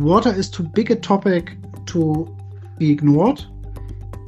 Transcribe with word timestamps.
Water 0.00 0.32
is 0.32 0.48
too 0.48 0.62
big 0.62 0.90
a 0.90 0.96
topic 0.96 1.56
to 1.86 2.36
be 2.78 2.90
ignored, 2.90 3.44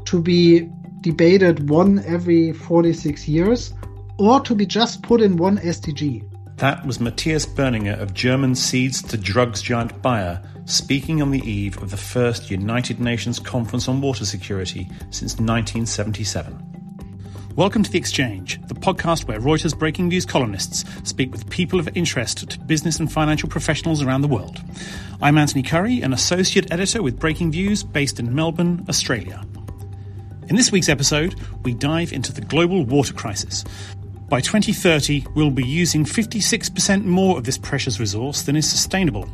to 0.05 0.21
be 0.21 0.69
debated 1.01 1.69
one 1.69 2.05
every 2.07 2.53
46 2.53 3.27
years, 3.27 3.73
or 4.19 4.41
to 4.41 4.55
be 4.55 4.67
just 4.67 5.03
put 5.03 5.21
in 5.21 5.37
one 5.37 5.59
SDG. 5.59 6.29
That 6.57 6.87
was 6.87 7.01
Matthias 7.01 7.47
Berninger 7.47 7.99
of 7.99 8.15
German 8.15 8.55
seeds 8.55 9.03
to 9.03 9.17
drugs 9.17 9.63
giant 9.63 10.01
Bayer 10.03 10.43
speaking 10.65 11.21
on 11.23 11.31
the 11.31 11.41
eve 11.41 11.83
of 11.83 11.91
the 11.91 11.97
first 11.97 12.51
United 12.51 13.01
Nations 13.01 13.41
Conference 13.41 13.89
on 13.89 14.01
Water 14.01 14.25
Security 14.25 14.89
since 15.11 15.39
1977. 15.39 16.72
Welcome 17.55 17.83
to 17.83 17.91
The 17.91 17.99
Exchange, 17.99 18.59
the 18.69 18.75
podcast 18.75 19.29
where 19.29 19.39
Reuters 19.39 19.79
breaking 19.79 20.09
news 20.09 20.25
columnists 20.25 20.87
speak 21.05 21.31
with 21.31 21.51
people 21.51 21.79
of 21.79 21.95
interest 21.95 22.49
to 22.49 22.59
business 22.61 22.99
and 22.99 23.13
financial 23.13 23.47
professionals 23.47 24.01
around 24.01 24.23
the 24.23 24.29
world. 24.29 24.59
I'm 25.21 25.37
Anthony 25.37 25.63
Currie, 25.63 26.01
an 26.01 26.15
associate 26.15 26.73
editor 26.73 27.03
with 27.03 27.21
Breakingviews 27.21 27.93
based 27.93 28.19
in 28.19 28.35
Melbourne, 28.35 28.87
Australia. 28.89 29.45
In 30.49 30.57
this 30.57 30.73
week's 30.73 30.89
episode, 30.89 31.35
we 31.63 31.75
dive 31.75 32.15
into 32.15 32.33
the 32.33 32.41
global 32.41 32.87
water 32.87 33.13
crisis. 33.13 33.65
By 34.31 34.41
2030, 34.41 35.27
we'll 35.35 35.51
be 35.51 35.67
using 35.67 36.07
56% 36.07 37.05
more 37.05 37.37
of 37.37 37.45
this 37.45 37.59
precious 37.59 38.01
resource 38.01 38.45
than 38.45 38.57
is 38.57 38.69
sustainable. 38.69 39.29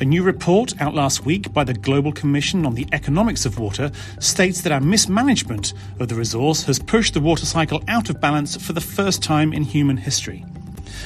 A 0.00 0.04
new 0.04 0.22
report 0.22 0.80
out 0.80 0.94
last 0.94 1.24
week 1.24 1.52
by 1.52 1.64
the 1.64 1.74
Global 1.74 2.12
Commission 2.12 2.66
on 2.66 2.74
the 2.74 2.86
Economics 2.92 3.46
of 3.46 3.58
Water 3.58 3.90
states 4.20 4.62
that 4.62 4.72
our 4.72 4.80
mismanagement 4.80 5.72
of 5.98 6.08
the 6.08 6.14
resource 6.14 6.64
has 6.64 6.78
pushed 6.78 7.14
the 7.14 7.20
water 7.20 7.46
cycle 7.46 7.82
out 7.88 8.10
of 8.10 8.20
balance 8.20 8.56
for 8.56 8.72
the 8.72 8.80
first 8.80 9.22
time 9.22 9.52
in 9.52 9.62
human 9.62 9.96
history. 9.96 10.44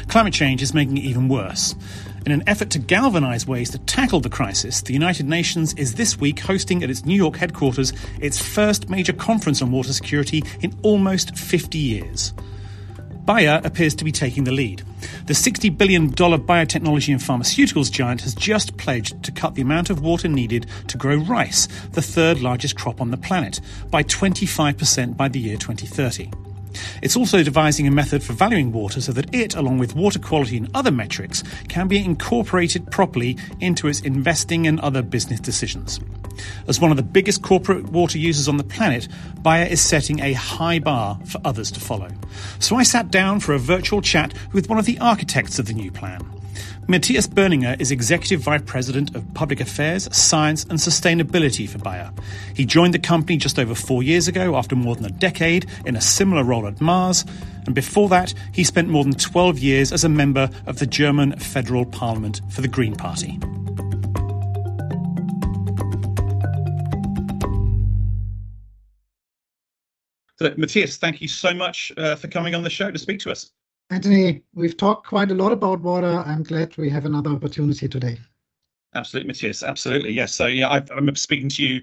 Climate 0.09 0.35
change 0.35 0.63
is 0.63 0.75
making 0.75 0.99
it 0.99 1.05
even 1.05 1.29
worse. 1.29 1.75
In 2.25 2.33
an 2.33 2.43
effort 2.49 2.71
to 2.71 2.79
galvanize 2.79 3.47
ways 3.47 3.71
to 3.71 3.79
tackle 3.79 4.21
the 4.21 4.29
crisis, 4.29 4.81
the 4.83 4.93
United 4.93 5.27
Nations 5.27 5.75
is 5.75 5.95
this 5.95 6.19
week 6.19 6.41
hosting 6.41 6.83
at 6.83 6.91
its 6.91 7.05
New 7.05 7.15
York 7.15 7.37
headquarters 7.37 7.93
its 8.21 8.41
first 8.41 8.91
major 8.91 9.13
conference 9.13 9.63
on 9.63 9.71
water 9.71 9.93
security 9.93 10.43
in 10.61 10.77
almost 10.83 11.39
50 11.39 11.79
years. 11.79 12.35
Bayer 13.27 13.61
appears 13.65 13.95
to 13.97 14.05
be 14.05 14.13
taking 14.13 14.45
the 14.45 14.53
lead. 14.53 14.83
The 15.27 15.35
$60 15.35 15.77
billion 15.77 16.13
biotechnology 16.13 17.13
and 17.13 17.21
pharmaceuticals 17.21 17.91
giant 17.91 18.23
has 18.23 18.35
just 18.35 18.77
pledged 18.77 19.23
to 19.25 19.33
cut 19.33 19.57
the 19.57 19.63
amount 19.63 19.91
of 19.91 20.01
water 20.01 20.29
needed 20.29 20.67
to 20.87 20.97
grow 20.97 21.17
rice, 21.17 21.67
the 21.93 22.03
third 22.03 22.41
largest 22.41 22.77
crop 22.77 23.01
on 23.01 23.11
the 23.11 23.17
planet, 23.17 23.61
by 23.91 24.05
25% 24.05 25.17
by 25.17 25.29
the 25.29 25.41
year 25.41 25.57
2030. 25.57 26.31
It's 27.03 27.17
also 27.17 27.43
devising 27.43 27.87
a 27.87 27.91
method 27.91 28.23
for 28.23 28.33
valuing 28.33 28.73
water 28.73 29.01
so 29.01 29.13
that 29.13 29.35
it, 29.35 29.57
along 29.57 29.79
with 29.79 29.97
water 29.97 30.19
quality 30.19 30.57
and 30.57 30.69
other 30.75 30.91
metrics, 30.91 31.43
can 31.69 31.89
be 31.89 32.05
incorporated 32.05 32.91
properly 32.91 33.37
into 33.61 33.89
its 33.89 34.01
investing 34.01 34.67
and 34.67 34.79
other 34.81 35.03
business 35.03 35.41
decisions. 35.41 36.01
As 36.67 36.81
one 36.81 36.91
of 36.91 36.97
the 36.97 37.03
biggest 37.03 37.43
corporate 37.43 37.91
water 37.91 38.19
users 38.19 38.49
on 38.49 38.57
the 38.57 38.65
planet, 38.65 39.09
Bayer 39.43 39.67
is 39.67 39.81
setting 39.81 40.21
a 40.21 40.33
high 40.33 40.79
bar 40.79 41.19
for 41.27 41.41
others 41.45 41.71
to 41.73 41.81
follow. 41.81 42.09
So 42.59 42.77
I 42.77 42.83
sat 42.83 43.11
down 43.11 43.41
for 43.41 43.55
a 43.55 43.59
virtual 43.59 44.03
chat 44.03 44.35
with 44.53 44.69
one 44.69 44.79
of 44.79 44.87
the 44.87 44.99
architects 44.99 45.59
of 45.59 45.67
the 45.67 45.75
new 45.75 45.91
plan. 45.91 46.21
Matthias 46.89 47.27
Berninger 47.27 47.81
is 47.81 47.91
Executive 47.91 48.41
Vice 48.41 48.63
President 48.65 49.17
of 49.17 49.35
Public 49.35 49.61
Affairs, 49.61 50.09
Science 50.17 50.63
and 50.65 50.79
Sustainability 50.79 51.69
for 51.69 51.79
Bayer. 51.79 52.13
He 52.55 52.65
joined 52.65 52.95
the 52.95 53.01
company 53.01 53.39
just 53.39 53.59
over 53.59 53.75
four 53.75 54.05
years 54.05 54.29
ago 54.29 54.55
after 54.55 54.77
more 54.77 54.95
than 54.95 55.05
a 55.05 55.11
decade 55.11 55.67
in 55.85 55.97
a 55.97 56.01
similar 56.01 56.45
role 56.45 56.67
at 56.67 56.81
Mars, 56.81 57.25
and 57.67 57.75
before 57.75 58.09
that, 58.11 58.33
he 58.53 58.63
spent 58.63 58.89
more 58.89 59.03
than 59.03 59.15
12 59.15 59.59
years 59.59 59.93
as 59.93 60.05
a 60.05 60.09
member 60.09 60.49
of 60.67 60.79
the 60.79 60.87
German 60.87 61.37
Federal 61.39 61.85
Parliament 61.85 62.41
for 62.51 62.61
the 62.61 62.69
Green 62.69 62.95
Party. 62.95 63.41
So, 70.39 70.53
Matthias, 70.57 70.99
thank 70.99 71.21
you 71.21 71.29
so 71.29 71.55
much 71.55 71.93
uh, 71.97 72.15
for 72.17 72.29
coming 72.29 72.55
on 72.55 72.63
the 72.63 72.71
show 72.71 72.91
to 72.91 72.99
speak 72.99 73.21
to 73.21 73.31
us. 73.31 73.53
Anthony, 73.91 74.43
we've 74.55 74.77
talked 74.77 75.07
quite 75.07 75.31
a 75.31 75.35
lot 75.35 75.53
about 75.53 75.81
water. 75.81 76.23
I'm 76.27 76.43
glad 76.43 76.77
we 76.77 76.91
have 76.91 77.07
another 77.07 77.31
opportunity 77.31 77.89
today. 77.89 78.19
Absolutely, 78.95 79.29
Matthias. 79.29 79.63
Absolutely, 79.63 80.13
yes. 80.13 80.35
So, 80.35 80.47
yeah, 80.47 80.69
I, 80.69 80.77
I 80.79 80.95
remember 80.95 81.19
speaking 81.19 81.49
to 81.51 81.63
you 81.63 81.83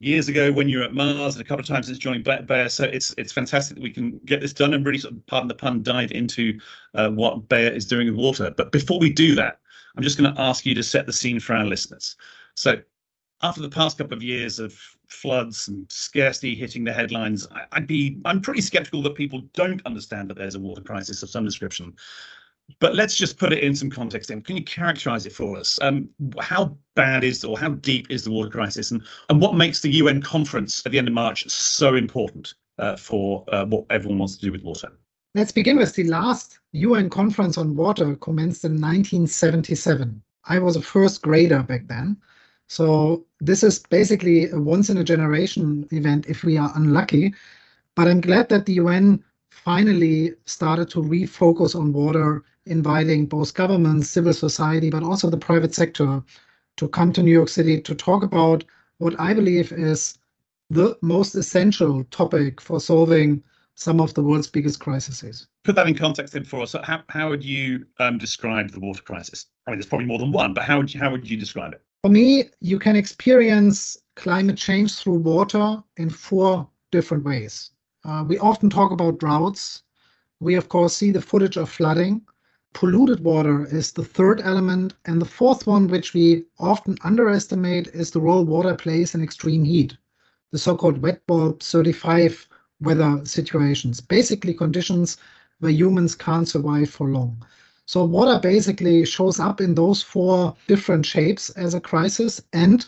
years 0.00 0.28
ago 0.28 0.52
when 0.52 0.68
you 0.68 0.78
were 0.78 0.84
at 0.84 0.92
Mars 0.92 1.36
and 1.36 1.44
a 1.44 1.48
couple 1.48 1.62
of 1.62 1.66
times 1.66 1.86
since 1.86 1.98
joining 1.98 2.22
Bayer. 2.22 2.68
So 2.68 2.84
it's 2.84 3.14
it's 3.16 3.32
fantastic 3.32 3.76
that 3.76 3.82
we 3.82 3.90
can 3.90 4.20
get 4.26 4.40
this 4.40 4.52
done 4.52 4.74
and 4.74 4.84
really 4.84 4.98
sort 4.98 5.14
of, 5.14 5.26
pardon 5.26 5.48
the 5.48 5.54
pun, 5.54 5.82
dive 5.82 6.12
into 6.12 6.58
uh, 6.94 7.10
what 7.10 7.48
Bayer 7.48 7.70
is 7.70 7.86
doing 7.86 8.08
with 8.08 8.16
water. 8.16 8.52
But 8.54 8.72
before 8.72 8.98
we 8.98 9.12
do 9.12 9.34
that, 9.36 9.60
I'm 9.96 10.02
just 10.02 10.18
going 10.18 10.34
to 10.34 10.40
ask 10.40 10.66
you 10.66 10.74
to 10.74 10.82
set 10.82 11.06
the 11.06 11.12
scene 11.12 11.40
for 11.40 11.54
our 11.54 11.64
listeners. 11.64 12.16
So 12.56 12.76
after 13.44 13.60
the 13.60 13.68
past 13.68 13.98
couple 13.98 14.16
of 14.16 14.22
years 14.22 14.58
of 14.58 14.72
floods 15.08 15.68
and 15.68 15.86
scarcity 15.92 16.54
hitting 16.54 16.82
the 16.82 16.92
headlines, 16.92 17.46
I'd 17.72 17.86
be 17.86 18.18
I'm 18.24 18.40
pretty 18.40 18.62
skeptical 18.62 19.02
that 19.02 19.14
people 19.14 19.42
don't 19.52 19.84
understand 19.84 20.30
that 20.30 20.38
there's 20.38 20.54
a 20.54 20.60
water 20.60 20.80
crisis 20.80 21.22
of 21.22 21.28
some 21.28 21.44
description. 21.44 21.94
But 22.80 22.94
let's 22.94 23.14
just 23.14 23.38
put 23.38 23.52
it 23.52 23.62
in 23.62 23.76
some 23.76 23.90
context. 23.90 24.30
Then, 24.30 24.40
can 24.40 24.56
you 24.56 24.64
characterize 24.64 25.26
it 25.26 25.34
for 25.34 25.58
us? 25.58 25.78
Um, 25.82 26.08
how 26.40 26.74
bad 26.94 27.22
is 27.22 27.44
or 27.44 27.58
how 27.58 27.68
deep 27.68 28.10
is 28.10 28.24
the 28.24 28.30
water 28.30 28.48
crisis, 28.48 28.90
and 28.90 29.02
and 29.28 29.40
what 29.42 29.54
makes 29.54 29.80
the 29.80 29.92
UN 29.92 30.22
conference 30.22 30.84
at 30.86 30.92
the 30.92 30.98
end 30.98 31.08
of 31.08 31.14
March 31.14 31.46
so 31.50 31.94
important 31.94 32.54
uh, 32.78 32.96
for 32.96 33.44
uh, 33.48 33.66
what 33.66 33.84
everyone 33.90 34.18
wants 34.18 34.36
to 34.36 34.46
do 34.46 34.50
with 34.50 34.62
water? 34.62 34.90
Let's 35.34 35.52
begin 35.52 35.76
with 35.76 35.94
the 35.94 36.04
last 36.04 36.60
UN 36.72 37.10
conference 37.10 37.58
on 37.58 37.76
water 37.76 38.16
commenced 38.16 38.64
in 38.64 38.80
1977. 38.80 40.22
I 40.46 40.58
was 40.58 40.76
a 40.76 40.82
first 40.82 41.20
grader 41.20 41.62
back 41.62 41.86
then. 41.88 42.16
So 42.68 43.24
this 43.40 43.62
is 43.62 43.78
basically 43.78 44.50
a 44.50 44.58
once 44.58 44.90
in 44.90 44.98
a 44.98 45.04
generation 45.04 45.86
event 45.92 46.26
if 46.26 46.44
we 46.44 46.56
are 46.56 46.72
unlucky. 46.74 47.34
But 47.94 48.08
I'm 48.08 48.20
glad 48.20 48.48
that 48.48 48.66
the 48.66 48.74
UN 48.74 49.22
finally 49.50 50.34
started 50.46 50.90
to 50.90 51.02
refocus 51.02 51.78
on 51.78 51.92
water, 51.92 52.42
inviting 52.66 53.26
both 53.26 53.54
governments, 53.54 54.10
civil 54.10 54.32
society, 54.32 54.90
but 54.90 55.02
also 55.02 55.30
the 55.30 55.36
private 55.36 55.74
sector 55.74 56.22
to 56.76 56.88
come 56.88 57.12
to 57.12 57.22
New 57.22 57.30
York 57.30 57.48
City 57.48 57.80
to 57.80 57.94
talk 57.94 58.22
about 58.22 58.64
what 58.98 59.18
I 59.20 59.34
believe 59.34 59.70
is 59.72 60.18
the 60.70 60.96
most 61.02 61.34
essential 61.34 62.04
topic 62.04 62.60
for 62.60 62.80
solving 62.80 63.42
some 63.76 64.00
of 64.00 64.14
the 64.14 64.22
world's 64.22 64.48
biggest 64.48 64.80
crises. 64.80 65.46
Put 65.64 65.76
that 65.76 65.86
in 65.86 65.94
context 65.94 66.32
then 66.32 66.44
for 66.44 66.62
us. 66.62 66.70
So 66.70 66.82
how, 66.82 67.02
how 67.08 67.28
would 67.28 67.44
you 67.44 67.86
um, 67.98 68.18
describe 68.18 68.70
the 68.70 68.80
water 68.80 69.02
crisis? 69.02 69.46
I 69.66 69.70
mean, 69.70 69.78
there's 69.78 69.86
probably 69.86 70.06
more 70.06 70.18
than 70.18 70.32
one, 70.32 70.54
but 70.54 70.64
how 70.64 70.78
would 70.78 70.92
you, 70.92 71.00
how 71.00 71.10
would 71.10 71.28
you 71.28 71.36
describe 71.36 71.72
it? 71.72 71.82
For 72.04 72.10
me, 72.10 72.50
you 72.60 72.78
can 72.78 72.96
experience 72.96 73.96
climate 74.14 74.58
change 74.58 74.94
through 74.94 75.20
water 75.20 75.82
in 75.96 76.10
four 76.10 76.68
different 76.92 77.24
ways. 77.24 77.70
Uh, 78.04 78.22
we 78.28 78.38
often 78.40 78.68
talk 78.68 78.92
about 78.92 79.18
droughts. 79.18 79.84
We, 80.38 80.54
of 80.54 80.68
course, 80.68 80.94
see 80.94 81.12
the 81.12 81.22
footage 81.22 81.56
of 81.56 81.70
flooding. 81.70 82.20
Polluted 82.74 83.20
water 83.20 83.64
is 83.64 83.90
the 83.90 84.04
third 84.04 84.42
element. 84.42 84.92
And 85.06 85.18
the 85.18 85.24
fourth 85.24 85.66
one, 85.66 85.88
which 85.88 86.12
we 86.12 86.44
often 86.58 86.98
underestimate, 87.04 87.86
is 87.94 88.10
the 88.10 88.20
role 88.20 88.44
water 88.44 88.74
plays 88.74 89.14
in 89.14 89.22
extreme 89.22 89.64
heat, 89.64 89.96
the 90.50 90.58
so 90.58 90.76
called 90.76 91.00
wet 91.00 91.26
bulb 91.26 91.62
35 91.62 92.46
weather 92.80 93.22
situations, 93.24 94.02
basically 94.02 94.52
conditions 94.52 95.16
where 95.58 95.72
humans 95.72 96.14
can't 96.14 96.50
survive 96.50 96.90
for 96.90 97.08
long. 97.08 97.42
So 97.86 98.04
water 98.04 98.38
basically 98.40 99.04
shows 99.04 99.38
up 99.38 99.60
in 99.60 99.74
those 99.74 100.02
four 100.02 100.56
different 100.66 101.04
shapes 101.04 101.50
as 101.50 101.74
a 101.74 101.80
crisis. 101.80 102.40
And 102.52 102.86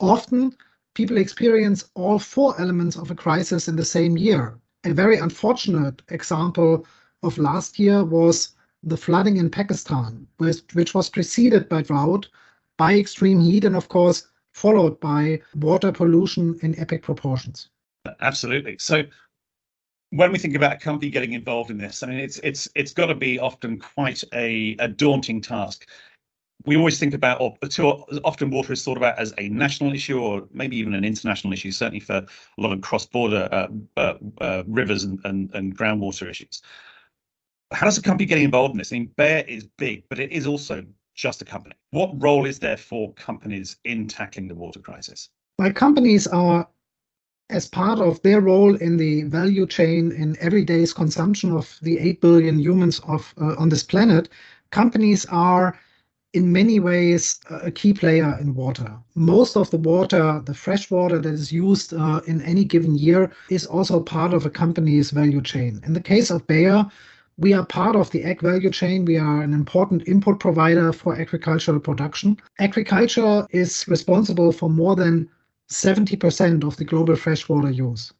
often 0.00 0.54
people 0.94 1.16
experience 1.16 1.88
all 1.94 2.18
four 2.18 2.60
elements 2.60 2.96
of 2.96 3.10
a 3.10 3.14
crisis 3.14 3.68
in 3.68 3.76
the 3.76 3.84
same 3.84 4.18
year. 4.18 4.58
A 4.84 4.92
very 4.92 5.18
unfortunate 5.18 6.02
example 6.08 6.86
of 7.22 7.38
last 7.38 7.78
year 7.78 8.04
was 8.04 8.50
the 8.82 8.96
flooding 8.96 9.38
in 9.38 9.50
Pakistan, 9.50 10.26
which, 10.36 10.60
which 10.74 10.94
was 10.94 11.10
preceded 11.10 11.68
by 11.68 11.82
drought, 11.82 12.28
by 12.76 12.94
extreme 12.94 13.40
heat, 13.40 13.64
and 13.64 13.74
of 13.74 13.88
course, 13.88 14.28
followed 14.52 14.98
by 15.00 15.40
water 15.54 15.90
pollution 15.90 16.58
in 16.62 16.78
epic 16.78 17.02
proportions. 17.02 17.68
Absolutely. 18.20 18.76
So 18.78 19.04
when 20.10 20.32
we 20.32 20.38
think 20.38 20.54
about 20.54 20.72
a 20.74 20.78
company 20.78 21.10
getting 21.10 21.34
involved 21.34 21.70
in 21.70 21.78
this, 21.78 22.02
I 22.02 22.06
mean, 22.06 22.18
it's 22.18 22.38
it's 22.38 22.68
it's 22.74 22.92
got 22.92 23.06
to 23.06 23.14
be 23.14 23.38
often 23.38 23.78
quite 23.78 24.22
a, 24.32 24.76
a 24.78 24.88
daunting 24.88 25.40
task. 25.40 25.88
We 26.64 26.76
always 26.76 26.98
think 26.98 27.14
about, 27.14 27.40
or 27.40 27.54
often, 28.24 28.50
water 28.50 28.72
is 28.72 28.82
thought 28.82 28.96
about 28.96 29.18
as 29.18 29.32
a 29.38 29.48
national 29.48 29.94
issue, 29.94 30.20
or 30.20 30.48
maybe 30.52 30.76
even 30.76 30.94
an 30.94 31.04
international 31.04 31.52
issue. 31.52 31.70
Certainly 31.70 32.00
for 32.00 32.16
a 32.16 32.26
lot 32.60 32.72
of 32.72 32.80
cross-border 32.80 33.48
uh, 33.52 33.68
uh, 33.96 34.14
uh, 34.40 34.62
rivers 34.66 35.04
and, 35.04 35.20
and 35.24 35.50
and 35.54 35.76
groundwater 35.76 36.28
issues. 36.28 36.62
How 37.72 37.84
does 37.84 37.98
a 37.98 38.02
company 38.02 38.26
get 38.26 38.38
involved 38.38 38.72
in 38.72 38.78
this? 38.78 38.92
I 38.92 38.96
mean, 38.96 39.10
Bayer 39.16 39.44
is 39.46 39.68
big, 39.76 40.04
but 40.08 40.18
it 40.18 40.32
is 40.32 40.46
also 40.46 40.84
just 41.14 41.42
a 41.42 41.44
company. 41.44 41.74
What 41.90 42.10
role 42.22 42.46
is 42.46 42.58
there 42.58 42.78
for 42.78 43.12
companies 43.12 43.76
in 43.84 44.08
tackling 44.08 44.48
the 44.48 44.54
water 44.54 44.80
crisis? 44.80 45.28
My 45.58 45.70
companies 45.70 46.26
are 46.26 46.66
as 47.50 47.66
part 47.66 47.98
of 47.98 48.20
their 48.22 48.40
role 48.40 48.74
in 48.76 48.96
the 48.96 49.22
value 49.24 49.66
chain 49.66 50.12
in 50.12 50.36
everyday's 50.40 50.92
consumption 50.92 51.52
of 51.52 51.78
the 51.82 51.98
8 51.98 52.20
billion 52.20 52.58
humans 52.58 53.00
of 53.06 53.34
uh, 53.40 53.54
on 53.58 53.68
this 53.68 53.82
planet 53.82 54.28
companies 54.70 55.24
are 55.26 55.78
in 56.34 56.52
many 56.52 56.78
ways 56.78 57.40
a 57.50 57.70
key 57.70 57.92
player 57.94 58.36
in 58.40 58.54
water 58.54 58.96
most 59.14 59.56
of 59.56 59.70
the 59.70 59.78
water 59.78 60.42
the 60.44 60.54
fresh 60.54 60.90
water 60.90 61.18
that 61.18 61.32
is 61.32 61.50
used 61.50 61.94
uh, 61.94 62.20
in 62.26 62.42
any 62.42 62.64
given 62.64 62.96
year 62.96 63.30
is 63.50 63.64
also 63.66 64.00
part 64.00 64.34
of 64.34 64.44
a 64.44 64.50
company's 64.50 65.10
value 65.10 65.40
chain 65.40 65.80
in 65.86 65.94
the 65.94 66.08
case 66.12 66.30
of 66.30 66.46
bayer 66.46 66.84
we 67.38 67.52
are 67.52 67.64
part 67.64 67.94
of 67.94 68.10
the 68.10 68.24
ag 68.24 68.40
value 68.40 68.70
chain. 68.70 69.04
We 69.04 69.16
are 69.16 69.42
an 69.42 69.54
important 69.54 70.08
input 70.08 70.40
provider 70.40 70.92
for 70.92 71.14
agricultural 71.14 71.78
production. 71.78 72.36
Agriculture 72.58 73.46
is 73.50 73.86
responsible 73.86 74.50
for 74.50 74.68
more 74.68 74.96
than 74.96 75.30
70% 75.70 76.64
of 76.64 76.76
the 76.76 76.84
global 76.84 77.16
freshwater 77.16 77.70
use. 77.70 78.12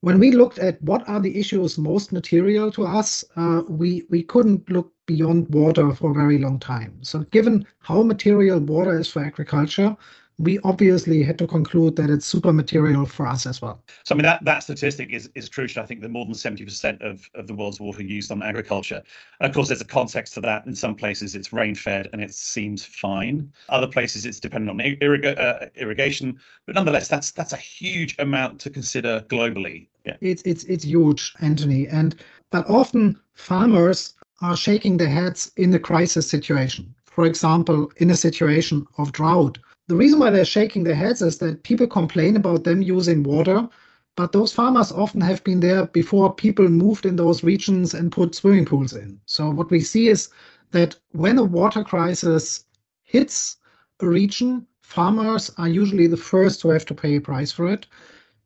When 0.00 0.20
we 0.20 0.30
looked 0.30 0.58
at 0.60 0.80
what 0.82 1.08
are 1.08 1.18
the 1.18 1.36
issues 1.36 1.76
most 1.76 2.12
material 2.12 2.70
to 2.72 2.86
us, 2.86 3.24
uh, 3.36 3.62
we, 3.68 4.04
we 4.10 4.22
couldn't 4.22 4.70
look 4.70 4.92
beyond 5.06 5.52
water 5.52 5.92
for 5.92 6.12
a 6.12 6.14
very 6.14 6.38
long 6.38 6.60
time. 6.60 6.98
So 7.02 7.20
given 7.32 7.66
how 7.80 8.02
material 8.02 8.60
water 8.60 8.98
is 8.98 9.08
for 9.08 9.24
agriculture, 9.24 9.96
we 10.38 10.60
obviously 10.60 11.22
had 11.22 11.36
to 11.38 11.46
conclude 11.46 11.96
that 11.96 12.10
it's 12.10 12.24
super 12.24 12.52
material 12.52 13.04
for 13.04 13.26
us 13.26 13.44
as 13.44 13.60
well. 13.60 13.82
So 14.04 14.14
I 14.14 14.16
mean 14.16 14.22
that 14.22 14.44
that 14.44 14.62
statistic 14.62 15.10
is 15.10 15.28
is 15.34 15.48
crucial. 15.48 15.82
I 15.82 15.86
think 15.86 16.00
that 16.00 16.10
more 16.10 16.24
than 16.24 16.34
70% 16.34 17.02
of, 17.02 17.28
of 17.34 17.46
the 17.48 17.54
world's 17.54 17.80
water 17.80 18.02
used 18.02 18.30
on 18.30 18.42
agriculture. 18.42 19.02
And 19.40 19.48
of 19.48 19.54
course, 19.54 19.68
there's 19.68 19.80
a 19.80 19.84
context 19.86 20.34
to 20.34 20.40
that. 20.42 20.64
In 20.66 20.74
some 20.74 20.94
places, 20.94 21.34
it's 21.34 21.52
rain 21.52 21.74
fed 21.74 22.08
and 22.12 22.22
it 22.22 22.32
seems 22.32 22.84
fine. 22.84 23.52
Other 23.68 23.88
places, 23.88 24.24
it's 24.26 24.38
dependent 24.38 24.80
on 24.80 24.86
irrig- 24.86 25.38
uh, 25.38 25.66
irrigation. 25.74 26.38
But 26.66 26.76
nonetheless, 26.76 27.08
that's 27.08 27.32
that's 27.32 27.52
a 27.52 27.56
huge 27.56 28.14
amount 28.18 28.60
to 28.60 28.70
consider 28.70 29.24
globally. 29.28 29.88
Yeah. 30.04 30.16
It's 30.20 30.42
it's 30.42 30.64
it's 30.64 30.84
huge, 30.84 31.34
Anthony. 31.40 31.88
And 31.88 32.14
but 32.50 32.68
often 32.70 33.18
farmers 33.34 34.14
are 34.40 34.56
shaking 34.56 34.98
their 34.98 35.08
heads 35.08 35.50
in 35.56 35.70
the 35.70 35.80
crisis 35.80 36.30
situation. 36.30 36.94
For 37.06 37.26
example, 37.26 37.90
in 37.96 38.10
a 38.10 38.16
situation 38.16 38.86
of 38.98 39.10
drought 39.10 39.58
the 39.88 39.96
reason 39.96 40.18
why 40.18 40.30
they're 40.30 40.44
shaking 40.44 40.84
their 40.84 40.94
heads 40.94 41.22
is 41.22 41.38
that 41.38 41.62
people 41.62 41.86
complain 41.86 42.36
about 42.36 42.64
them 42.64 42.82
using 42.82 43.22
water, 43.22 43.68
but 44.16 44.32
those 44.32 44.52
farmers 44.52 44.92
often 44.92 45.20
have 45.22 45.42
been 45.44 45.60
there 45.60 45.86
before 45.86 46.34
people 46.34 46.68
moved 46.68 47.06
in 47.06 47.16
those 47.16 47.42
regions 47.42 47.94
and 47.94 48.12
put 48.12 48.34
swimming 48.34 48.66
pools 48.66 48.94
in. 48.94 49.18
So 49.26 49.48
what 49.50 49.70
we 49.70 49.80
see 49.80 50.08
is 50.08 50.28
that 50.72 50.96
when 51.12 51.38
a 51.38 51.44
water 51.44 51.82
crisis 51.82 52.66
hits 53.02 53.56
a 54.00 54.06
region, 54.06 54.66
farmers 54.82 55.50
are 55.56 55.68
usually 55.68 56.06
the 56.06 56.16
first 56.16 56.60
to 56.60 56.68
have 56.68 56.84
to 56.86 56.94
pay 56.94 57.16
a 57.16 57.20
price 57.20 57.50
for 57.50 57.72
it. 57.72 57.86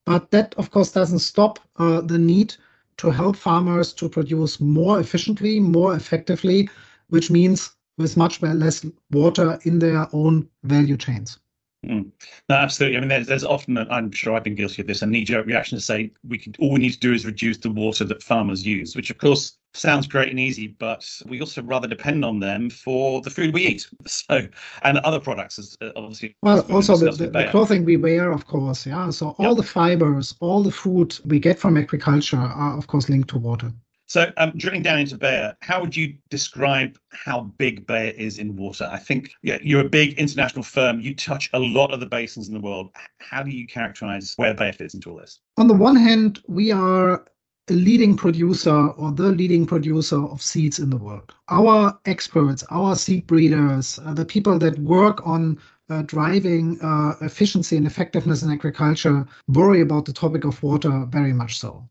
But 0.04 0.30
that, 0.30 0.54
of 0.58 0.70
course, 0.70 0.92
doesn't 0.92 1.20
stop 1.20 1.58
uh, 1.76 2.02
the 2.02 2.18
need 2.18 2.54
to 2.98 3.10
help 3.10 3.36
farmers 3.36 3.92
to 3.94 4.08
produce 4.08 4.60
more 4.60 5.00
efficiently, 5.00 5.58
more 5.58 5.94
effectively, 5.94 6.68
which 7.08 7.30
means 7.30 7.72
with 8.02 8.16
much 8.16 8.42
less 8.42 8.84
water 9.10 9.58
in 9.64 9.78
their 9.78 10.06
own 10.12 10.48
value 10.64 10.96
chains. 10.96 11.38
Mm. 11.86 12.12
No, 12.48 12.54
absolutely. 12.54 12.96
I 12.96 13.00
mean, 13.00 13.08
there's, 13.08 13.26
there's 13.26 13.44
often, 13.44 13.76
I'm 13.78 14.12
sure 14.12 14.36
I've 14.36 14.44
been 14.44 14.54
guilty 14.54 14.82
of 14.82 14.88
this, 14.88 15.02
a 15.02 15.06
knee-jerk 15.06 15.46
reaction 15.46 15.76
to 15.76 15.82
say 15.82 16.12
we 16.28 16.38
can 16.38 16.54
all 16.60 16.72
we 16.72 16.80
need 16.80 16.92
to 16.92 17.00
do 17.00 17.12
is 17.12 17.26
reduce 17.26 17.58
the 17.58 17.70
water 17.70 18.04
that 18.04 18.22
farmers 18.22 18.64
use, 18.64 18.94
which 18.94 19.10
of 19.10 19.18
course 19.18 19.58
sounds 19.74 20.06
great 20.06 20.28
and 20.28 20.38
easy, 20.38 20.68
but 20.68 21.04
we 21.26 21.40
also 21.40 21.62
rather 21.62 21.88
depend 21.88 22.24
on 22.24 22.38
them 22.38 22.70
for 22.70 23.20
the 23.22 23.30
food 23.30 23.52
we 23.52 23.66
eat. 23.66 23.88
So, 24.06 24.46
and 24.82 24.98
other 24.98 25.18
products, 25.18 25.58
as 25.58 25.76
uh, 25.80 25.90
obviously. 25.96 26.36
Well, 26.42 26.60
also 26.70 26.96
the, 26.96 27.10
the, 27.12 27.30
the, 27.30 27.48
clothing 27.50 27.84
we 27.84 27.96
wear, 27.96 28.30
of 28.30 28.46
course. 28.46 28.86
Yeah. 28.86 29.10
So 29.10 29.30
all 29.38 29.48
yep. 29.48 29.56
the 29.56 29.62
fibers, 29.62 30.34
all 30.40 30.62
the 30.62 30.70
food 30.70 31.18
we 31.24 31.40
get 31.40 31.58
from 31.58 31.76
agriculture 31.76 32.36
are, 32.36 32.76
of 32.76 32.86
course, 32.86 33.08
linked 33.08 33.30
to 33.30 33.38
water. 33.38 33.72
So, 34.12 34.30
um, 34.36 34.52
drilling 34.58 34.82
down 34.82 34.98
into 34.98 35.16
Bayer, 35.16 35.56
how 35.62 35.80
would 35.80 35.96
you 35.96 36.12
describe 36.28 36.98
how 37.12 37.44
big 37.56 37.86
Bayer 37.86 38.10
is 38.10 38.38
in 38.38 38.56
water? 38.56 38.86
I 38.92 38.98
think 38.98 39.30
yeah, 39.42 39.56
you're 39.62 39.86
a 39.86 39.88
big 39.88 40.18
international 40.18 40.64
firm. 40.64 41.00
You 41.00 41.14
touch 41.14 41.48
a 41.54 41.58
lot 41.58 41.94
of 41.94 42.00
the 42.00 42.04
basins 42.04 42.46
in 42.46 42.52
the 42.52 42.60
world. 42.60 42.90
How 43.20 43.42
do 43.42 43.50
you 43.50 43.66
characterize 43.66 44.34
where 44.36 44.52
Bayer 44.52 44.74
fits 44.74 44.92
into 44.92 45.12
all 45.12 45.16
this? 45.16 45.40
On 45.56 45.66
the 45.66 45.72
one 45.72 45.96
hand, 45.96 46.42
we 46.46 46.70
are 46.70 47.24
a 47.70 47.72
leading 47.72 48.14
producer 48.14 48.88
or 48.88 49.12
the 49.12 49.30
leading 49.30 49.64
producer 49.64 50.22
of 50.22 50.42
seeds 50.42 50.78
in 50.78 50.90
the 50.90 50.98
world. 50.98 51.34
Our 51.48 51.98
experts, 52.04 52.62
our 52.68 52.94
seed 52.94 53.26
breeders, 53.26 53.98
uh, 54.04 54.12
the 54.12 54.26
people 54.26 54.58
that 54.58 54.78
work 54.80 55.26
on 55.26 55.58
uh, 55.88 56.02
driving 56.02 56.78
uh, 56.82 57.14
efficiency 57.22 57.78
and 57.78 57.86
effectiveness 57.86 58.42
in 58.42 58.50
agriculture 58.50 59.26
worry 59.48 59.80
about 59.80 60.04
the 60.04 60.12
topic 60.12 60.44
of 60.44 60.62
water 60.62 61.06
very 61.08 61.32
much 61.32 61.58
so. 61.58 61.88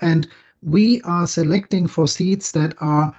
And 0.00 0.26
we 0.62 1.00
are 1.02 1.26
selecting 1.26 1.86
for 1.86 2.06
seeds 2.06 2.52
that 2.52 2.74
are 2.80 3.14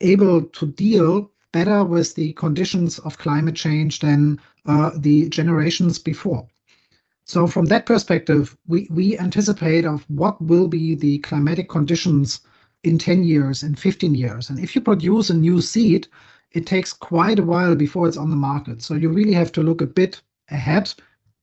able 0.00 0.42
to 0.42 0.66
deal 0.66 1.30
better 1.52 1.84
with 1.84 2.14
the 2.14 2.32
conditions 2.34 2.98
of 3.00 3.18
climate 3.18 3.54
change 3.54 4.00
than 4.00 4.40
uh, 4.66 4.90
the 4.96 5.28
generations 5.28 5.98
before. 5.98 6.46
So 7.26 7.46
from 7.46 7.66
that 7.66 7.86
perspective, 7.86 8.56
we, 8.66 8.86
we 8.90 9.18
anticipate 9.18 9.84
of 9.86 10.04
what 10.08 10.40
will 10.42 10.68
be 10.68 10.94
the 10.94 11.18
climatic 11.18 11.68
conditions 11.68 12.40
in 12.82 12.98
10 12.98 13.24
years, 13.24 13.62
in 13.62 13.74
15 13.74 14.14
years. 14.14 14.50
And 14.50 14.58
if 14.58 14.74
you 14.74 14.82
produce 14.82 15.30
a 15.30 15.34
new 15.34 15.60
seed, 15.60 16.06
it 16.52 16.66
takes 16.66 16.92
quite 16.92 17.38
a 17.38 17.44
while 17.44 17.74
before 17.74 18.06
it's 18.06 18.16
on 18.16 18.30
the 18.30 18.36
market. 18.36 18.82
So 18.82 18.94
you 18.94 19.08
really 19.08 19.32
have 19.32 19.52
to 19.52 19.62
look 19.62 19.80
a 19.80 19.86
bit 19.86 20.20
ahead 20.50 20.92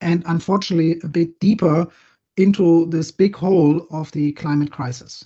and 0.02 0.24
unfortunately 0.28 1.00
a 1.04 1.08
bit 1.08 1.40
deeper 1.40 1.88
into 2.38 2.86
this 2.88 3.12
big 3.12 3.36
hole 3.36 3.88
of 3.92 4.12
the 4.12 4.32
climate 4.34 4.72
crisis. 4.72 5.26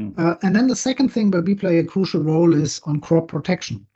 Mm. 0.00 0.18
Uh, 0.18 0.36
and 0.42 0.56
then 0.56 0.66
the 0.66 0.76
second 0.76 1.10
thing 1.10 1.30
where 1.30 1.42
we 1.42 1.54
play 1.54 1.78
a 1.78 1.84
crucial 1.84 2.22
role 2.22 2.54
is 2.54 2.80
on 2.84 3.00
crop 3.00 3.28
protection. 3.28 3.86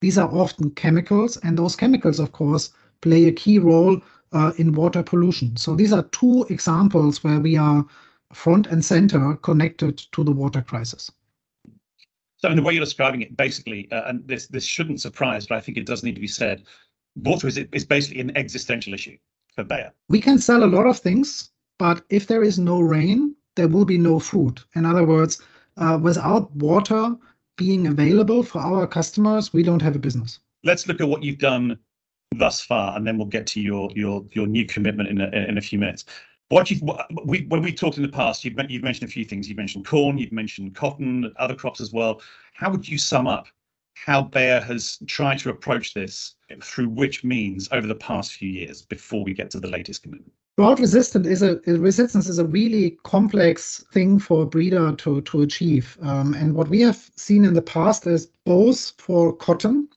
These 0.00 0.18
are 0.18 0.28
often 0.28 0.70
chemicals, 0.72 1.36
and 1.38 1.56
those 1.56 1.76
chemicals, 1.76 2.18
of 2.18 2.32
course, 2.32 2.70
play 3.00 3.26
a 3.26 3.32
key 3.32 3.60
role 3.60 4.00
uh, 4.32 4.52
in 4.56 4.72
water 4.72 5.02
pollution. 5.02 5.56
So 5.56 5.76
these 5.76 5.92
are 5.92 6.02
two 6.04 6.44
examples 6.50 7.22
where 7.22 7.38
we 7.38 7.56
are 7.56 7.86
front 8.32 8.66
and 8.66 8.84
center 8.84 9.36
connected 9.36 9.98
to 9.98 10.24
the 10.24 10.32
water 10.32 10.62
crisis. 10.62 11.10
So, 12.38 12.48
in 12.48 12.56
the 12.56 12.62
way 12.62 12.72
you're 12.72 12.84
describing 12.84 13.22
it, 13.22 13.36
basically, 13.36 13.88
uh, 13.92 14.08
and 14.08 14.26
this 14.26 14.48
this 14.48 14.64
shouldn't 14.64 15.00
surprise, 15.00 15.46
but 15.46 15.58
I 15.58 15.60
think 15.60 15.78
it 15.78 15.86
does 15.86 16.02
need 16.02 16.16
to 16.16 16.20
be 16.20 16.26
said. 16.26 16.64
Water 17.14 17.46
is 17.46 17.58
is 17.72 17.84
basically 17.84 18.20
an 18.20 18.36
existential 18.36 18.94
issue 18.94 19.16
for 19.54 19.62
Bayer. 19.62 19.92
We 20.08 20.20
can 20.20 20.38
sell 20.38 20.64
a 20.64 20.72
lot 20.76 20.86
of 20.86 20.98
things, 20.98 21.50
but 21.78 22.04
if 22.10 22.26
there 22.26 22.42
is 22.42 22.58
no 22.58 22.80
rain, 22.80 23.36
there 23.54 23.68
will 23.68 23.84
be 23.84 23.98
no 23.98 24.18
food. 24.18 24.60
In 24.74 24.84
other 24.84 25.04
words, 25.04 25.40
Uh, 25.76 25.98
without 26.00 26.54
water 26.56 27.16
being 27.56 27.86
available 27.86 28.42
for 28.42 28.60
our 28.60 28.86
customers, 28.86 29.52
we 29.52 29.62
don't 29.62 29.82
have 29.82 29.96
a 29.96 29.98
business. 29.98 30.40
Let's 30.64 30.86
look 30.86 31.00
at 31.00 31.08
what 31.08 31.22
you've 31.22 31.38
done 31.38 31.78
thus 32.36 32.60
far, 32.60 32.96
and 32.96 33.06
then 33.06 33.18
we'll 33.18 33.26
get 33.26 33.46
to 33.48 33.60
your 33.60 33.90
your 33.94 34.24
your 34.32 34.46
new 34.46 34.66
commitment 34.66 35.08
in 35.08 35.20
a, 35.20 35.28
in 35.30 35.58
a 35.58 35.60
few 35.60 35.78
minutes. 35.78 36.04
What 36.48 36.70
you 36.70 36.80
we 37.24 37.46
when 37.46 37.62
we 37.62 37.72
talked 37.72 37.96
in 37.96 38.02
the 38.02 38.08
past, 38.08 38.44
you've 38.44 38.54
mentioned 38.54 39.08
a 39.08 39.12
few 39.12 39.24
things. 39.24 39.48
You've 39.48 39.58
mentioned 39.58 39.86
corn, 39.86 40.18
you've 40.18 40.32
mentioned 40.32 40.74
cotton, 40.74 41.32
other 41.36 41.54
crops 41.54 41.80
as 41.80 41.92
well. 41.92 42.20
How 42.52 42.70
would 42.70 42.88
you 42.88 42.98
sum 42.98 43.26
up 43.26 43.48
how 43.94 44.22
Bayer 44.22 44.60
has 44.60 44.98
tried 45.06 45.38
to 45.40 45.50
approach 45.50 45.94
this 45.94 46.34
through 46.62 46.88
which 46.88 47.22
means 47.24 47.68
over 47.72 47.86
the 47.86 47.94
past 47.94 48.32
few 48.32 48.48
years 48.48 48.82
before 48.82 49.22
we 49.22 49.32
get 49.32 49.50
to 49.50 49.60
the 49.60 49.68
latest 49.68 50.02
commitment? 50.02 50.32
Drought 50.58 50.80
resistant 50.80 51.26
is 51.26 51.42
a 51.42 51.56
resistance 51.66 52.28
is 52.28 52.38
a 52.38 52.44
really 52.44 52.98
complex 53.04 53.82
thing 53.92 54.18
for 54.18 54.42
a 54.42 54.46
breeder 54.46 54.94
to 54.96 55.20
to 55.22 55.42
achieve. 55.42 55.96
Um, 56.02 56.34
and 56.34 56.54
what 56.54 56.68
we 56.68 56.80
have 56.82 57.10
seen 57.16 57.44
in 57.44 57.54
the 57.54 57.62
past 57.62 58.06
is 58.06 58.28
both 58.44 58.92
for 58.98 59.34
cotton 59.34 59.88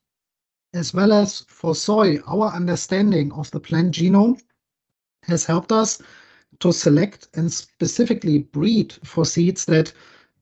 as 0.75 0.93
well 0.93 1.13
as 1.13 1.41
for 1.47 1.73
soy, 1.73 2.19
our 2.27 2.53
understanding 2.53 3.31
of 3.31 3.49
the 3.51 3.59
plant 3.59 3.95
genome 3.95 4.41
has 5.23 5.45
helped 5.45 5.71
us 5.71 6.01
to 6.59 6.71
select 6.71 7.29
and 7.35 7.51
specifically 7.51 8.39
breed 8.39 8.93
for 9.03 9.25
seeds 9.25 9.65
that 9.65 9.93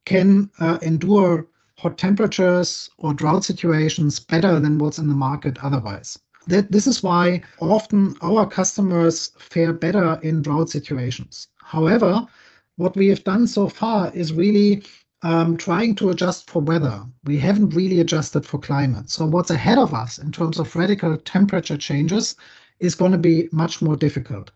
can 0.05 0.49
uh, 0.59 0.79
endure 0.81 1.47
hot 1.77 1.97
temperatures 1.97 2.89
or 2.97 3.13
drought 3.13 3.43
situations 3.43 4.19
better 4.19 4.59
than 4.59 4.77
what's 4.77 4.97
in 4.97 5.07
the 5.07 5.13
market 5.13 5.57
otherwise. 5.63 6.17
That 6.47 6.71
this 6.71 6.87
is 6.87 7.01
why 7.01 7.41
often 7.59 8.15
our 8.21 8.45
customers 8.45 9.31
fare 9.37 9.73
better 9.73 10.19
in 10.23 10.41
drought 10.41 10.69
situations. 10.69 11.47
However, 11.61 12.27
what 12.75 12.95
we 12.95 13.07
have 13.07 13.23
done 13.23 13.47
so 13.47 13.69
far 13.69 14.11
is 14.13 14.33
really 14.33 14.83
um, 15.21 15.55
trying 15.55 15.95
to 15.95 16.09
adjust 16.09 16.49
for 16.49 16.61
weather. 16.61 17.03
We 17.23 17.37
haven't 17.37 17.69
really 17.69 18.01
adjusted 18.01 18.45
for 18.45 18.59
climate. 18.59 19.09
So 19.09 19.25
what's 19.25 19.51
ahead 19.51 19.77
of 19.77 19.93
us 19.93 20.17
in 20.17 20.31
terms 20.31 20.59
of 20.59 20.75
radical 20.75 21.17
temperature 21.17 21.77
changes 21.77 22.35
is 22.79 22.95
going 22.95 23.13
to 23.13 23.17
be 23.17 23.47
much 23.51 23.81
more 23.81 23.95
difficult. 23.95 24.51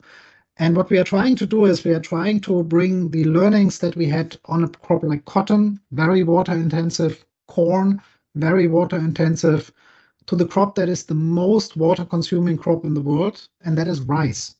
And 0.57 0.75
what 0.75 0.89
we 0.89 0.97
are 0.97 1.03
trying 1.05 1.35
to 1.37 1.45
do 1.45 1.65
is 1.65 1.85
we 1.85 1.93
are 1.93 1.99
trying 1.99 2.41
to 2.41 2.63
bring 2.63 3.11
the 3.11 3.23
learnings 3.25 3.79
that 3.79 3.95
we 3.95 4.07
had 4.07 4.37
on 4.45 4.63
a 4.63 4.67
crop 4.67 5.03
like 5.03 5.23
cotton, 5.25 5.79
very 5.91 6.23
water 6.23 6.51
intensive, 6.51 7.23
corn, 7.47 8.01
very 8.35 8.67
water 8.67 8.97
intensive, 8.97 9.71
to 10.27 10.35
the 10.35 10.45
crop 10.45 10.75
that 10.75 10.89
is 10.89 11.03
the 11.03 11.15
most 11.15 11.75
water 11.75 12.05
consuming 12.05 12.57
crop 12.57 12.85
in 12.85 12.93
the 12.93 13.01
world, 13.01 13.47
and 13.61 13.77
that 13.77 13.87
is 13.87 14.01
rice. 14.01 14.55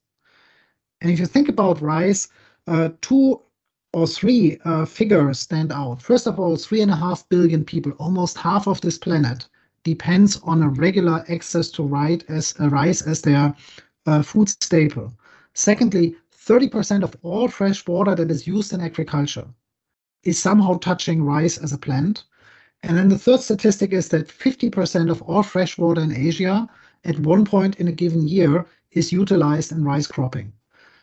And 1.02 1.12
if 1.12 1.20
you 1.20 1.26
think 1.26 1.50
about 1.50 1.82
rice, 1.82 2.30
uh, 2.68 2.90
two 3.02 3.42
or 3.94 4.08
three 4.08 4.60
uh, 4.66 4.86
figures 4.86 5.40
stand 5.40 5.72
out. 5.72 6.02
First 6.02 6.28
of 6.28 6.40
all, 6.40 6.56
three 6.56 6.82
and 6.82 6.92
a 6.92 6.96
half 6.96 7.28
billion 7.30 7.64
people, 7.64 7.92
almost 7.94 8.38
half 8.38 8.68
of 8.68 8.82
this 8.82 8.98
planet, 8.98 9.48
depends 9.84 10.38
on 10.44 10.64
a 10.64 10.70
regular 10.70 11.24
access 11.30 11.70
to 11.72 11.84
rice 11.84 12.22
as, 12.28 12.54
uh, 12.60 12.70
rice 12.70 13.02
as 13.02 13.22
their 13.22 13.56
uh, 14.06 14.22
food 14.22 14.50
staple. 14.50 15.14
Secondly, 15.54 16.16
30% 16.48 17.04
of 17.04 17.16
all 17.24 17.48
fresh 17.48 17.86
water 17.88 18.16
that 18.16 18.32
is 18.32 18.48
used 18.48 18.74
in 18.74 18.82
agriculture 18.82 19.48
is 20.24 20.38
somehow 20.38 20.78
touching 20.78 21.24
rice 21.24 21.58
as 21.58 21.74
a 21.74 21.78
plant. 21.78 22.24
And 22.84 22.98
then 22.98 23.10
the 23.10 23.18
third 23.18 23.42
statistic 23.42 23.92
is 23.92 24.10
that 24.10 24.28
50% 24.28 25.10
of 25.10 25.22
all 25.24 25.44
fresh 25.44 25.78
water 25.78 26.02
in 26.02 26.16
Asia 26.16 26.68
at 27.06 27.20
one 27.20 27.46
point 27.46 27.76
in 27.78 27.88
a 27.88 27.92
given 27.92 28.28
year 28.28 28.66
is 28.92 29.12
utilized 29.12 29.72
in 29.72 29.84
rice 29.84 30.08
cropping. 30.08 30.54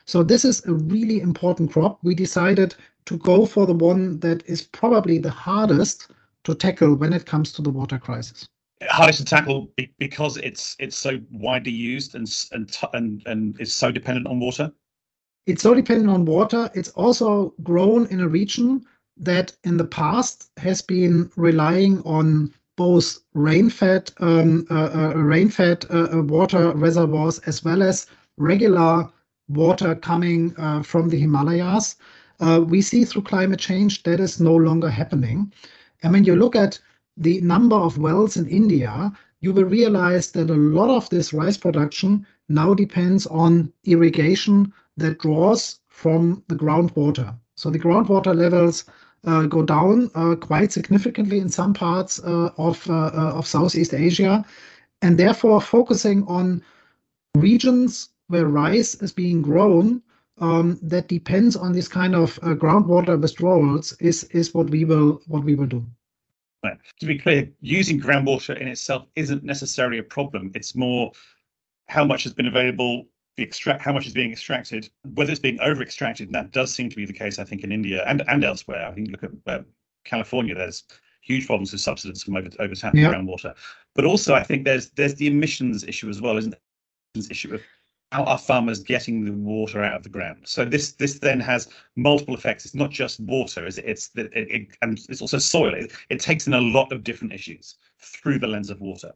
So 0.05 0.23
this 0.23 0.45
is 0.45 0.65
a 0.65 0.73
really 0.73 1.19
important 1.19 1.71
crop. 1.71 1.99
We 2.03 2.15
decided 2.15 2.75
to 3.05 3.17
go 3.17 3.45
for 3.45 3.65
the 3.65 3.73
one 3.73 4.19
that 4.19 4.45
is 4.47 4.61
probably 4.61 5.17
the 5.17 5.31
hardest 5.31 6.11
to 6.43 6.55
tackle 6.55 6.95
when 6.95 7.13
it 7.13 7.25
comes 7.25 7.51
to 7.53 7.61
the 7.61 7.69
water 7.71 7.97
crisis 7.97 8.47
hardest 8.89 9.19
to 9.19 9.25
tackle 9.25 9.71
because 9.99 10.37
it's 10.37 10.75
it's 10.79 10.95
so 10.95 11.19
widely 11.31 11.71
used 11.71 12.15
and 12.15 12.27
and 12.51 12.77
and 12.93 13.23
and 13.25 13.59
is 13.59 13.73
so 13.73 13.91
dependent 13.91 14.27
on 14.27 14.39
water. 14.39 14.71
It's 15.45 15.61
so 15.61 15.73
dependent 15.73 16.09
on 16.09 16.25
water. 16.25 16.69
It's 16.73 16.89
also 16.89 17.53
grown 17.63 18.07
in 18.07 18.19
a 18.19 18.27
region 18.27 18.85
that 19.17 19.53
in 19.63 19.77
the 19.77 19.85
past 19.85 20.49
has 20.57 20.81
been 20.81 21.31
relying 21.35 22.01
on 22.03 22.53
both 22.75 23.19
rain-fed 23.33 24.11
um, 24.19 24.67
uh, 24.69 24.73
uh, 24.73 25.75
uh, 25.89 26.21
water 26.23 26.71
reservoirs 26.73 27.39
as 27.39 27.63
well 27.63 27.81
as 27.81 28.07
regular 28.37 29.09
water 29.47 29.95
coming 29.95 30.51
from 30.83 31.07
the 31.09 31.19
Himalayas. 31.19 31.95
We 32.67 32.81
see 32.81 33.05
through 33.05 33.21
climate 33.21 33.59
change 33.59 34.03
that 34.03 34.19
is 34.19 34.41
no 34.41 34.55
longer 34.55 34.89
happening. 34.89 35.53
And 36.03 36.11
when 36.11 36.25
you 36.25 36.35
look 36.35 36.55
at 36.55 36.79
the 37.15 37.39
number 37.41 37.77
of 37.77 37.97
wells 37.97 38.35
in 38.35 38.47
India, 38.49 39.13
you 39.39 39.53
will 39.53 39.63
realize 39.63 40.31
that 40.31 40.49
a 40.49 40.55
lot 40.55 40.89
of 40.89 41.09
this 41.09 41.31
rice 41.31 41.57
production 41.57 42.25
now 42.49 42.73
depends 42.73 43.25
on 43.27 43.71
irrigation 43.85 44.73
that 44.97 45.19
draws 45.19 45.79
from 45.87 46.43
the 46.47 46.55
groundwater. 46.55 47.33
So 47.55 47.69
the 47.69 47.79
groundwater 47.79 48.35
levels 48.35 48.83
go 49.25 49.63
down 49.63 50.09
uh, 50.15 50.35
quite 50.35 50.71
significantly 50.71 51.39
in 51.39 51.49
some 51.49 51.73
parts 51.73 52.19
uh, 52.23 52.49
of, 52.57 52.87
uh, 52.89 53.11
uh, 53.13 53.33
of 53.35 53.47
Southeast 53.47 53.93
Asia, 53.93 54.45
and 55.01 55.17
therefore 55.17 55.59
focusing 55.61 56.23
on 56.27 56.63
regions 57.35 58.09
where 58.27 58.47
rice 58.47 58.95
is 58.95 59.11
being 59.11 59.41
grown 59.41 60.01
um, 60.39 60.79
that 60.81 61.07
depends 61.07 61.55
on 61.55 61.71
this 61.71 61.87
kind 61.87 62.15
of 62.15 62.37
uh, 62.39 62.47
groundwater 62.55 63.19
withdrawals 63.19 63.93
is 63.99 64.23
is 64.25 64.53
what 64.53 64.69
we 64.69 64.83
will 64.83 65.21
what 65.27 65.43
we 65.43 65.55
will 65.55 65.67
do. 65.67 65.85
To 66.99 67.05
be 67.05 67.19
clear, 67.19 67.47
using 67.61 68.01
groundwater 68.01 68.59
in 68.59 68.67
itself 68.67 69.05
isn't 69.15 69.43
necessarily 69.43 69.99
a 69.99 70.03
problem. 70.03 70.51
It's 70.55 70.75
more 70.75 71.11
how 71.87 72.03
much 72.03 72.23
has 72.23 72.33
been 72.33 72.47
available, 72.47 73.05
the 73.37 73.43
extract, 73.43 73.81
how 73.81 73.91
much 73.91 74.07
is 74.07 74.13
being 74.13 74.31
extracted, 74.31 74.89
whether 75.13 75.31
it's 75.31 75.39
being 75.39 75.59
over 75.59 75.81
extracted. 75.81 76.27
And 76.27 76.35
that 76.35 76.51
does 76.51 76.73
seem 76.73 76.89
to 76.89 76.95
be 76.95 77.05
the 77.05 77.13
case, 77.13 77.39
I 77.39 77.43
think, 77.43 77.63
in 77.63 77.71
India 77.71 78.03
and, 78.07 78.23
and 78.27 78.43
elsewhere. 78.43 78.87
I 78.87 78.93
think 78.93 79.11
look 79.11 79.23
at 79.23 79.31
uh, 79.47 79.63
California. 80.05 80.55
There's 80.55 80.83
huge 81.21 81.47
problems 81.47 81.71
with 81.71 81.81
subsidence 81.81 82.23
from 82.23 82.37
over 82.37 82.49
overtapping 82.59 83.01
yeah. 83.01 83.11
groundwater. 83.11 83.53
But 83.93 84.05
also, 84.05 84.33
I 84.33 84.43
think 84.43 84.63
there's 84.63 84.91
there's 84.91 85.15
the 85.15 85.27
emissions 85.27 85.83
issue 85.83 86.09
as 86.09 86.21
well, 86.21 86.37
isn't 86.37 86.51
there? 86.51 86.59
Issue 87.29 87.55
of 87.55 87.61
how 88.11 88.23
are 88.25 88.37
farmers 88.37 88.79
getting 88.79 89.25
the 89.25 89.31
water 89.31 89.83
out 89.83 89.95
of 89.95 90.03
the 90.03 90.09
ground? 90.09 90.41
So 90.45 90.65
this 90.65 90.93
this 90.93 91.19
then 91.19 91.39
has 91.39 91.69
multiple 91.95 92.35
effects. 92.35 92.65
It's 92.65 92.75
not 92.75 92.91
just 92.91 93.19
water, 93.19 93.65
it's 93.65 93.77
it's 93.77 94.11
it, 94.15 94.31
it, 94.33 94.67
and 94.81 94.99
it's 95.09 95.21
also 95.21 95.37
soil. 95.37 95.73
It, 95.73 95.91
it 96.09 96.19
takes 96.19 96.47
in 96.47 96.53
a 96.53 96.61
lot 96.61 96.91
of 96.91 97.03
different 97.03 97.33
issues 97.33 97.75
through 97.99 98.39
the 98.39 98.47
lens 98.47 98.69
of 98.69 98.79
water. 98.79 99.11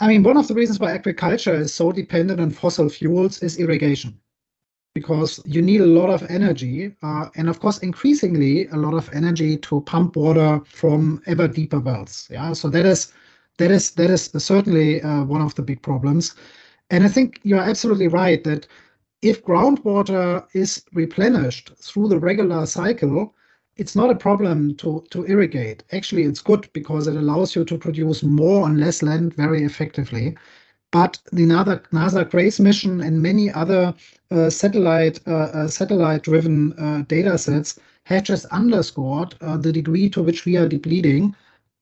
I 0.00 0.08
mean, 0.08 0.22
one 0.22 0.36
of 0.36 0.48
the 0.48 0.54
reasons 0.54 0.80
why 0.80 0.92
agriculture 0.92 1.54
is 1.54 1.72
so 1.72 1.92
dependent 1.92 2.40
on 2.40 2.50
fossil 2.50 2.88
fuels 2.88 3.42
is 3.42 3.58
irrigation, 3.58 4.18
because 4.94 5.40
you 5.44 5.62
need 5.62 5.80
a 5.80 5.86
lot 5.86 6.10
of 6.10 6.28
energy, 6.28 6.94
uh, 7.02 7.28
and 7.36 7.48
of 7.48 7.60
course, 7.60 7.78
increasingly 7.78 8.66
a 8.68 8.76
lot 8.76 8.94
of 8.94 9.08
energy 9.14 9.56
to 9.58 9.80
pump 9.82 10.16
water 10.16 10.60
from 10.66 11.22
ever 11.26 11.46
deeper 11.46 11.78
wells. 11.78 12.28
Yeah, 12.30 12.52
so 12.54 12.68
that 12.70 12.84
is 12.84 13.12
that 13.58 13.70
is 13.70 13.92
that 13.92 14.10
is 14.10 14.30
certainly 14.36 15.00
uh, 15.00 15.24
one 15.24 15.42
of 15.42 15.54
the 15.54 15.62
big 15.62 15.80
problems. 15.80 16.34
And 16.90 17.04
I 17.04 17.08
think 17.08 17.40
you're 17.44 17.60
absolutely 17.60 18.08
right 18.08 18.42
that 18.44 18.66
if 19.22 19.44
groundwater 19.44 20.44
is 20.54 20.84
replenished 20.92 21.72
through 21.76 22.08
the 22.08 22.18
regular 22.18 22.66
cycle, 22.66 23.34
it's 23.76 23.96
not 23.96 24.10
a 24.10 24.14
problem 24.14 24.74
to, 24.76 25.04
to 25.10 25.24
irrigate. 25.24 25.82
Actually, 25.92 26.22
it's 26.24 26.40
good 26.40 26.68
because 26.72 27.06
it 27.06 27.16
allows 27.16 27.56
you 27.56 27.64
to 27.64 27.78
produce 27.78 28.22
more 28.22 28.64
on 28.64 28.78
less 28.78 29.02
land 29.02 29.34
very 29.34 29.64
effectively. 29.64 30.36
But 30.92 31.18
the 31.32 31.44
NASA, 31.44 31.82
NASA 31.88 32.30
GRACE 32.30 32.60
mission 32.60 33.00
and 33.00 33.20
many 33.20 33.50
other 33.50 33.94
uh, 34.30 34.48
satellite 34.48 35.18
uh, 35.26 35.50
uh, 35.52 35.68
satellite 35.68 36.22
driven 36.22 36.72
uh, 36.74 37.02
data 37.08 37.36
sets 37.36 37.80
have 38.04 38.22
just 38.22 38.44
underscored 38.46 39.34
uh, 39.40 39.56
the 39.56 39.72
degree 39.72 40.08
to 40.10 40.22
which 40.22 40.44
we 40.44 40.56
are 40.56 40.68
depleting 40.68 41.34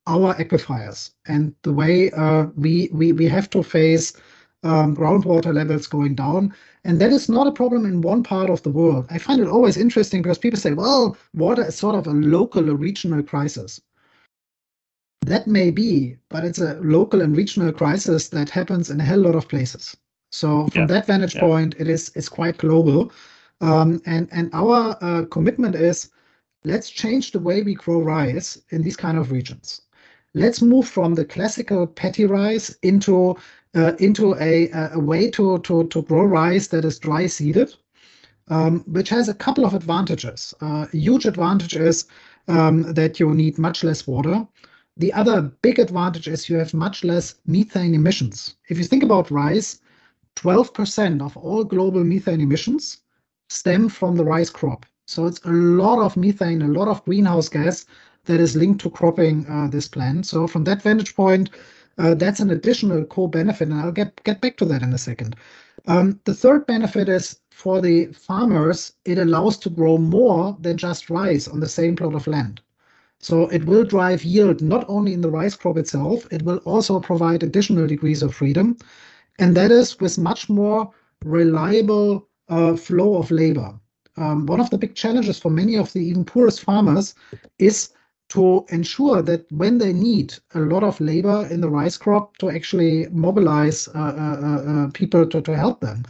our 0.07 0.35
aquifers 0.35 1.11
and 1.27 1.55
the 1.63 1.73
way 1.73 2.11
uh, 2.13 2.47
we, 2.57 2.89
we 2.93 3.13
we 3.13 3.27
have 3.27 3.51
to 3.51 3.63
face 3.63 4.15
um, 4.63 4.97
groundwater 4.97 5.53
levels 5.53 5.87
going 5.87 6.15
down. 6.15 6.55
And 6.85 7.01
that 7.01 7.13
is 7.13 7.29
not 7.29 7.47
a 7.47 7.53
problem 7.53 7.87
in 7.87 8.01
one 8.01 8.23
part 8.23 8.51
of 8.51 8.63
the 8.63 8.71
world. 8.71 9.07
I 9.11 9.19
find 9.19 9.41
it 9.41 9.49
always 9.49 9.77
interesting 9.77 10.23
because 10.23 10.39
people 10.39 10.59
say, 10.59 10.73
well, 10.73 11.17
water 11.35 11.65
is 11.67 11.77
sort 11.77 11.95
of 11.95 12.07
a 12.07 12.11
local 12.11 12.71
or 12.71 12.75
regional 12.75 13.23
crisis. 13.23 13.81
That 15.23 15.47
may 15.47 15.71
be, 15.71 16.17
but 16.29 16.45
it's 16.45 16.59
a 16.59 16.75
local 16.81 17.23
and 17.23 17.37
regional 17.37 17.73
crisis 17.73 18.29
that 18.31 18.51
happens 18.51 18.91
in 18.91 19.01
a 19.01 19.05
hell 19.05 19.21
lot 19.21 19.37
of 19.37 19.49
places. 19.49 19.97
So 20.33 20.67
from 20.69 20.83
yeah. 20.83 20.87
that 20.87 21.07
vantage 21.07 21.37
yeah. 21.37 21.43
point, 21.43 21.75
it 21.79 21.89
is 21.89 22.11
it's 22.17 22.29
quite 22.29 22.59
global. 22.59 23.13
Um, 23.61 24.03
and 24.07 24.29
and 24.33 24.51
our 24.53 24.97
uh, 25.01 25.25
commitment 25.27 25.77
is 25.77 26.11
let's 26.65 26.91
change 26.91 27.31
the 27.31 27.39
way 27.39 27.63
we 27.63 27.75
grow 27.75 28.01
rice 28.01 28.61
in 28.71 28.83
these 28.83 28.97
kind 28.97 29.19
of 29.19 29.31
regions. 29.31 29.83
Let's 30.35 30.63
move 30.63 30.89
from 30.89 31.15
the 31.15 31.27
classical 31.27 31.87
paddy 31.87 32.25
rice 32.25 32.75
into 32.83 33.37
into 33.75 34.35
a, 34.37 34.71
a 34.93 34.99
way 34.99 35.31
to, 35.31 35.59
to, 35.61 35.87
to 35.89 36.03
grow 36.03 36.25
rice 36.25 36.69
that 36.69 36.85
is 36.85 36.99
dry 36.99 37.27
seeded, 37.27 37.75
um, 38.49 38.81
which 38.87 39.09
has 39.09 39.29
a 39.29 39.35
couple 39.35 39.65
of 39.65 39.75
advantages. 39.75 40.53
Uh, 40.61 40.87
a 40.93 40.97
huge 40.97 41.25
advantage 41.25 41.77
is 41.77 42.07
um, 42.49 42.83
that 42.95 43.19
you 43.19 43.33
need 43.35 43.59
much 43.59 43.83
less 43.85 44.07
water. 44.07 44.47
The 44.97 45.13
other 45.15 45.41
big 45.63 45.79
advantage 45.79 46.29
is 46.29 46.51
you 46.51 46.57
have 46.57 46.75
much 46.75 47.03
less 47.03 47.37
methane 47.47 47.95
emissions. 47.95 48.57
If 48.69 48.77
you 48.77 48.85
think 48.85 49.03
about 49.03 49.31
rice, 49.31 49.81
12% 50.37 51.23
of 51.23 51.37
all 51.37 51.65
global 51.65 52.05
methane 52.05 52.41
emissions 52.41 52.99
stem 53.49 53.89
from 53.89 54.17
the 54.17 54.25
rice 54.25 54.51
crop. 54.51 54.87
So 55.07 55.27
it's 55.27 55.41
a 55.45 55.51
lot 55.51 55.99
of 55.99 56.17
methane, 56.17 56.63
a 56.63 56.69
lot 56.69 56.89
of 56.89 57.05
greenhouse 57.05 57.49
gas 57.49 57.87
that 58.25 58.41
is 58.41 58.57
linked 58.57 58.81
to 58.83 58.91
cropping 58.91 59.47
uh, 59.47 59.69
this 59.69 59.89
plant. 59.89 60.27
So 60.27 60.47
from 60.47 60.65
that 60.65 60.83
vantage 60.83 61.15
point, 61.15 61.51
uh, 61.99 62.15
that's 62.15 62.41
an 62.41 62.51
additional 62.51 63.05
core 63.05 63.29
benefit, 63.29 63.69
and 63.69 63.81
I'll 63.81 63.93
get 63.93 64.23
get 64.25 64.41
back 64.41 64.57
to 64.59 64.65
that 64.67 64.83
in 64.83 64.93
a 64.93 64.99
second. 64.99 65.37
Um, 65.87 66.21
the 66.25 66.35
third 66.35 66.67
benefit 66.67 67.09
is 67.09 67.41
for 67.51 67.81
the 67.81 68.07
farmers, 68.07 68.93
it 69.05 69.19
allows 69.19 69.59
to 69.59 69.71
grow 69.71 69.99
more 69.99 70.57
than 70.61 70.77
just 70.77 71.11
rice 71.11 71.47
on 71.49 71.61
the 71.61 71.69
same 71.69 71.97
plot 71.97 72.15
of 72.15 72.27
land. 72.27 72.61
So 73.19 73.47
it 73.49 73.65
will 73.67 73.85
drive 73.85 74.25
yield 74.25 74.63
not 74.63 74.85
only 74.89 75.13
in 75.13 75.21
the 75.21 75.31
rice 75.31 75.55
crop 75.55 75.77
itself, 75.77 76.27
it 76.33 76.43
will 76.43 76.59
also 76.59 76.99
provide 76.99 77.43
additional 77.43 77.87
degrees 77.87 78.23
of 78.23 78.35
freedom. 78.35 78.77
And 79.39 79.57
that 79.57 79.71
is 79.71 80.01
with 80.01 80.19
much 80.19 80.49
more 80.49 80.91
reliable 81.25 82.29
uh, 82.49 82.75
flow 82.77 83.17
of 83.17 83.31
labor. 83.31 83.79
Um, 84.17 84.47
one 84.47 84.61
of 84.61 84.71
the 84.71 84.79
big 84.79 84.95
challenges 84.95 85.39
for 85.39 85.51
many 85.51 85.77
of 85.77 85.93
the 85.93 86.01
even 86.01 86.25
poorest 86.25 86.63
farmers 86.63 87.15
is 87.59 87.91
to 88.33 88.65
ensure 88.71 89.23
that 89.23 89.51
when 89.53 89.79
they 89.79 89.93
need 89.93 90.35
a 90.55 90.61
lot 90.61 90.83
of 90.83 91.01
labor 91.01 91.47
in 91.51 91.61
the 91.61 91.71
rice 91.71 91.97
crop 91.97 92.37
to 92.39 92.51
actually 92.51 93.07
mobilize 93.11 93.89
uh, 93.89 93.99
uh, 93.99 94.39
uh, 94.43 94.73
uh 94.73 94.91
people 94.93 95.27
to, 95.27 95.41
to 95.41 95.57
help 95.57 95.81
them. 95.81 96.05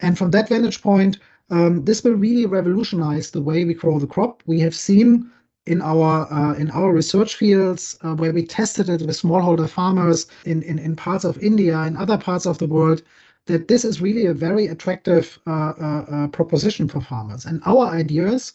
And 0.00 0.16
from 0.16 0.30
that 0.30 0.48
vantage 0.48 0.82
point, 0.82 1.18
um, 1.50 1.84
this 1.84 2.02
will 2.04 2.14
really 2.14 2.46
revolutionize 2.46 3.30
the 3.30 3.42
way 3.42 3.64
we 3.64 3.74
grow 3.74 3.98
the 3.98 4.06
crop. 4.06 4.42
We 4.46 4.60
have 4.60 4.74
seen 4.74 5.30
in 5.66 5.80
our 5.82 6.30
uh, 6.32 6.54
in 6.54 6.70
our 6.70 6.92
research 6.92 7.36
fields 7.36 7.98
uh, 8.02 8.14
where 8.14 8.32
we 8.32 8.44
tested 8.44 8.88
it 8.88 9.00
with 9.00 9.20
smallholder 9.20 9.68
farmers 9.68 10.26
in, 10.44 10.62
in, 10.62 10.78
in 10.78 10.94
parts 10.94 11.24
of 11.24 11.38
India 11.38 11.78
and 11.78 11.96
other 11.96 12.18
parts 12.18 12.46
of 12.46 12.58
the 12.58 12.66
world 12.66 13.02
that 13.46 13.68
this 13.68 13.84
is 13.84 14.00
really 14.00 14.26
a 14.26 14.34
very 14.34 14.66
attractive 14.66 15.38
uh, 15.46 15.72
uh, 15.80 16.04
uh 16.10 16.28
proposition 16.28 16.88
for 16.88 17.00
farmers. 17.00 17.44
And 17.46 17.62
our 17.66 17.86
idea 17.86 18.26
is 18.26 18.52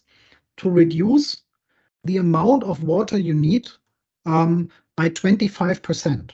to 0.57 0.69
reduce 0.69 1.41
the 2.03 2.17
amount 2.17 2.63
of 2.63 2.83
water 2.83 3.17
you 3.17 3.33
need 3.33 3.69
um, 4.25 4.69
by 4.95 5.09
25%. 5.09 6.31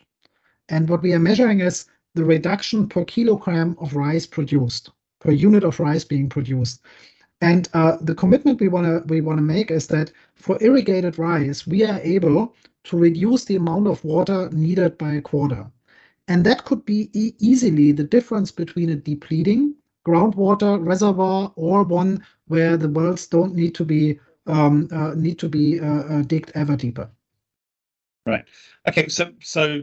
And 0.69 0.89
what 0.89 1.01
we 1.01 1.13
are 1.13 1.19
measuring 1.19 1.59
is 1.59 1.85
the 2.15 2.23
reduction 2.23 2.87
per 2.87 3.03
kilogram 3.05 3.75
of 3.79 3.95
rice 3.95 4.25
produced, 4.25 4.91
per 5.19 5.31
unit 5.31 5.63
of 5.63 5.79
rice 5.79 6.03
being 6.03 6.29
produced. 6.29 6.81
And 7.41 7.67
uh, 7.73 7.97
the 8.01 8.15
commitment 8.15 8.59
we 8.59 8.69
want 8.69 8.85
to 8.87 9.03
we 9.07 9.21
want 9.21 9.37
to 9.37 9.43
make 9.43 9.69
is 9.69 9.87
that 9.87 10.11
for 10.35 10.57
irrigated 10.61 11.19
rice, 11.19 11.67
we 11.67 11.83
are 11.83 11.99
able 11.99 12.55
to 12.85 12.97
reduce 12.97 13.45
the 13.45 13.57
amount 13.57 13.87
of 13.87 14.03
water 14.03 14.49
needed 14.51 14.97
by 14.97 15.13
a 15.13 15.21
quarter. 15.21 15.69
And 16.27 16.43
that 16.45 16.65
could 16.65 16.85
be 16.85 17.09
e 17.13 17.33
easily 17.39 17.91
the 17.91 18.03
difference 18.03 18.51
between 18.51 18.89
a 18.89 18.95
depleting 18.95 19.75
groundwater 20.07 20.83
reservoir 20.83 21.51
or 21.55 21.83
one 21.83 22.23
where 22.47 22.77
the 22.77 22.89
wells 22.89 23.27
don't 23.27 23.55
need 23.55 23.75
to 23.75 23.83
be 23.83 24.19
um, 24.47 24.87
uh, 24.91 25.13
need 25.15 25.39
to 25.39 25.49
be 25.49 25.79
uh, 25.79 25.85
uh, 25.85 26.21
digged 26.21 26.51
ever 26.55 26.75
deeper. 26.75 27.09
Right. 28.25 28.45
Okay. 28.87 29.07
So 29.07 29.31
so 29.41 29.81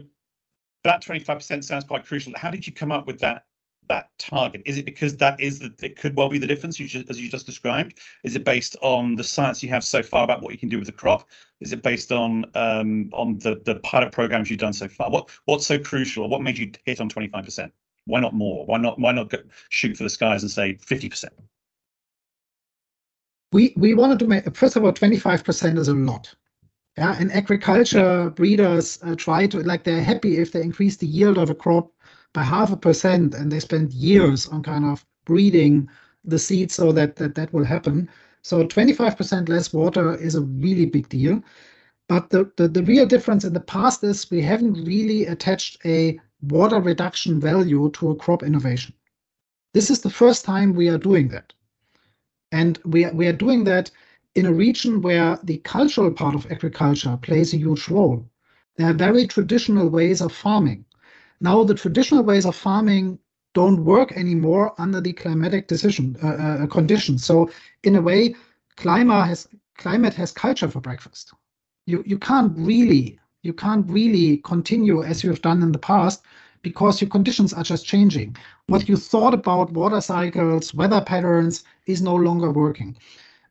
that 0.83 1.01
twenty 1.01 1.23
five 1.23 1.37
percent 1.37 1.65
sounds 1.65 1.85
quite 1.85 2.05
crucial. 2.05 2.33
How 2.35 2.51
did 2.51 2.67
you 2.67 2.73
come 2.73 2.91
up 2.91 3.07
with 3.07 3.19
that 3.19 3.45
that 3.89 4.09
target? 4.17 4.61
Is 4.65 4.77
it 4.77 4.85
because 4.85 5.15
that 5.17 5.39
is 5.39 5.59
the 5.59 5.73
it 5.81 5.97
could 5.97 6.15
well 6.15 6.29
be 6.29 6.37
the 6.37 6.47
difference 6.47 6.79
you 6.79 6.87
just, 6.87 7.09
as 7.09 7.19
you 7.19 7.29
just 7.29 7.45
described? 7.45 7.99
Is 8.23 8.35
it 8.35 8.43
based 8.43 8.75
on 8.81 9.15
the 9.15 9.23
science 9.23 9.63
you 9.63 9.69
have 9.69 9.83
so 9.83 10.03
far 10.03 10.23
about 10.23 10.41
what 10.41 10.51
you 10.51 10.57
can 10.57 10.69
do 10.69 10.77
with 10.77 10.87
the 10.87 10.93
crop? 10.93 11.29
Is 11.59 11.73
it 11.73 11.81
based 11.81 12.11
on 12.11 12.45
um, 12.55 13.09
on 13.13 13.37
the 13.39 13.61
the 13.65 13.75
pilot 13.75 14.11
programs 14.11 14.49
you've 14.49 14.59
done 14.59 14.73
so 14.73 14.87
far? 14.87 15.09
What 15.09 15.29
what's 15.45 15.65
so 15.65 15.79
crucial? 15.79 16.27
What 16.29 16.41
made 16.41 16.57
you 16.57 16.71
hit 16.85 16.99
on 16.99 17.09
twenty 17.09 17.29
five 17.29 17.45
percent? 17.45 17.73
Why 18.05 18.19
not 18.19 18.33
more? 18.33 18.65
Why 18.65 18.77
not 18.77 18.99
why 18.99 19.13
not 19.13 19.29
go, 19.29 19.37
shoot 19.69 19.95
for 19.95 20.03
the 20.03 20.09
skies 20.09 20.43
and 20.43 20.51
say 20.51 20.77
fifty 20.81 21.09
percent? 21.09 21.33
We 23.53 23.73
we 23.77 23.93
wanted 23.93 24.19
to 24.19 24.27
make 24.27 24.55
first 24.55 24.75
of 24.75 24.83
all 24.83 24.91
twenty 24.91 25.17
five 25.17 25.43
percent 25.43 25.77
is 25.77 25.87
a 25.87 25.93
lot. 25.93 26.33
Yeah, 26.97 27.19
in 27.19 27.31
agriculture, 27.31 28.29
breeders 28.31 28.99
uh, 29.03 29.15
try 29.15 29.47
to 29.47 29.59
like 29.59 29.83
they're 29.83 30.03
happy 30.03 30.37
if 30.37 30.51
they 30.51 30.61
increase 30.61 30.97
the 30.97 31.07
yield 31.07 31.37
of 31.37 31.49
a 31.49 31.55
crop 31.55 31.91
by 32.33 32.43
half 32.43 32.71
a 32.71 32.77
percent 32.77 33.33
and 33.35 33.51
they 33.51 33.59
spend 33.59 33.93
years 33.93 34.47
on 34.47 34.63
kind 34.63 34.85
of 34.85 35.05
breeding 35.25 35.87
the 36.25 36.39
seed 36.39 36.71
so 36.71 36.91
that 36.91 37.15
that, 37.17 37.35
that 37.35 37.53
will 37.53 37.63
happen. 37.63 38.09
So 38.41 38.65
25% 38.65 39.47
less 39.47 39.71
water 39.71 40.15
is 40.15 40.35
a 40.35 40.41
really 40.41 40.85
big 40.85 41.07
deal. 41.07 41.41
But 42.09 42.29
the, 42.29 42.51
the, 42.57 42.67
the 42.67 42.83
real 42.83 43.05
difference 43.05 43.45
in 43.45 43.53
the 43.53 43.61
past 43.61 44.03
is 44.03 44.29
we 44.29 44.41
haven't 44.41 44.83
really 44.83 45.27
attached 45.27 45.77
a 45.85 46.19
water 46.41 46.79
reduction 46.81 47.39
value 47.39 47.89
to 47.91 48.11
a 48.11 48.15
crop 48.15 48.43
innovation. 48.43 48.93
This 49.73 49.89
is 49.89 50.01
the 50.01 50.09
first 50.09 50.43
time 50.43 50.73
we 50.73 50.89
are 50.89 50.97
doing 50.97 51.29
that. 51.29 51.53
And 52.53 52.79
we 52.85 53.03
are, 53.03 53.13
we 53.13 53.27
are 53.27 53.33
doing 53.33 53.63
that 53.63 53.89
in 54.35 54.45
a 54.45 54.53
region 54.53 55.01
where 55.01 55.39
the 55.43 55.57
cultural 55.57 56.11
part 56.11 56.35
of 56.35 56.51
agriculture 56.51 57.17
plays 57.19 57.53
a 57.53 57.57
huge 57.57 57.89
role. 57.89 58.29
There 58.77 58.89
are 58.89 58.93
very 58.93 59.25
traditional 59.25 59.89
ways 59.89 60.21
of 60.21 60.31
farming. 60.31 60.85
Now, 61.41 61.63
the 61.63 61.73
traditional 61.73 62.23
ways 62.23 62.45
of 62.45 62.55
farming 62.55 63.17
don't 63.55 63.83
work 63.83 64.11
anymore 64.11 64.73
under 64.77 65.01
the 65.01 65.13
climatic 65.13 65.67
decision 65.67 66.15
uh, 66.23 66.27
uh, 66.27 66.67
conditions. 66.67 67.25
So, 67.25 67.49
in 67.83 67.95
a 67.95 68.01
way, 68.01 68.35
climate 68.77 69.25
has 69.25 69.47
climate 69.77 70.13
has 70.13 70.31
culture 70.31 70.69
for 70.69 70.79
breakfast. 70.79 71.33
You 71.87 72.03
you 72.05 72.19
can't 72.19 72.53
really 72.55 73.19
you 73.41 73.53
can't 73.53 73.89
really 73.89 74.37
continue 74.37 75.03
as 75.03 75.23
you 75.23 75.29
have 75.31 75.41
done 75.41 75.63
in 75.63 75.71
the 75.71 75.79
past 75.79 76.21
because 76.61 77.01
your 77.01 77.09
conditions 77.09 77.51
are 77.51 77.63
just 77.63 77.85
changing. 77.85 78.37
What 78.67 78.87
you 78.87 78.95
thought 78.95 79.33
about 79.33 79.73
water 79.73 80.01
cycles, 80.01 80.73
weather 80.73 81.01
patterns 81.01 81.63
is 81.85 82.01
no 82.01 82.15
longer 82.15 82.51
working. 82.51 82.95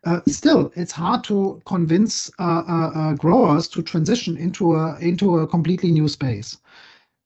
Uh, 0.05 0.21
still, 0.27 0.73
it's 0.75 0.93
hard 0.93 1.23
to 1.25 1.63
convince 1.65 2.31
uh, 2.39 2.63
uh, 2.69 2.91
uh 2.95 3.15
growers 3.15 3.69
to 3.69 3.83
transition 3.83 4.37
into 4.37 4.75
a 4.75 4.99
into 4.99 5.39
a 5.39 5.47
completely 5.47 5.93
new 5.93 6.09
space. 6.09 6.59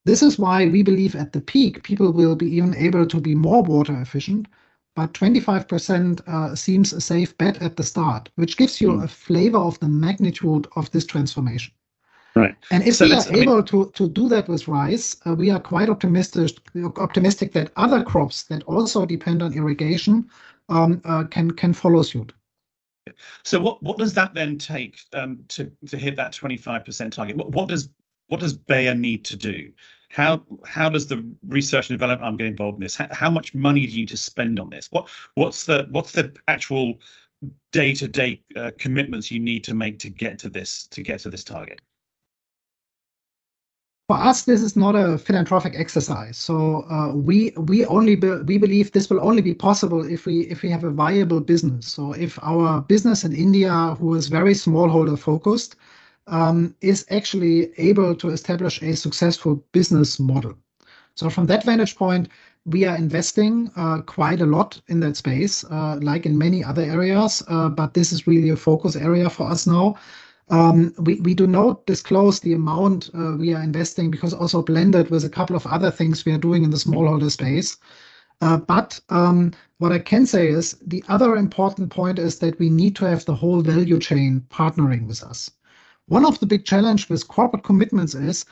This 0.05 0.21
is 0.21 0.39
why 0.39 0.67
we 0.67 0.83
believe 0.83 1.15
at 1.15 1.33
the 1.33 1.41
peak, 1.41 1.83
people 1.83 2.13
will 2.13 2.35
be 2.35 2.55
even 2.55 2.73
able 2.75 3.05
to 3.05 3.19
be 3.19 3.35
more 3.35 3.61
water 3.61 3.99
efficient, 3.99 4.47
but 4.95 5.13
25% 5.13 6.21
uh, 6.27 6.55
seems 6.55 6.93
a 6.93 7.01
safe 7.01 7.37
bet 7.37 7.61
at 7.61 7.75
the 7.75 7.83
start, 7.83 8.29
which 8.35 8.55
gives 8.55 8.79
you 8.79 8.93
mm. 8.93 9.03
a 9.03 9.07
flavor 9.09 9.57
of 9.57 9.77
the 9.79 9.89
magnitude 9.89 10.65
of 10.77 10.89
this 10.91 11.05
transformation. 11.05 11.73
Right. 12.37 12.55
And 12.71 12.87
if 12.87 12.95
so 12.95 13.05
we 13.05 13.13
are 13.13 13.23
I 13.31 13.37
able 13.41 13.55
mean, 13.57 13.65
to, 13.65 13.91
to 13.95 14.07
do 14.07 14.29
that 14.29 14.47
with 14.47 14.67
rice, 14.67 15.17
uh, 15.25 15.33
we 15.33 15.49
are 15.49 15.59
quite 15.59 15.89
optimistic 15.89 16.57
optimistic 16.97 17.51
that 17.53 17.71
other 17.75 18.01
crops 18.03 18.43
that 18.43 18.63
also 18.63 19.05
depend 19.05 19.41
on 19.41 19.53
irrigation 19.53 20.29
um, 20.69 21.01
uh, 21.05 21.23
can 21.25 21.51
can 21.51 21.73
follow 21.73 22.01
suit. 22.01 22.33
So 23.43 23.59
what, 23.59 23.81
what 23.81 23.97
does 23.97 24.13
that 24.15 24.33
then 24.33 24.57
take 24.57 24.99
um, 25.13 25.43
to 25.49 25.71
to 25.87 25.97
hit 25.97 26.15
that 26.17 26.33
25% 26.33 27.11
target? 27.11 27.37
What, 27.37 27.51
what 27.51 27.69
does 27.69 27.89
what 28.27 28.41
does 28.41 28.53
Bayer 28.53 28.93
need 28.93 29.23
to 29.25 29.37
do? 29.37 29.71
How 30.09 30.43
how 30.65 30.89
does 30.89 31.07
the 31.07 31.25
research 31.47 31.89
and 31.89 31.97
development 31.97 32.25
arm 32.25 32.37
get 32.37 32.47
involved 32.47 32.77
in 32.77 32.81
this? 32.81 32.95
How, 32.95 33.07
how 33.11 33.29
much 33.29 33.53
money 33.53 33.85
do 33.85 33.91
you 33.91 33.99
need 33.99 34.09
to 34.09 34.17
spend 34.17 34.59
on 34.59 34.69
this? 34.69 34.91
What 34.91 35.09
what's 35.35 35.65
the 35.65 35.87
what's 35.91 36.11
the 36.11 36.33
actual 36.47 36.99
day 37.71 37.93
to 37.93 38.07
day 38.07 38.41
commitments 38.77 39.31
you 39.31 39.39
need 39.39 39.63
to 39.65 39.73
make 39.73 39.99
to 39.99 40.09
get 40.09 40.39
to 40.39 40.49
this 40.49 40.87
to 40.87 41.01
get 41.01 41.19
to 41.21 41.29
this 41.29 41.43
target? 41.43 41.81
For 44.07 44.15
us, 44.15 44.43
this 44.43 44.61
is 44.61 44.77
not 44.77 44.95
a 44.95 45.17
philanthropic 45.17 45.73
exercise. 45.75 46.37
So 46.37 46.85
uh, 46.89 47.11
we 47.13 47.51
we 47.57 47.85
only 47.87 48.15
be, 48.15 48.29
we 48.45 48.57
believe 48.57 48.93
this 48.93 49.09
will 49.09 49.19
only 49.21 49.41
be 49.41 49.53
possible 49.53 50.05
if 50.05 50.25
we 50.25 50.47
if 50.47 50.61
we 50.61 50.69
have 50.69 50.85
a 50.85 50.91
viable 50.91 51.41
business. 51.41 51.87
So 51.87 52.13
if 52.13 52.39
our 52.41 52.79
business 52.79 53.25
in 53.25 53.33
India, 53.33 53.97
who 53.99 54.15
is 54.15 54.29
very 54.29 54.53
smallholder 54.53 55.19
focused, 55.19 55.75
um, 56.27 56.73
is 56.79 57.05
actually 57.09 57.73
able 57.77 58.15
to 58.15 58.29
establish 58.29 58.81
a 58.81 58.95
successful 58.95 59.61
business 59.73 60.19
model. 60.21 60.53
So 61.15 61.29
from 61.29 61.47
that 61.47 61.65
vantage 61.65 61.97
point, 61.97 62.29
we 62.65 62.85
are 62.85 62.95
investing 62.95 63.69
uh, 63.75 64.01
quite 64.03 64.39
a 64.39 64.45
lot 64.45 64.79
in 64.87 65.01
that 65.01 65.17
space, 65.17 65.65
uh, 65.65 65.99
like 66.01 66.25
in 66.25 66.37
many 66.37 66.63
other 66.63 66.83
areas, 66.83 67.43
uh, 67.49 67.67
but 67.67 67.93
this 67.93 68.13
is 68.13 68.25
really 68.25 68.51
a 68.51 68.55
focus 68.55 68.95
area 68.95 69.29
for 69.29 69.51
us 69.51 69.67
now. 69.67 69.95
Um, 70.49 70.93
we, 70.99 71.33
do 71.33 71.45
not 71.45 71.85
disclose 71.85 72.39
the 72.39 72.53
amount 72.53 73.09
uh, 73.13 73.35
we 73.37 73.53
are 73.53 73.61
investing 73.61 74.09
because 74.09 74.33
also 74.33 74.61
blended 74.61 75.09
with 75.09 75.25
a 75.25 75.29
couple 75.29 75.57
of 75.57 75.67
other 75.67 75.91
things 75.91 76.23
we 76.23 76.31
are 76.31 76.37
doing 76.37 76.63
in 76.63 76.69
the 76.69 76.77
smallholder 76.77 77.29
space. 77.29 77.77
Uh, 78.39 78.57
but 78.57 78.99
um, 79.09 79.51
what 79.79 79.91
I 79.91 79.99
can 79.99 80.25
say 80.25 80.47
is 80.47 80.77
the 80.85 81.03
other 81.09 81.35
important 81.35 81.89
point 81.89 82.17
is 82.19 82.39
that 82.39 82.57
we 82.59 82.69
need 82.69 82.95
to 82.97 83.05
have 83.05 83.25
the 83.25 83.35
whole 83.35 83.61
value 83.61 83.99
chain 83.99 84.45
partnering 84.49 85.07
with 85.07 85.21
us. 85.23 85.51
One 86.07 86.25
of 86.25 86.39
the 86.39 86.45
big 86.45 86.63
challenge 86.63 87.09
with 87.09 87.27
corporate 87.27 87.63
commitments 87.63 88.15
is 88.15 88.45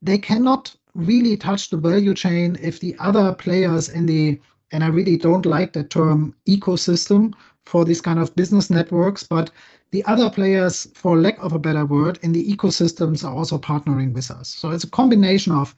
they 0.00 0.16
cannot 0.16 0.74
really 0.94 1.36
touch 1.36 1.70
the 1.70 1.76
value 1.76 2.14
chain 2.14 2.56
if 2.62 2.80
the 2.80 2.96
other 2.98 3.34
players 3.34 3.88
in 3.88 4.06
the 4.06 4.40
and 4.72 4.82
I 4.82 4.86
really 4.86 5.18
don't 5.18 5.44
like 5.44 5.74
the 5.74 5.84
term 5.84 6.34
ecosystem 6.48 7.34
for 7.66 7.84
these 7.84 8.00
kind 8.00 8.18
of 8.18 8.34
business 8.34 8.70
networks, 8.70 9.22
but 9.22 9.50
the 9.90 10.04
other 10.04 10.30
players, 10.30 10.88
for 10.94 11.18
lack 11.18 11.38
of 11.38 11.52
a 11.52 11.58
better 11.58 11.84
word, 11.84 12.18
in 12.22 12.32
the 12.32 12.44
ecosystems 12.44 13.24
are 13.24 13.34
also 13.34 13.58
partnering 13.58 14.12
with 14.14 14.30
us. 14.30 14.48
So 14.48 14.70
it's 14.70 14.84
a 14.84 14.90
combination 14.90 15.52
of 15.52 15.74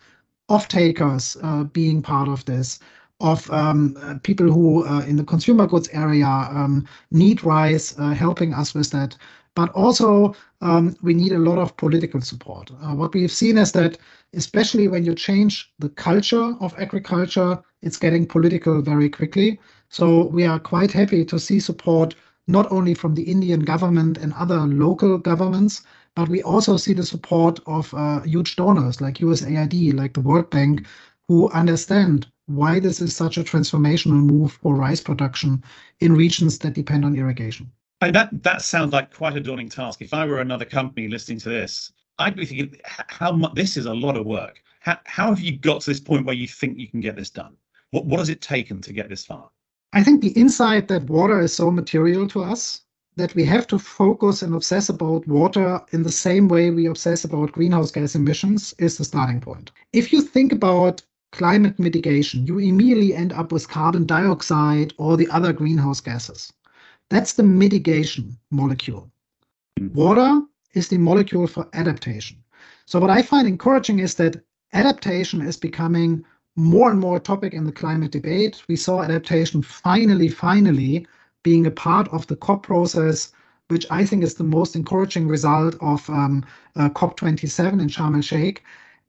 off-takers 0.49 1.37
uh, 1.43 1.65
being 1.65 2.03
part 2.03 2.29
of 2.29 2.45
this, 2.45 2.79
of 3.21 3.51
um, 3.51 3.97
uh, 4.01 4.15
people 4.23 4.51
who 4.51 4.87
uh, 4.87 5.01
in 5.01 5.17
the 5.17 5.25
consumer 5.25 5.67
goods 5.67 5.89
area 5.93 6.27
um, 6.27 6.87
need 7.11 7.43
rice 7.45 7.99
uh, 7.99 8.11
helping 8.11 8.55
us 8.55 8.75
with 8.75 8.91
that, 8.91 9.17
but 9.55 9.71
also 9.71 10.35
um, 10.61 10.97
we 11.03 11.15
need 11.15 11.33
a 11.33 11.39
lot 11.39 11.59
of 11.59 11.77
political 11.77 12.21
support. 12.21 12.71
Uh, 12.83 12.95
what 12.95 13.15
we've 13.15 13.33
seen 13.33 13.59
is 13.59 13.73
that, 13.73 13.99
especially 14.35 14.89
when 14.89 15.05
you 15.05 15.15
change 15.15 15.73
the 15.79 15.89
culture 15.89 16.55
of 16.61 16.75
agriculture, 16.79 17.63
it's 17.83 17.99
getting 17.99 18.27
political 18.27 18.83
very 18.83 19.09
quickly. 19.09 19.61
So 19.95 20.25
we 20.25 20.45
are 20.45 20.59
quite 20.59 20.91
happy 20.91 21.25
to 21.27 21.39
see 21.39 21.61
support 21.61 22.17
not 22.49 22.67
only 22.73 22.95
from 22.95 23.15
the 23.15 23.31
Indian 23.31 23.61
government 23.61 24.19
and 24.19 24.33
other 24.33 24.59
local 24.59 25.19
governments, 25.19 25.83
but 26.17 26.29
we 26.29 26.43
also 26.43 26.77
see 26.77 26.95
the 26.95 27.07
support 27.07 27.61
of 27.67 27.95
uh, 27.95 28.23
huge 28.23 28.57
donors 28.57 29.01
like 29.01 29.19
USAID, 29.19 29.95
like 29.95 30.15
the 30.15 30.21
World 30.21 30.51
Bank, 30.51 30.85
who 31.29 31.49
understand 31.51 32.27
why 32.47 32.81
this 32.81 33.01
is 33.01 33.15
such 33.15 33.39
a 33.39 33.45
transformational 33.45 34.21
move 34.21 34.55
for 34.55 34.75
rice 34.75 35.01
production 35.01 35.63
in 36.01 36.17
regions 36.17 36.59
that 36.59 36.75
depend 36.75 37.05
on 37.05 37.15
irrigation. 37.15 37.71
And 38.01 38.17
that 38.17 38.43
that 38.43 38.63
sounds 38.63 38.93
like 38.93 39.15
quite 39.15 39.37
a 39.37 39.41
daunting 39.41 39.69
task. 39.69 40.03
If 40.03 40.13
I 40.13 40.27
were 40.27 40.41
another 40.41 40.65
company 40.65 41.07
listening 41.07 41.39
to 41.39 41.51
this, 41.51 41.93
I'd 42.19 42.35
be 42.35 42.47
thinking, 42.47 42.81
how 42.85 43.31
much 43.31 43.55
this 43.55 43.77
is 43.77 43.87
a 43.87 43.95
lot 43.95 44.17
of 44.17 44.27
work. 44.27 44.61
How, 44.81 44.99
how 45.05 45.29
have 45.29 45.39
you 45.39 45.57
got 45.57 45.83
to 45.83 45.91
this 45.91 46.01
point 46.01 46.27
where 46.27 46.35
you 46.35 46.49
think 46.49 46.81
you 46.81 46.89
can 46.89 47.01
get 47.01 47.15
this 47.15 47.31
done? 47.31 47.57
What 47.93 48.07
what 48.07 48.19
has 48.19 48.29
it 48.29 48.41
taken 48.41 48.81
to 48.81 48.93
get 48.93 49.09
this 49.09 49.25
far? 49.25 49.51
I 49.97 50.03
think 50.03 50.23
the 50.23 50.31
insight 50.31 50.89
that 50.89 51.09
water 51.09 51.41
is 51.41 51.55
so 51.55 51.71
material 51.71 52.27
to 52.29 52.43
us 52.43 52.81
that 53.15 53.33
we 53.37 53.45
have 53.45 53.65
to 53.69 53.79
focus 53.79 54.43
and 54.43 54.53
obsess 54.53 54.89
about 54.89 55.29
water 55.29 55.81
in 55.93 56.03
the 56.03 56.11
same 56.11 56.49
way 56.49 56.71
we 56.71 56.87
obsess 56.87 57.23
about 57.23 57.53
greenhouse 57.53 57.93
gas 57.93 58.17
emissions 58.17 58.75
is 58.81 58.99
the 58.99 59.05
starting 59.05 59.41
point. 59.41 59.71
If 59.93 60.13
you 60.13 60.21
think 60.21 60.51
about 60.51 61.03
climate 61.31 61.79
mitigation, 61.79 62.45
you 62.45 62.59
immediately 62.59 63.15
end 63.15 63.33
up 63.35 63.53
with 63.53 63.69
carbon 63.69 64.05
dioxide 64.05 64.93
or 64.99 65.17
the 65.17 65.29
other 65.29 65.53
greenhouse 65.53 66.01
gases. 66.01 66.53
That's 67.09 67.35
the 67.35 67.45
mitigation 67.45 68.37
molecule. 68.51 69.13
Mm. 69.79 69.93
Water 69.93 70.43
is 70.73 70.89
the 70.89 70.99
molecule 70.99 71.47
for 71.47 71.69
adaptation. 71.73 72.39
So, 72.87 72.99
what 72.99 73.11
I 73.11 73.23
find 73.23 73.47
encouraging 73.47 74.01
is 74.01 74.17
that 74.17 74.43
adaptation 74.73 75.41
is 75.41 75.57
becoming 75.57 76.25
more 76.57 76.91
and 76.91 77.01
more 77.01 77.17
a 77.17 77.21
topic 77.21 77.53
in 77.53 77.65
the 77.65 77.73
climate 77.73 78.13
debate. 78.13 78.63
We 78.69 78.77
saw 78.77 79.03
adaptation 79.03 79.63
finally, 79.63 80.29
finally 80.29 81.07
being 81.43 81.67
a 81.67 81.71
part 81.71 82.09
of 82.09 82.27
the 82.27 82.37
COP 82.37 82.63
process, 82.63 83.33
which 83.69 83.87
I 83.91 84.05
think 84.05 84.23
is 84.23 84.35
the 84.35 84.45
most 84.45 84.77
encouraging 84.77 85.29
result 85.29 85.77
of 85.81 86.09
um, 86.09 86.45
uh, 86.77 86.89
COP27 86.91 87.81
in 87.81 87.89
Sharm 87.89 88.15
el 88.15 88.23
Sheikh. 88.23 88.63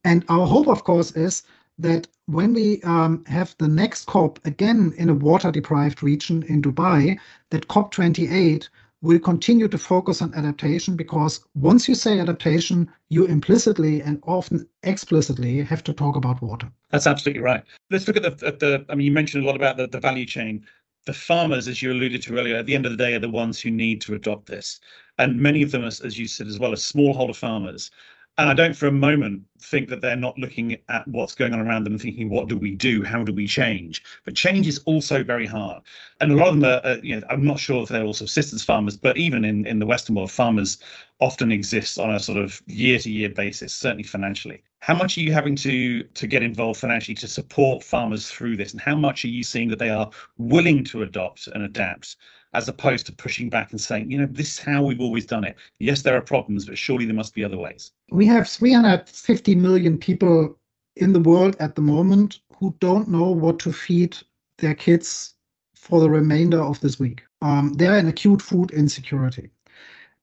And 0.04 0.24
our 0.28 0.46
hope, 0.46 0.68
of 0.68 0.84
course, 0.84 1.12
is 1.12 1.42
that 1.78 2.08
when 2.26 2.54
we 2.54 2.82
um, 2.82 3.24
have 3.26 3.54
the 3.58 3.68
next 3.68 4.06
COP 4.06 4.44
again 4.44 4.92
in 4.96 5.08
a 5.08 5.14
water 5.14 5.52
deprived 5.52 6.02
region 6.02 6.42
in 6.44 6.62
Dubai, 6.62 7.18
that 7.50 7.68
COP28 7.68 8.68
will 9.02 9.18
continue 9.18 9.68
to 9.68 9.78
focus 9.78 10.22
on 10.22 10.34
adaptation 10.34 10.96
because 10.96 11.44
once 11.54 11.88
you 11.88 11.94
say 11.94 12.18
adaptation, 12.18 12.90
you 13.08 13.26
implicitly 13.26 14.00
and 14.00 14.20
often 14.26 14.66
explicitly 14.82 15.62
have 15.62 15.84
to 15.84 15.92
talk 15.92 16.16
about 16.16 16.40
water. 16.42 16.70
That's 16.90 17.06
absolutely 17.06 17.42
right. 17.42 17.62
Let's 17.90 18.06
look 18.06 18.16
at 18.16 18.22
the, 18.22 18.46
at 18.46 18.58
the 18.58 18.84
I 18.88 18.94
mean, 18.94 19.06
you 19.06 19.12
mentioned 19.12 19.44
a 19.44 19.46
lot 19.46 19.56
about 19.56 19.76
the, 19.76 19.86
the 19.86 20.00
value 20.00 20.26
chain. 20.26 20.66
The 21.04 21.12
farmers, 21.12 21.68
as 21.68 21.82
you 21.82 21.92
alluded 21.92 22.22
to 22.22 22.36
earlier, 22.36 22.56
at 22.56 22.66
the 22.66 22.74
end 22.74 22.84
of 22.84 22.90
the 22.90 22.98
day, 22.98 23.14
are 23.14 23.20
the 23.20 23.28
ones 23.28 23.60
who 23.60 23.70
need 23.70 24.00
to 24.02 24.14
adopt 24.14 24.46
this. 24.46 24.80
And 25.18 25.40
many 25.40 25.62
of 25.62 25.70
them, 25.70 25.84
as, 25.84 26.00
as 26.00 26.18
you 26.18 26.26
said 26.26 26.48
as 26.48 26.58
well, 26.58 26.72
as 26.72 26.82
smallholder 26.82 27.36
farmers. 27.36 27.90
And 28.38 28.50
I 28.50 28.54
don't 28.54 28.76
for 28.76 28.86
a 28.86 28.92
moment 28.92 29.42
think 29.60 29.88
that 29.88 30.02
they're 30.02 30.14
not 30.14 30.38
looking 30.38 30.76
at 30.90 31.08
what's 31.08 31.34
going 31.34 31.54
on 31.54 31.60
around 31.60 31.84
them 31.84 31.94
and 31.94 32.02
thinking, 32.02 32.28
what 32.28 32.48
do 32.48 32.56
we 32.58 32.74
do? 32.74 33.02
How 33.02 33.24
do 33.24 33.32
we 33.32 33.46
change? 33.46 34.02
But 34.24 34.36
change 34.36 34.66
is 34.66 34.78
also 34.84 35.24
very 35.24 35.46
hard. 35.46 35.82
And 36.20 36.32
a 36.32 36.36
lot 36.36 36.48
of 36.48 36.60
them 36.60 36.64
are, 36.64 36.80
uh, 36.84 36.96
you 37.02 37.18
know, 37.18 37.26
I'm 37.30 37.44
not 37.44 37.58
sure 37.58 37.82
if 37.82 37.88
they're 37.88 38.04
all 38.04 38.12
subsistence 38.12 38.62
farmers, 38.62 38.96
but 38.96 39.16
even 39.16 39.44
in, 39.44 39.66
in 39.66 39.78
the 39.78 39.86
Western 39.86 40.16
world, 40.16 40.30
farmers 40.30 40.78
often 41.18 41.50
exist 41.50 41.98
on 41.98 42.14
a 42.14 42.20
sort 42.20 42.36
of 42.36 42.60
year 42.66 42.98
to 42.98 43.10
year 43.10 43.30
basis, 43.30 43.72
certainly 43.72 44.02
financially. 44.02 44.62
How 44.80 44.94
much 44.94 45.16
are 45.16 45.22
you 45.22 45.32
having 45.32 45.56
to 45.56 46.02
to 46.02 46.26
get 46.26 46.42
involved 46.42 46.78
financially 46.78 47.14
to 47.16 47.28
support 47.28 47.82
farmers 47.82 48.28
through 48.28 48.58
this? 48.58 48.72
And 48.72 48.80
how 48.80 48.94
much 48.94 49.24
are 49.24 49.28
you 49.28 49.42
seeing 49.42 49.68
that 49.70 49.78
they 49.78 49.90
are 49.90 50.10
willing 50.36 50.84
to 50.84 51.02
adopt 51.02 51.46
and 51.48 51.62
adapt 51.62 52.16
as 52.56 52.68
opposed 52.68 53.04
to 53.04 53.12
pushing 53.12 53.50
back 53.50 53.70
and 53.70 53.80
saying, 53.80 54.10
you 54.10 54.16
know, 54.16 54.26
this 54.30 54.52
is 54.52 54.58
how 54.58 54.82
we've 54.82 55.02
always 55.02 55.26
done 55.26 55.44
it. 55.44 55.56
Yes, 55.78 56.00
there 56.00 56.16
are 56.16 56.22
problems, 56.22 56.64
but 56.64 56.78
surely 56.78 57.04
there 57.04 57.14
must 57.14 57.34
be 57.34 57.44
other 57.44 57.58
ways. 57.58 57.92
We 58.10 58.24
have 58.26 58.48
350 58.48 59.54
million 59.56 59.98
people 59.98 60.58
in 60.96 61.12
the 61.12 61.20
world 61.20 61.54
at 61.60 61.74
the 61.74 61.82
moment 61.82 62.40
who 62.58 62.74
don't 62.80 63.08
know 63.08 63.30
what 63.30 63.58
to 63.58 63.72
feed 63.72 64.16
their 64.56 64.74
kids 64.74 65.34
for 65.74 66.00
the 66.00 66.08
remainder 66.08 66.58
of 66.58 66.80
this 66.80 66.98
week. 66.98 67.22
Um, 67.42 67.74
they're 67.74 67.98
in 67.98 68.08
acute 68.08 68.40
food 68.40 68.70
insecurity. 68.70 69.50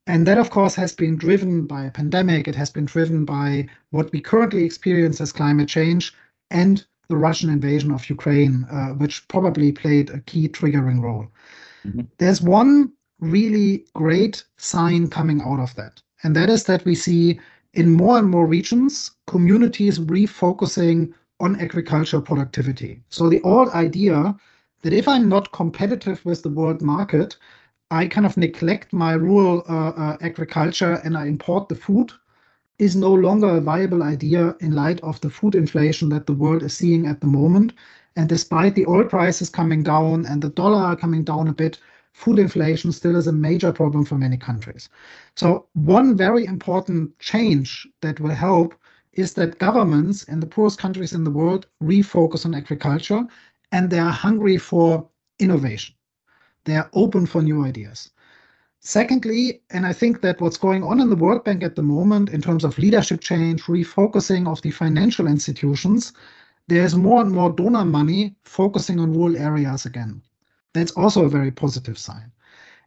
And 0.08 0.26
that, 0.26 0.40
of 0.40 0.50
course, 0.50 0.74
has 0.74 0.92
been 0.92 1.16
driven 1.16 1.68
by 1.68 1.86
a 1.86 1.92
pandemic. 1.92 2.48
It 2.48 2.56
has 2.56 2.72
been 2.72 2.86
driven 2.86 3.26
by 3.26 3.68
what 3.92 4.12
we 4.12 4.20
currently 4.20 4.64
experience 4.64 5.22
as 5.22 5.32
climate 5.32 5.70
change 5.70 6.12
and 6.50 6.84
the 7.10 7.16
Russian 7.16 7.52
invasion 7.52 7.92
of 7.92 8.10
Ukraine, 8.10 8.66
uh, 8.72 8.94
which 8.94 9.28
probably 9.28 9.72
played 9.72 10.10
a 10.10 10.20
key 10.22 10.50
triggering 10.50 11.00
role. 11.00 11.28
Mm-hmm. 11.86 12.02
There's 12.18 12.42
one 12.42 12.92
really 13.20 13.86
great 13.94 14.44
sign 14.58 15.08
coming 15.08 15.42
out 15.42 15.60
of 15.60 15.76
that, 15.76 16.02
and 16.24 16.36
that 16.36 16.50
is 16.50 16.64
that 16.66 16.86
we 16.86 16.96
see 16.96 17.40
in 17.74 17.92
more 17.92 18.18
and 18.18 18.30
more 18.30 18.46
regions 18.46 19.12
communities 19.28 20.00
refocusing 20.00 21.14
on 21.40 21.60
agricultural 21.60 22.22
productivity. 22.22 23.02
So 23.10 23.30
the 23.30 23.42
old 23.42 23.70
idea 23.70 24.36
that 24.84 24.94
if 24.94 25.08
I'm 25.08 25.28
not 25.28 25.52
competitive 25.52 26.24
with 26.26 26.44
the 26.44 26.50
world 26.50 26.82
market, 26.82 27.38
I 27.90 28.08
kind 28.08 28.26
of 28.26 28.38
neglect 28.38 28.94
my 28.94 29.14
rural 29.14 29.64
uh, 29.70 29.90
uh, 29.90 30.18
agriculture 30.22 31.02
and 31.04 31.18
I 31.18 31.28
import 31.28 31.70
the 31.70 31.76
food 31.76 32.12
is 32.80 32.96
no 32.96 33.14
longer 33.14 33.50
a 33.50 33.62
viable 33.62 34.04
idea 34.04 34.56
in 34.60 34.74
light 34.74 35.00
of 35.02 35.22
the 35.22 35.30
food 35.30 35.56
inflation 35.56 36.10
that 36.10 36.26
the 36.26 36.34
world 36.34 36.64
is 36.64 36.74
seeing 36.74 37.06
at 37.06 37.22
the 37.22 37.28
moment. 37.28 37.74
And 38.16 38.30
despite 38.30 38.76
the 38.76 38.86
oil 38.88 39.06
prices 39.06 39.50
coming 39.50 39.84
down 39.84 40.26
and 40.26 40.42
the 40.42 40.50
dollar 40.50 40.96
coming 40.96 41.24
down 41.24 41.48
a 41.48 41.54
bit, 41.54 41.80
food 42.14 42.40
inflation 42.40 42.92
still 42.92 43.16
is 43.16 43.28
a 43.28 43.32
major 43.32 43.72
problem 43.72 44.06
for 44.06 44.18
many 44.18 44.38
countries. 44.38 44.90
So, 45.36 45.68
one 45.74 46.16
very 46.16 46.46
important 46.46 47.18
change 47.20 47.88
that 48.02 48.20
will 48.20 48.36
help 48.36 48.76
is 49.14 49.34
that 49.34 49.60
governments 49.60 50.24
in 50.24 50.40
the 50.40 50.48
poorest 50.48 50.80
countries 50.80 51.14
in 51.14 51.24
the 51.24 51.32
world 51.32 51.68
refocus 51.82 52.46
on 52.46 52.56
agriculture 52.56 53.26
and 53.72 53.90
they 53.90 54.00
are 54.00 54.12
hungry 54.12 54.58
for 54.58 55.08
innovation. 55.40 55.96
They 56.66 56.76
are 56.76 56.90
open 56.94 57.26
for 57.26 57.42
new 57.42 57.66
ideas. 57.66 58.12
Secondly, 58.80 59.62
and 59.70 59.86
I 59.86 59.94
think 59.94 60.22
that 60.22 60.42
what's 60.42 60.58
going 60.58 60.84
on 60.84 61.00
in 61.00 61.10
the 61.10 61.16
World 61.16 61.44
Bank 61.46 61.64
at 61.64 61.76
the 61.76 61.82
moment 61.82 62.30
in 62.30 62.42
terms 62.42 62.64
of 62.64 62.78
leadership 62.78 63.22
change, 63.22 63.64
refocusing 63.64 64.48
of 64.48 64.62
the 64.62 64.72
financial 64.72 65.26
institutions, 65.26 66.12
there's 66.68 66.96
more 66.96 67.22
and 67.22 67.32
more 67.32 67.52
donor 67.52 67.86
money 67.86 68.36
focusing 68.44 69.00
on 69.00 69.14
rural 69.14 69.38
areas 69.38 69.86
again. 69.86 70.22
That's 70.74 70.92
also 70.92 71.26
a 71.26 71.30
very 71.30 71.52
positive 71.52 71.98
sign. 71.98 72.32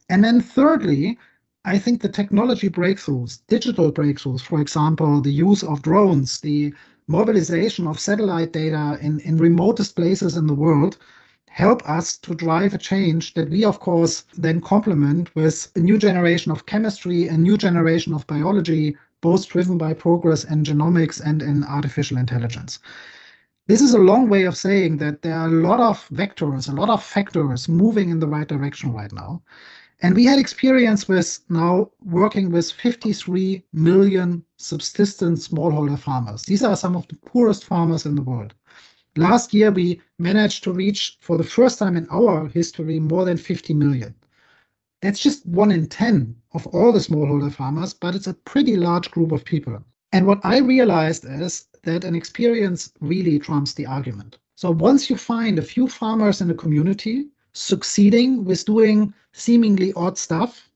And 0.09 0.25
then 0.25 0.41
thirdly, 0.41 1.19
I 1.65 1.79
think 1.79 2.01
the 2.01 2.09
technology 2.09 2.69
breakthroughs, 2.69 3.41
digital 3.49 3.93
breakthroughs, 3.93 4.41
for 4.41 4.61
example, 4.61 5.21
the 5.21 5.33
use 5.33 5.63
of 5.65 5.83
drones, 5.83 6.41
the 6.41 6.73
mobilization 7.09 7.87
of 7.87 8.01
satellite 8.01 8.53
data 8.53 8.99
in, 9.01 9.21
in 9.21 9.37
remotest 9.37 9.97
places 9.97 10.37
in 10.37 10.47
the 10.47 10.55
world, 10.55 10.99
help 11.49 11.89
us 11.89 12.19
to 12.19 12.35
drive 12.35 12.75
a 12.75 12.79
change 12.79 13.35
that 13.35 13.51
we, 13.51 13.65
of 13.65 13.81
course, 13.81 14.25
then 14.37 14.61
complement 14.61 15.35
with 15.35 15.71
a 15.75 15.81
new 15.81 15.99
generation 15.99 16.53
of 16.53 16.67
chemistry, 16.67 17.29
a 17.29 17.37
new 17.37 17.57
generation 17.57 18.13
of 18.13 18.27
biology, 18.27 18.97
both 19.21 19.49
driven 19.49 19.79
by 19.79 19.93
progress 19.95 20.45
in 20.45 20.63
genomics 20.65 21.21
and 21.25 21.43
in 21.43 21.65
artificial 21.65 22.19
intelligence. 22.19 22.79
This 23.69 23.81
is 23.81 23.95
a 23.95 23.99
long 23.99 24.29
way 24.29 24.45
of 24.45 24.57
saying 24.57 24.99
that 24.99 25.23
there 25.23 25.35
are 25.35 25.49
a 25.49 25.51
lot 25.51 25.81
of 25.81 26.09
vectors, 26.11 26.69
a 26.69 26.73
lot 26.73 26.89
of 26.89 27.03
factors 27.03 27.69
moving 27.69 28.11
in 28.11 28.21
the 28.21 28.29
right 28.29 28.47
direction 28.47 28.93
right 28.93 29.13
now. 29.13 29.43
And 30.03 30.15
we 30.15 30.25
had 30.25 30.39
experience 30.39 31.09
with 31.09 31.41
now 31.49 31.91
working 32.05 32.53
with 32.53 32.71
53 32.71 33.65
million 33.73 34.45
subsistence 34.57 35.49
smallholder 35.49 35.99
farmers. 35.99 36.43
These 36.43 36.63
are 36.63 36.77
some 36.77 36.95
of 36.95 37.09
the 37.09 37.17
poorest 37.17 37.65
farmers 37.65 38.07
in 38.07 38.15
the 38.15 38.23
world. 38.23 38.55
Last 39.17 39.53
year, 39.53 39.73
we 39.73 40.01
managed 40.21 40.63
to 40.65 40.73
reach, 40.73 41.19
for 41.21 41.37
the 41.37 41.43
first 41.43 41.81
time 41.81 41.97
in 41.97 42.07
our 42.09 42.47
history, 42.47 43.01
more 43.01 43.25
than 43.25 43.37
50 43.37 43.75
million. 43.75 44.15
That's 45.03 45.19
just 45.19 45.45
one 45.45 45.73
in 45.73 45.89
10 45.89 46.37
of 46.53 46.69
all 46.69 46.93
the 46.93 47.01
smallholder 47.01 47.53
farmers, 47.53 47.95
but 47.95 48.15
it's 48.15 48.29
a 48.29 48.35
pretty 48.35 48.77
large 48.77 49.11
group 49.11 49.33
of 49.33 49.45
people. 49.45 49.83
And 50.13 50.25
what 50.25 50.39
I 50.45 50.59
realized 50.59 51.25
is 51.25 51.67
that 51.87 52.05
an 52.05 52.15
experience 52.15 52.93
really 53.01 53.39
trumps 53.39 53.73
the 53.73 53.87
argument. 53.87 54.39
So 54.57 54.71
once 54.71 55.09
you 55.09 55.17
find 55.17 55.59
a 55.59 55.63
few 55.63 55.89
farmers 55.89 56.41
in 56.41 56.51
a 56.51 56.55
community 56.55 57.29
succeeding 57.53 58.45
with 58.45 58.67
doing 58.67 59.15
seemingly 59.33 59.93
odd 59.95 60.19
stuff, 60.19 60.69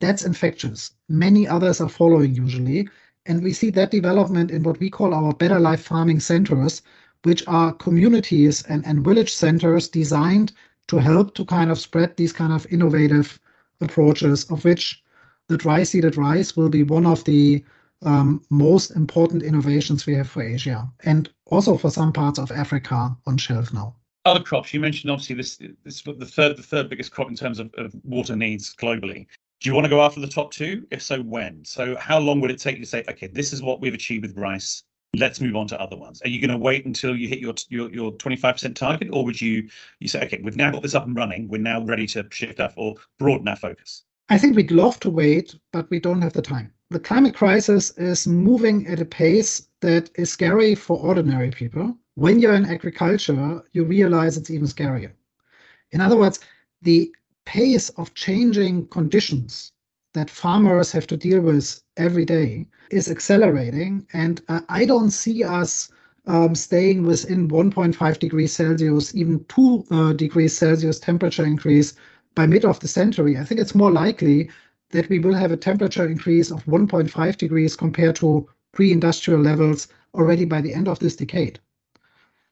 that's 0.00 0.24
infectious. 0.24 0.92
Many 1.08 1.46
others 1.46 1.80
are 1.80 1.88
following 1.88 2.34
usually. 2.34 2.88
And 3.26 3.42
we 3.42 3.52
see 3.52 3.70
that 3.70 3.90
development 3.90 4.50
in 4.50 4.62
what 4.62 4.80
we 4.80 4.90
call 4.90 5.12
our 5.12 5.34
better 5.34 5.60
life 5.60 5.82
farming 5.82 6.20
centers, 6.20 6.82
which 7.22 7.46
are 7.46 7.72
communities 7.74 8.62
and, 8.62 8.84
and 8.86 9.04
village 9.04 9.32
centers 9.32 9.88
designed 9.88 10.52
to 10.88 10.96
help 10.96 11.34
to 11.34 11.44
kind 11.44 11.70
of 11.70 11.78
spread 11.78 12.16
these 12.16 12.32
kind 12.32 12.52
of 12.52 12.66
innovative 12.70 13.38
approaches, 13.80 14.44
of 14.50 14.64
which 14.64 15.02
the 15.48 15.58
dry 15.58 15.82
seeded 15.82 16.16
rice 16.16 16.56
will 16.56 16.70
be 16.70 16.82
one 16.82 17.06
of 17.06 17.22
the 17.24 17.62
Um, 18.02 18.42
most 18.48 18.92
important 18.92 19.42
innovations 19.42 20.06
we 20.06 20.14
have 20.14 20.28
for 20.28 20.42
Asia 20.42 20.90
and 21.04 21.30
also 21.46 21.76
for 21.76 21.90
some 21.90 22.12
parts 22.12 22.38
of 22.38 22.50
Africa 22.50 23.14
on 23.26 23.36
shelf 23.36 23.74
now. 23.74 23.94
Other 24.24 24.40
crops 24.42 24.72
you 24.72 24.80
mentioned, 24.80 25.10
obviously, 25.10 25.36
this 25.36 25.58
this 25.84 26.02
the 26.02 26.26
third 26.26 26.56
the 26.56 26.62
third 26.62 26.88
biggest 26.88 27.10
crop 27.10 27.28
in 27.28 27.36
terms 27.36 27.58
of, 27.58 27.72
of 27.76 27.94
water 28.04 28.36
needs 28.36 28.74
globally. 28.74 29.26
Do 29.60 29.68
you 29.68 29.74
want 29.74 29.84
to 29.84 29.90
go 29.90 30.00
after 30.02 30.20
the 30.20 30.26
top 30.26 30.50
two? 30.52 30.86
If 30.90 31.02
so, 31.02 31.22
when? 31.22 31.64
So, 31.64 31.96
how 31.96 32.18
long 32.18 32.40
would 32.40 32.50
it 32.50 32.58
take 32.58 32.76
you 32.76 32.84
to 32.84 32.88
say, 32.88 33.04
okay, 33.08 33.26
this 33.26 33.52
is 33.52 33.62
what 33.62 33.80
we've 33.80 33.94
achieved 33.94 34.22
with 34.22 34.36
rice? 34.36 34.82
let's 35.16 35.40
move 35.40 35.56
on 35.56 35.66
to 35.68 35.80
other 35.80 35.96
ones. 35.96 36.22
Are 36.22 36.28
you 36.28 36.40
going 36.40 36.50
to 36.50 36.58
wait 36.58 36.86
until 36.86 37.16
you 37.16 37.28
hit 37.28 37.40
your 37.40 37.54
your 37.68 37.90
your 37.92 38.12
25% 38.12 38.74
target, 38.74 39.08
or 39.12 39.24
would 39.24 39.40
you 39.40 39.68
you 39.98 40.08
say, 40.08 40.22
okay, 40.24 40.40
we've 40.42 40.56
now 40.56 40.70
got 40.70 40.82
this 40.82 40.94
up 40.94 41.06
and 41.06 41.16
running, 41.16 41.48
we're 41.48 41.58
now 41.60 41.82
ready 41.82 42.06
to 42.08 42.26
shift 42.30 42.60
our 42.60 42.72
or 42.76 42.96
broaden 43.18 43.48
our 43.48 43.56
focus? 43.56 44.04
I 44.28 44.38
think 44.38 44.54
we'd 44.54 44.70
love 44.70 45.00
to 45.00 45.10
wait, 45.10 45.56
but 45.72 45.90
we 45.90 45.98
don't 45.98 46.22
have 46.22 46.32
the 46.32 46.42
time. 46.42 46.72
The 46.92 46.98
climate 46.98 47.36
crisis 47.36 47.92
is 47.98 48.26
moving 48.26 48.88
at 48.88 49.00
a 49.00 49.04
pace 49.04 49.68
that 49.80 50.10
is 50.16 50.32
scary 50.32 50.74
for 50.74 50.98
ordinary 50.98 51.52
people. 51.52 51.96
When 52.16 52.40
you're 52.40 52.54
in 52.54 52.66
agriculture, 52.66 53.62
you 53.72 53.84
realize 53.84 54.36
it's 54.36 54.50
even 54.50 54.66
scarier. 54.66 55.12
In 55.92 56.00
other 56.00 56.16
words, 56.16 56.40
the 56.82 57.12
pace 57.44 57.90
of 57.90 58.14
changing 58.14 58.88
conditions 58.88 59.70
that 60.14 60.30
farmers 60.30 60.90
have 60.90 61.06
to 61.06 61.16
deal 61.16 61.40
with 61.40 61.80
every 61.96 62.24
day 62.24 62.66
is 62.90 63.08
accelerating. 63.08 64.04
And 64.12 64.42
uh, 64.48 64.62
I 64.68 64.84
don't 64.84 65.12
see 65.12 65.44
us 65.44 65.92
um, 66.26 66.56
staying 66.56 67.04
within 67.04 67.46
1.5 67.46 68.18
degrees 68.18 68.52
Celsius, 68.52 69.14
even 69.14 69.44
2 69.44 69.84
uh, 69.92 70.12
degrees 70.14 70.58
Celsius 70.58 70.98
temperature 70.98 71.46
increase 71.46 71.94
by 72.34 72.46
mid 72.46 72.64
of 72.64 72.80
the 72.80 72.88
century. 72.88 73.38
I 73.38 73.44
think 73.44 73.60
it's 73.60 73.76
more 73.76 73.92
likely 73.92 74.50
that 74.90 75.08
we 75.08 75.18
will 75.18 75.34
have 75.34 75.52
a 75.52 75.56
temperature 75.56 76.06
increase 76.06 76.50
of 76.50 76.64
1.5 76.64 77.36
degrees 77.36 77.76
compared 77.76 78.16
to 78.16 78.48
pre 78.72 78.92
industrial 78.92 79.40
levels 79.40 79.88
already 80.14 80.44
by 80.44 80.60
the 80.60 80.74
end 80.74 80.88
of 80.88 80.98
this 80.98 81.16
decade. 81.16 81.58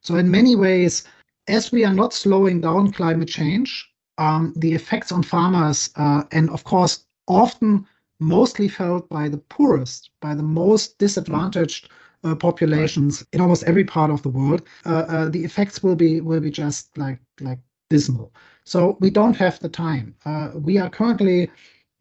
So, 0.01 0.17
in 0.17 0.31
many 0.31 0.57
ways, 0.57 1.05
as 1.49 1.73
we 1.73 1.85
are 1.85 1.95
not 1.95 2.13
slowing 2.13 2.61
down 2.61 2.93
climate 2.93 3.29
change, 3.29 3.89
um, 4.19 4.53
the 4.57 4.73
effects 4.75 5.13
on 5.13 5.23
farmers, 5.23 5.91
uh, 5.97 6.25
and 6.33 6.51
of 6.51 6.65
course, 6.65 7.05
often 7.27 7.87
mostly 8.21 8.69
felt 8.69 9.09
by 9.09 9.29
the 9.29 9.39
poorest, 9.39 10.11
by 10.21 10.35
the 10.35 10.43
most 10.43 10.99
disadvantaged 10.99 11.89
uh, 12.25 12.35
populations 12.35 13.25
in 13.33 13.41
almost 13.41 13.63
every 13.65 13.85
part 13.85 14.11
of 14.11 14.23
the 14.23 14.29
world, 14.29 14.63
uh, 14.87 15.05
uh, 15.09 15.29
the 15.29 15.45
effects 15.45 15.83
will 15.83 15.95
be 15.95 16.21
will 16.21 16.41
be 16.41 16.51
just 16.51 16.97
like 16.99 17.21
like 17.41 17.61
dismal. 17.91 18.33
So 18.65 18.99
we 19.01 19.11
don't 19.11 19.37
have 19.37 19.59
the 19.61 19.69
time. 19.69 20.15
Uh, 20.25 20.51
we 20.55 20.79
are 20.79 20.91
currently 20.91 21.51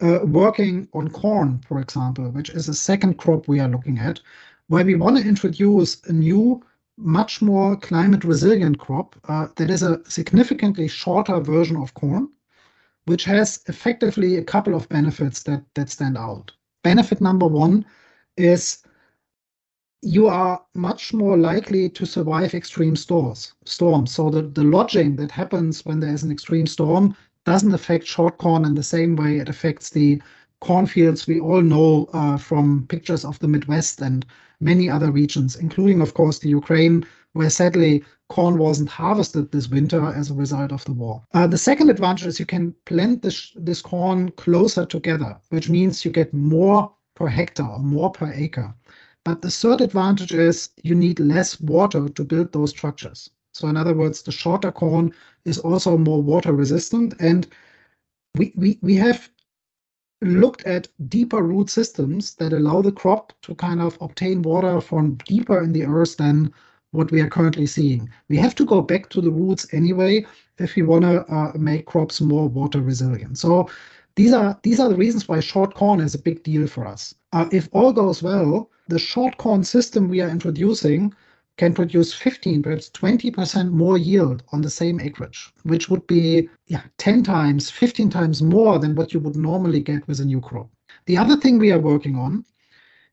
uh, 0.01 0.19
working 0.23 0.87
on 0.93 1.09
corn, 1.09 1.59
for 1.67 1.79
example, 1.79 2.29
which 2.29 2.49
is 2.51 2.69
a 2.69 2.73
second 2.73 3.17
crop 3.17 3.47
we 3.47 3.59
are 3.59 3.69
looking 3.69 3.97
at, 3.99 4.19
where 4.67 4.85
we 4.85 4.95
want 4.95 5.17
to 5.17 5.27
introduce 5.27 6.03
a 6.07 6.13
new, 6.13 6.63
much 6.97 7.41
more 7.41 7.75
climate 7.77 8.23
resilient 8.23 8.79
crop 8.79 9.15
uh, 9.27 9.47
that 9.55 9.69
is 9.69 9.83
a 9.83 10.03
significantly 10.09 10.87
shorter 10.87 11.39
version 11.39 11.77
of 11.77 11.93
corn 11.93 12.29
which 13.07 13.23
has 13.23 13.63
effectively 13.67 14.35
a 14.35 14.43
couple 14.43 14.75
of 14.75 14.87
benefits 14.89 15.41
that, 15.43 15.63
that 15.75 15.89
stand 15.89 16.17
out. 16.17 16.51
Benefit 16.83 17.21
number 17.21 17.47
one 17.47 17.85
is 18.35 18.83
you 20.01 20.27
are 20.27 20.61
much 20.75 21.13
more 21.13 21.37
likely 21.37 21.89
to 21.89 22.05
survive 22.05 22.53
extreme 22.53 22.97
storms. 22.97 23.53
Storms. 23.63 24.11
So 24.11 24.29
the, 24.29 24.43
the 24.43 24.63
lodging 24.63 25.15
that 25.15 25.31
happens 25.31 25.85
when 25.85 26.01
there 26.01 26.13
is 26.13 26.23
an 26.23 26.31
extreme 26.31 26.67
storm 26.67 27.15
doesn't 27.47 27.73
affect 27.73 28.05
short 28.05 28.37
corn 28.39 28.65
in 28.65 28.75
the 28.75 28.83
same 28.83 29.15
way 29.15 29.37
it 29.37 29.47
affects 29.47 29.89
the 29.89 30.21
cornfields 30.59 31.27
we 31.27 31.39
all 31.39 31.61
know 31.61 32.09
uh, 32.11 32.35
from 32.35 32.85
pictures 32.89 33.23
of 33.23 33.39
the 33.39 33.47
Midwest 33.47 34.01
and 34.01 34.25
many 34.59 34.89
other 34.89 35.11
regions, 35.11 35.55
including, 35.55 36.01
of 36.01 36.13
course, 36.13 36.39
the 36.39 36.49
Ukraine, 36.49 37.05
where 37.31 37.49
sadly 37.49 38.03
corn 38.27 38.57
wasn't 38.57 38.89
harvested 38.89 39.49
this 39.49 39.69
winter 39.69 40.03
as 40.07 40.29
a 40.29 40.33
result 40.33 40.73
of 40.73 40.83
the 40.83 40.91
war. 40.91 41.23
Uh, 41.33 41.47
the 41.47 41.57
second 41.57 41.89
advantage 41.89 42.27
is 42.27 42.37
you 42.37 42.45
can 42.45 42.75
plant 42.83 43.21
this, 43.21 43.53
this 43.55 43.81
corn 43.81 44.29
closer 44.31 44.85
together, 44.85 45.37
which 45.47 45.69
means 45.69 46.03
you 46.03 46.11
get 46.11 46.33
more 46.33 46.91
per 47.15 47.27
hectare 47.27 47.67
or 47.67 47.79
more 47.79 48.11
per 48.11 48.29
acre. 48.33 48.73
But 49.23 49.41
the 49.41 49.51
third 49.51 49.79
advantage 49.79 50.33
is 50.33 50.69
you 50.83 50.95
need 50.95 51.21
less 51.21 51.61
water 51.61 52.09
to 52.09 52.23
build 52.25 52.51
those 52.51 52.71
structures. 52.71 53.29
So 53.57 53.67
in 53.67 53.77
other 53.77 53.93
words, 53.93 54.21
the 54.21 54.31
shorter 54.31 54.71
corn 54.71 55.11
is 55.45 55.57
also 55.57 55.97
more 55.97 56.21
water 56.21 56.53
resistant. 56.53 57.15
And 57.19 57.47
we, 58.35 58.53
we, 58.55 58.77
we 58.81 58.95
have 58.95 59.29
looked 60.21 60.63
at 60.65 60.87
deeper 61.09 61.41
root 61.41 61.69
systems 61.69 62.35
that 62.35 62.53
allow 62.53 62.81
the 62.81 62.91
crop 62.91 63.33
to 63.41 63.55
kind 63.55 63.81
of 63.81 63.97
obtain 63.99 64.41
water 64.41 64.79
from 64.79 65.15
deeper 65.25 65.63
in 65.63 65.73
the 65.73 65.85
earth 65.85 66.17
than 66.17 66.53
what 66.91 67.11
we 67.11 67.19
are 67.21 67.29
currently 67.29 67.65
seeing. 67.65 68.09
We 68.29 68.37
have 68.37 68.55
to 68.55 68.65
go 68.65 68.81
back 68.81 69.09
to 69.09 69.21
the 69.21 69.31
roots 69.31 69.67
anyway 69.73 70.25
if 70.59 70.75
we 70.75 70.83
want 70.83 71.03
to 71.03 71.25
uh, 71.33 71.51
make 71.55 71.85
crops 71.85 72.21
more 72.21 72.47
water 72.47 72.81
resilient. 72.81 73.37
So 73.37 73.69
these 74.15 74.33
are 74.33 74.59
these 74.63 74.79
are 74.79 74.89
the 74.89 74.95
reasons 74.95 75.27
why 75.27 75.39
short 75.39 75.75
corn 75.75 75.99
is 75.99 76.15
a 76.15 76.21
big 76.21 76.43
deal 76.43 76.67
for 76.67 76.87
us. 76.87 77.13
Uh, 77.33 77.47
if 77.51 77.69
all 77.71 77.93
goes 77.93 78.23
well, 78.23 78.69
the 78.87 78.97
short 78.99 79.37
corn 79.37 79.63
system 79.63 80.09
we 80.09 80.21
are 80.21 80.29
introducing 80.29 81.13
can 81.57 81.73
produce 81.73 82.13
15, 82.13 82.61
perhaps 82.63 82.89
20% 82.91 83.71
more 83.71 83.97
yield 83.97 84.43
on 84.51 84.61
the 84.61 84.69
same 84.69 84.99
acreage, 84.99 85.51
which 85.63 85.89
would 85.89 86.05
be 86.07 86.47
yeah, 86.67 86.83
10 86.97 87.23
times, 87.23 87.69
15 87.69 88.09
times 88.09 88.41
more 88.41 88.79
than 88.79 88.95
what 88.95 89.13
you 89.13 89.19
would 89.19 89.35
normally 89.35 89.81
get 89.81 90.07
with 90.07 90.19
a 90.19 90.25
new 90.25 90.39
crop. 90.39 90.69
The 91.07 91.17
other 91.17 91.35
thing 91.35 91.57
we 91.57 91.71
are 91.71 91.79
working 91.79 92.15
on 92.15 92.45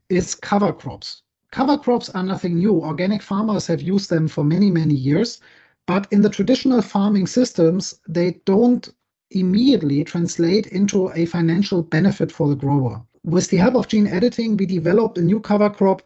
is 0.08 0.34
cover 0.34 0.72
crops. 0.72 1.22
Cover 1.50 1.78
crops 1.78 2.08
are 2.10 2.22
nothing 2.22 2.56
new. 2.56 2.74
Organic 2.82 3.22
farmers 3.22 3.66
have 3.66 3.80
used 3.80 4.10
them 4.10 4.28
for 4.28 4.44
many, 4.44 4.70
many 4.70 4.94
years. 4.94 5.40
But 5.86 6.06
in 6.10 6.20
the 6.20 6.30
traditional 6.30 6.82
farming 6.82 7.26
systems, 7.26 8.00
they 8.08 8.40
don't 8.44 8.88
immediately 9.30 10.04
translate 10.04 10.66
into 10.68 11.10
a 11.14 11.26
financial 11.26 11.82
benefit 11.82 12.32
for 12.32 12.48
the 12.48 12.56
grower. 12.56 13.02
With 13.24 13.48
the 13.48 13.56
help 13.58 13.74
of 13.74 13.88
gene 13.88 14.06
editing, 14.06 14.56
we 14.56 14.66
developed 14.66 15.18
a 15.18 15.22
new 15.22 15.40
cover 15.40 15.70
crop 15.70 16.02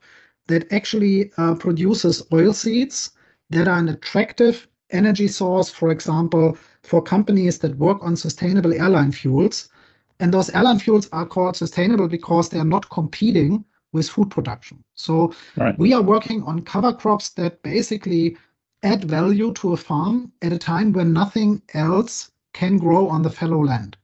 that 0.48 0.70
actually 0.72 1.30
uh, 1.38 1.54
produces 1.54 2.22
oil 2.32 2.52
seeds 2.52 3.12
that 3.50 3.68
are 3.68 3.78
an 3.78 3.88
attractive 3.88 4.66
energy 4.90 5.28
source, 5.28 5.70
for 5.70 5.90
example, 5.90 6.56
for 6.82 7.02
companies 7.02 7.58
that 7.58 7.76
work 7.76 7.98
on 8.02 8.16
sustainable 8.16 8.72
airline 8.72 9.12
fuels. 9.12 9.68
And 10.20 10.34
those 10.34 10.50
airline 10.50 10.78
fuels 10.78 11.08
are 11.12 11.26
called 11.26 11.56
sustainable 11.56 12.08
because 12.08 12.48
they 12.48 12.58
are 12.58 12.64
not 12.64 12.90
competing 12.90 13.64
with 13.92 14.08
food 14.08 14.30
production. 14.30 14.82
So 14.94 15.32
right. 15.56 15.78
we 15.78 15.92
are 15.92 16.02
working 16.02 16.42
on 16.42 16.62
cover 16.62 16.92
crops 16.92 17.30
that 17.30 17.62
basically 17.62 18.36
add 18.82 19.04
value 19.04 19.52
to 19.54 19.72
a 19.72 19.76
farm 19.76 20.32
at 20.42 20.52
a 20.52 20.58
time 20.58 20.92
when 20.92 21.12
nothing 21.12 21.62
else 21.74 22.30
can 22.52 22.78
grow 22.78 23.08
on 23.08 23.22
the 23.22 23.30
fallow 23.30 23.64
land. 23.64 23.96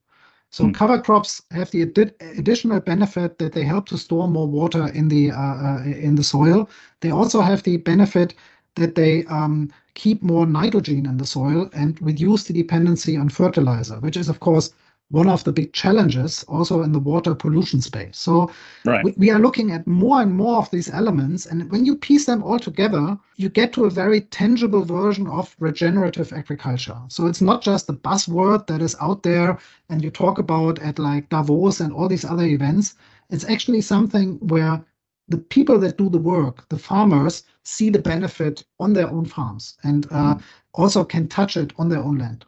So 0.54 0.66
mm. 0.66 0.72
cover 0.72 1.00
crops 1.00 1.42
have 1.50 1.72
the 1.72 1.82
additional 1.82 2.78
benefit 2.78 3.40
that 3.40 3.54
they 3.54 3.64
help 3.64 3.88
to 3.88 3.98
store 3.98 4.28
more 4.28 4.46
water 4.46 4.86
in 4.86 5.08
the 5.08 5.32
uh, 5.32 5.56
uh, 5.68 5.82
in 5.82 6.14
the 6.14 6.22
soil. 6.22 6.70
They 7.00 7.10
also 7.10 7.40
have 7.40 7.64
the 7.64 7.78
benefit 7.78 8.34
that 8.76 8.94
they 8.94 9.24
um, 9.24 9.72
keep 9.94 10.22
more 10.22 10.46
nitrogen 10.46 11.06
in 11.06 11.16
the 11.16 11.26
soil 11.26 11.68
and 11.72 12.00
reduce 12.00 12.44
the 12.44 12.52
dependency 12.52 13.16
on 13.16 13.30
fertilizer, 13.30 13.98
which 13.98 14.16
is 14.16 14.28
of 14.28 14.38
course 14.38 14.70
one 15.14 15.28
of 15.28 15.44
the 15.44 15.52
big 15.52 15.72
challenges 15.72 16.42
also 16.48 16.82
in 16.82 16.90
the 16.90 16.98
water 16.98 17.36
pollution 17.36 17.80
space. 17.80 18.18
So 18.18 18.50
right. 18.84 19.04
we, 19.04 19.14
we, 19.16 19.30
are 19.30 19.38
looking 19.38 19.70
at 19.70 19.86
more 19.86 20.20
and 20.20 20.34
more 20.34 20.58
of 20.58 20.70
these 20.72 20.90
elements. 20.90 21.46
And 21.46 21.70
when 21.70 21.86
you 21.86 21.94
piece 21.94 22.26
them 22.26 22.42
all 22.42 22.58
together, 22.58 23.16
you 23.36 23.48
get 23.48 23.72
to 23.74 23.84
a 23.84 23.90
very 23.90 24.22
tangible 24.22 24.84
version 24.84 25.28
of 25.28 25.54
regenerative 25.60 26.32
agriculture. 26.32 26.98
So 27.06 27.26
it's 27.28 27.40
not 27.40 27.62
just 27.62 27.88
a 27.88 27.92
buzzword 27.92 28.66
that 28.66 28.82
is 28.82 28.96
out 29.00 29.22
there 29.22 29.56
and 29.88 30.02
you 30.02 30.10
talk 30.10 30.40
about 30.40 30.80
at 30.80 30.98
like 30.98 31.28
Davos 31.28 31.78
and 31.78 31.92
all 31.92 32.08
these 32.08 32.24
other 32.24 32.46
events. 32.46 32.96
It's 33.30 33.48
actually 33.48 33.82
something 33.82 34.38
where 34.40 34.84
the 35.28 35.38
people 35.38 35.78
that 35.78 35.96
do 35.96 36.08
the 36.10 36.18
work, 36.18 36.68
the 36.70 36.78
farmers, 36.78 37.44
see 37.62 37.88
the 37.88 38.02
benefit 38.02 38.64
on 38.80 38.92
their 38.92 39.08
own 39.08 39.26
farms 39.26 39.78
and 39.84 40.06
uh, 40.10 40.34
mm. 40.34 40.42
also 40.72 41.04
can 41.04 41.28
touch 41.28 41.56
it 41.56 41.72
on 41.78 41.88
their 41.88 42.02
own 42.02 42.18
land. 42.18 42.44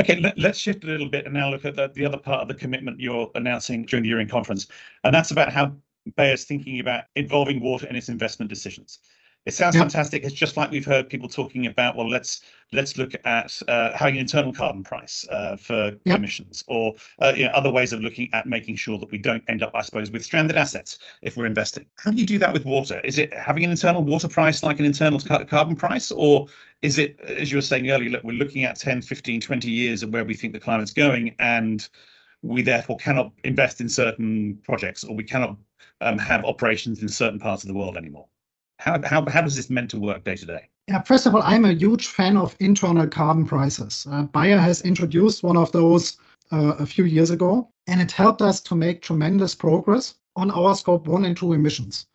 Okay, 0.00 0.18
let, 0.18 0.38
us 0.42 0.56
shift 0.56 0.82
a 0.84 0.86
little 0.86 1.10
bit 1.10 1.26
and 1.26 1.34
now 1.34 1.50
look 1.50 1.66
at 1.66 1.76
the, 1.76 1.90
the 1.94 2.06
other 2.06 2.16
part 2.16 2.40
of 2.40 2.48
the 2.48 2.54
commitment 2.54 2.98
you're 2.98 3.30
announcing 3.34 3.84
during 3.84 4.02
the 4.02 4.08
year 4.08 4.26
conference, 4.26 4.66
and 5.04 5.14
that's 5.14 5.30
about 5.30 5.52
how 5.52 5.76
Bayer's 6.16 6.44
thinking 6.44 6.80
about 6.80 7.04
involving 7.16 7.60
water 7.60 7.86
in 7.86 7.94
its 7.94 8.08
investment 8.08 8.48
decisions. 8.48 9.00
It 9.46 9.54
sounds 9.54 9.74
yep. 9.74 9.82
fantastic. 9.82 10.22
It's 10.22 10.34
just 10.34 10.58
like 10.58 10.70
we've 10.70 10.84
heard 10.84 11.08
people 11.08 11.28
talking 11.28 11.66
about. 11.66 11.96
Well, 11.96 12.08
let's 12.08 12.42
let's 12.72 12.98
look 12.98 13.14
at 13.24 13.60
uh, 13.68 13.96
having 13.96 14.16
an 14.16 14.20
internal 14.20 14.52
carbon 14.52 14.84
price 14.84 15.26
uh, 15.30 15.56
for 15.56 15.92
yep. 16.04 16.18
emissions, 16.18 16.62
or 16.68 16.94
uh, 17.20 17.32
you 17.34 17.46
know, 17.46 17.50
other 17.52 17.70
ways 17.70 17.94
of 17.94 18.00
looking 18.00 18.28
at 18.34 18.46
making 18.46 18.76
sure 18.76 18.98
that 18.98 19.10
we 19.10 19.16
don't 19.16 19.42
end 19.48 19.62
up, 19.62 19.70
I 19.74 19.80
suppose, 19.80 20.10
with 20.10 20.22
stranded 20.22 20.56
assets 20.56 20.98
if 21.22 21.38
we're 21.38 21.46
investing. 21.46 21.86
How 21.96 22.10
do 22.10 22.18
you 22.18 22.26
do 22.26 22.38
that 22.38 22.52
with 22.52 22.66
water? 22.66 23.00
Is 23.02 23.18
it 23.18 23.32
having 23.32 23.64
an 23.64 23.70
internal 23.70 24.04
water 24.04 24.28
price 24.28 24.62
like 24.62 24.78
an 24.78 24.84
internal 24.84 25.18
carbon 25.18 25.74
price, 25.74 26.10
or 26.10 26.46
is 26.82 26.98
it, 26.98 27.18
as 27.20 27.50
you 27.50 27.56
were 27.56 27.62
saying 27.62 27.90
earlier, 27.90 28.10
look, 28.10 28.24
we're 28.24 28.32
looking 28.32 28.64
at 28.64 28.78
10, 28.78 29.00
15, 29.00 29.40
20 29.40 29.70
years 29.70 30.02
of 30.02 30.10
where 30.10 30.24
we 30.24 30.34
think 30.34 30.52
the 30.52 30.60
climate's 30.60 30.92
going, 30.92 31.34
and 31.38 31.88
we 32.42 32.60
therefore 32.60 32.98
cannot 32.98 33.32
invest 33.44 33.80
in 33.80 33.88
certain 33.88 34.58
projects, 34.64 35.02
or 35.02 35.16
we 35.16 35.24
cannot 35.24 35.56
um, 36.02 36.18
have 36.18 36.44
operations 36.44 37.02
in 37.02 37.08
certain 37.08 37.38
parts 37.38 37.64
of 37.64 37.68
the 37.68 37.74
world 37.74 37.96
anymore? 37.96 38.26
How, 38.80 39.00
how, 39.04 39.24
how 39.28 39.42
does 39.42 39.56
this 39.56 39.70
meant 39.70 39.90
to 39.90 40.00
work 40.00 40.24
day 40.24 40.36
to 40.36 40.46
day? 40.46 40.68
Yeah, 40.88 41.02
first 41.02 41.26
of 41.26 41.34
all, 41.34 41.42
I'm 41.44 41.64
a 41.66 41.72
huge 41.72 42.06
fan 42.06 42.36
of 42.36 42.56
internal 42.60 43.06
carbon 43.06 43.44
prices. 43.44 44.06
Uh, 44.10 44.22
Bayer 44.22 44.58
has 44.58 44.80
introduced 44.82 45.42
one 45.42 45.56
of 45.56 45.70
those 45.72 46.16
uh, 46.50 46.74
a 46.78 46.86
few 46.86 47.04
years 47.04 47.30
ago, 47.30 47.68
and 47.86 48.00
it 48.00 48.10
helped 48.10 48.42
us 48.42 48.60
to 48.62 48.74
make 48.74 49.02
tremendous 49.02 49.54
progress 49.54 50.14
on 50.34 50.50
our 50.50 50.74
scope 50.74 51.06
one 51.06 51.26
and 51.26 51.36
two 51.36 51.52
emissions. 51.52 52.06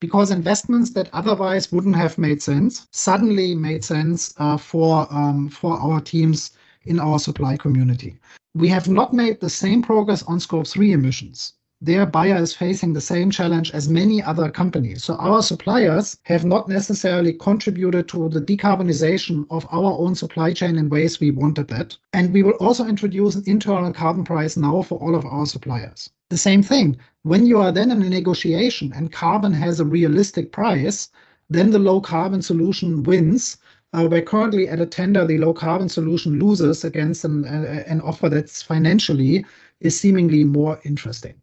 because 0.00 0.30
investments 0.30 0.90
that 0.90 1.10
otherwise 1.12 1.72
wouldn't 1.72 1.96
have 1.96 2.18
made 2.18 2.40
sense 2.42 2.86
suddenly 2.92 3.54
made 3.54 3.84
sense 3.84 4.32
uh, 4.38 4.56
for 4.56 5.06
um, 5.10 5.48
for 5.48 5.78
our 5.78 6.00
teams 6.00 6.52
in 6.84 7.00
our 7.00 7.18
supply 7.18 7.56
community. 7.56 8.16
We 8.54 8.68
have 8.68 8.88
not 8.88 9.12
made 9.12 9.40
the 9.40 9.50
same 9.50 9.82
progress 9.82 10.22
on 10.22 10.40
scope 10.40 10.66
3 10.66 10.92
emissions 10.92 11.54
their 11.80 12.06
Bayer 12.06 12.42
is 12.42 12.56
facing 12.56 12.92
the 12.92 13.00
same 13.00 13.30
challenge 13.30 13.70
as 13.70 13.88
many 13.88 14.20
other 14.20 14.50
companies. 14.50 15.04
So 15.04 15.14
our 15.14 15.42
suppliers 15.42 16.18
have 16.24 16.44
not 16.44 16.68
necessarily 16.68 17.32
contributed 17.32 18.08
to 18.08 18.28
the 18.28 18.40
decarbonization 18.40 19.46
of 19.50 19.64
our 19.70 19.92
own 19.92 20.16
supply 20.16 20.52
chain 20.52 20.76
in 20.76 20.88
ways 20.88 21.20
we 21.20 21.30
wanted 21.30 21.68
that. 21.68 21.96
And 22.12 22.32
we 22.32 22.42
will 22.42 22.58
also 22.58 22.84
introduce 22.84 23.36
an 23.36 23.44
internal 23.46 23.92
carbon 23.92 24.24
price 24.24 24.56
now 24.56 24.82
for 24.82 24.98
all 24.98 25.14
of 25.14 25.24
our 25.24 25.46
suppliers. 25.46 26.10
The 26.30 26.36
same 26.36 26.64
thing, 26.64 26.96
when 27.22 27.46
you 27.46 27.58
are 27.58 27.70
then 27.70 27.92
in 27.92 28.02
a 28.02 28.08
negotiation 28.08 28.92
and 28.92 29.12
carbon 29.12 29.52
has 29.52 29.78
a 29.78 29.84
realistic 29.84 30.50
price, 30.50 31.10
then 31.48 31.70
the 31.70 31.78
low 31.78 32.00
carbon 32.00 32.42
solution 32.42 33.04
wins. 33.04 33.56
Uh, 33.92 34.08
we're 34.10 34.20
currently 34.20 34.68
at 34.68 34.80
a 34.80 34.86
tender, 34.86 35.24
the 35.24 35.38
low 35.38 35.54
carbon 35.54 35.88
solution 35.88 36.40
loses 36.40 36.82
against 36.82 37.24
an, 37.24 37.44
uh, 37.44 37.84
an 37.86 38.00
offer 38.00 38.28
that's 38.28 38.62
financially 38.62 39.46
is 39.80 39.98
seemingly 39.98 40.42
more 40.42 40.80
interesting. 40.84 41.34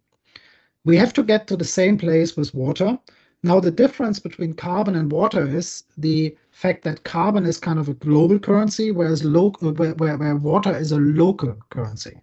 We 0.85 0.97
have 0.97 1.13
to 1.13 1.23
get 1.23 1.47
to 1.47 1.57
the 1.57 1.65
same 1.65 1.97
place 1.97 2.37
with 2.37 2.53
water. 2.53 2.97
Now, 3.41 3.59
the 3.59 3.71
difference 3.71 4.19
between 4.19 4.53
carbon 4.53 4.95
and 4.95 5.11
water 5.11 5.47
is 5.47 5.83
the 5.97 6.37
fact 6.51 6.83
that 6.83 7.03
carbon 7.03 7.45
is 7.45 7.59
kind 7.59 7.79
of 7.79 7.89
a 7.89 7.95
global 7.95 8.39
currency, 8.39 8.91
whereas 8.91 9.23
where, 9.23 9.93
where, 9.93 10.17
where 10.17 10.35
water 10.35 10.75
is 10.77 10.91
a 10.91 10.97
local 10.97 11.57
currency. 11.69 12.19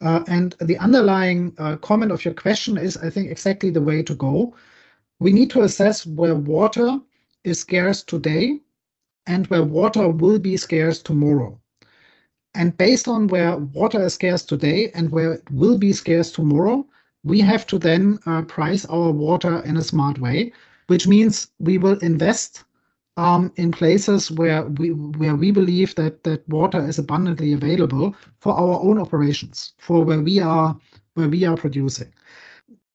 Uh, 0.00 0.24
and 0.28 0.56
the 0.60 0.78
underlying 0.78 1.54
uh, 1.58 1.76
comment 1.76 2.10
of 2.10 2.24
your 2.24 2.34
question 2.34 2.76
is, 2.76 2.96
I 2.96 3.10
think, 3.10 3.30
exactly 3.30 3.70
the 3.70 3.80
way 3.80 4.02
to 4.02 4.14
go. 4.14 4.54
We 5.20 5.32
need 5.32 5.50
to 5.50 5.62
assess 5.62 6.04
where 6.06 6.34
water 6.34 6.98
is 7.44 7.60
scarce 7.60 8.02
today 8.02 8.60
and 9.26 9.46
where 9.46 9.62
water 9.62 10.08
will 10.08 10.38
be 10.38 10.56
scarce 10.56 11.00
tomorrow. 11.02 11.60
And 12.54 12.76
based 12.76 13.08
on 13.08 13.28
where 13.28 13.56
water 13.56 14.04
is 14.04 14.14
scarce 14.14 14.44
today 14.44 14.90
and 14.94 15.10
where 15.10 15.34
it 15.34 15.50
will 15.50 15.78
be 15.78 15.92
scarce 15.92 16.30
tomorrow, 16.30 16.86
we 17.24 17.40
have 17.40 17.66
to 17.66 17.78
then 17.78 18.18
uh, 18.26 18.42
price 18.42 18.84
our 18.86 19.10
water 19.10 19.60
in 19.64 19.76
a 19.76 19.82
smart 19.82 20.18
way, 20.18 20.52
which 20.86 21.06
means 21.08 21.48
we 21.58 21.78
will 21.78 21.98
invest 21.98 22.64
um, 23.16 23.52
in 23.56 23.72
places 23.72 24.30
where 24.30 24.64
we 24.64 24.90
where 24.90 25.36
we 25.36 25.50
believe 25.50 25.94
that 25.94 26.24
that 26.24 26.48
water 26.48 26.86
is 26.86 26.98
abundantly 26.98 27.52
available 27.52 28.14
for 28.40 28.52
our 28.52 28.80
own 28.80 28.98
operations, 28.98 29.72
for 29.78 30.04
where 30.04 30.20
we 30.20 30.38
are 30.40 30.76
where 31.14 31.28
we 31.28 31.44
are 31.44 31.56
producing. 31.56 32.12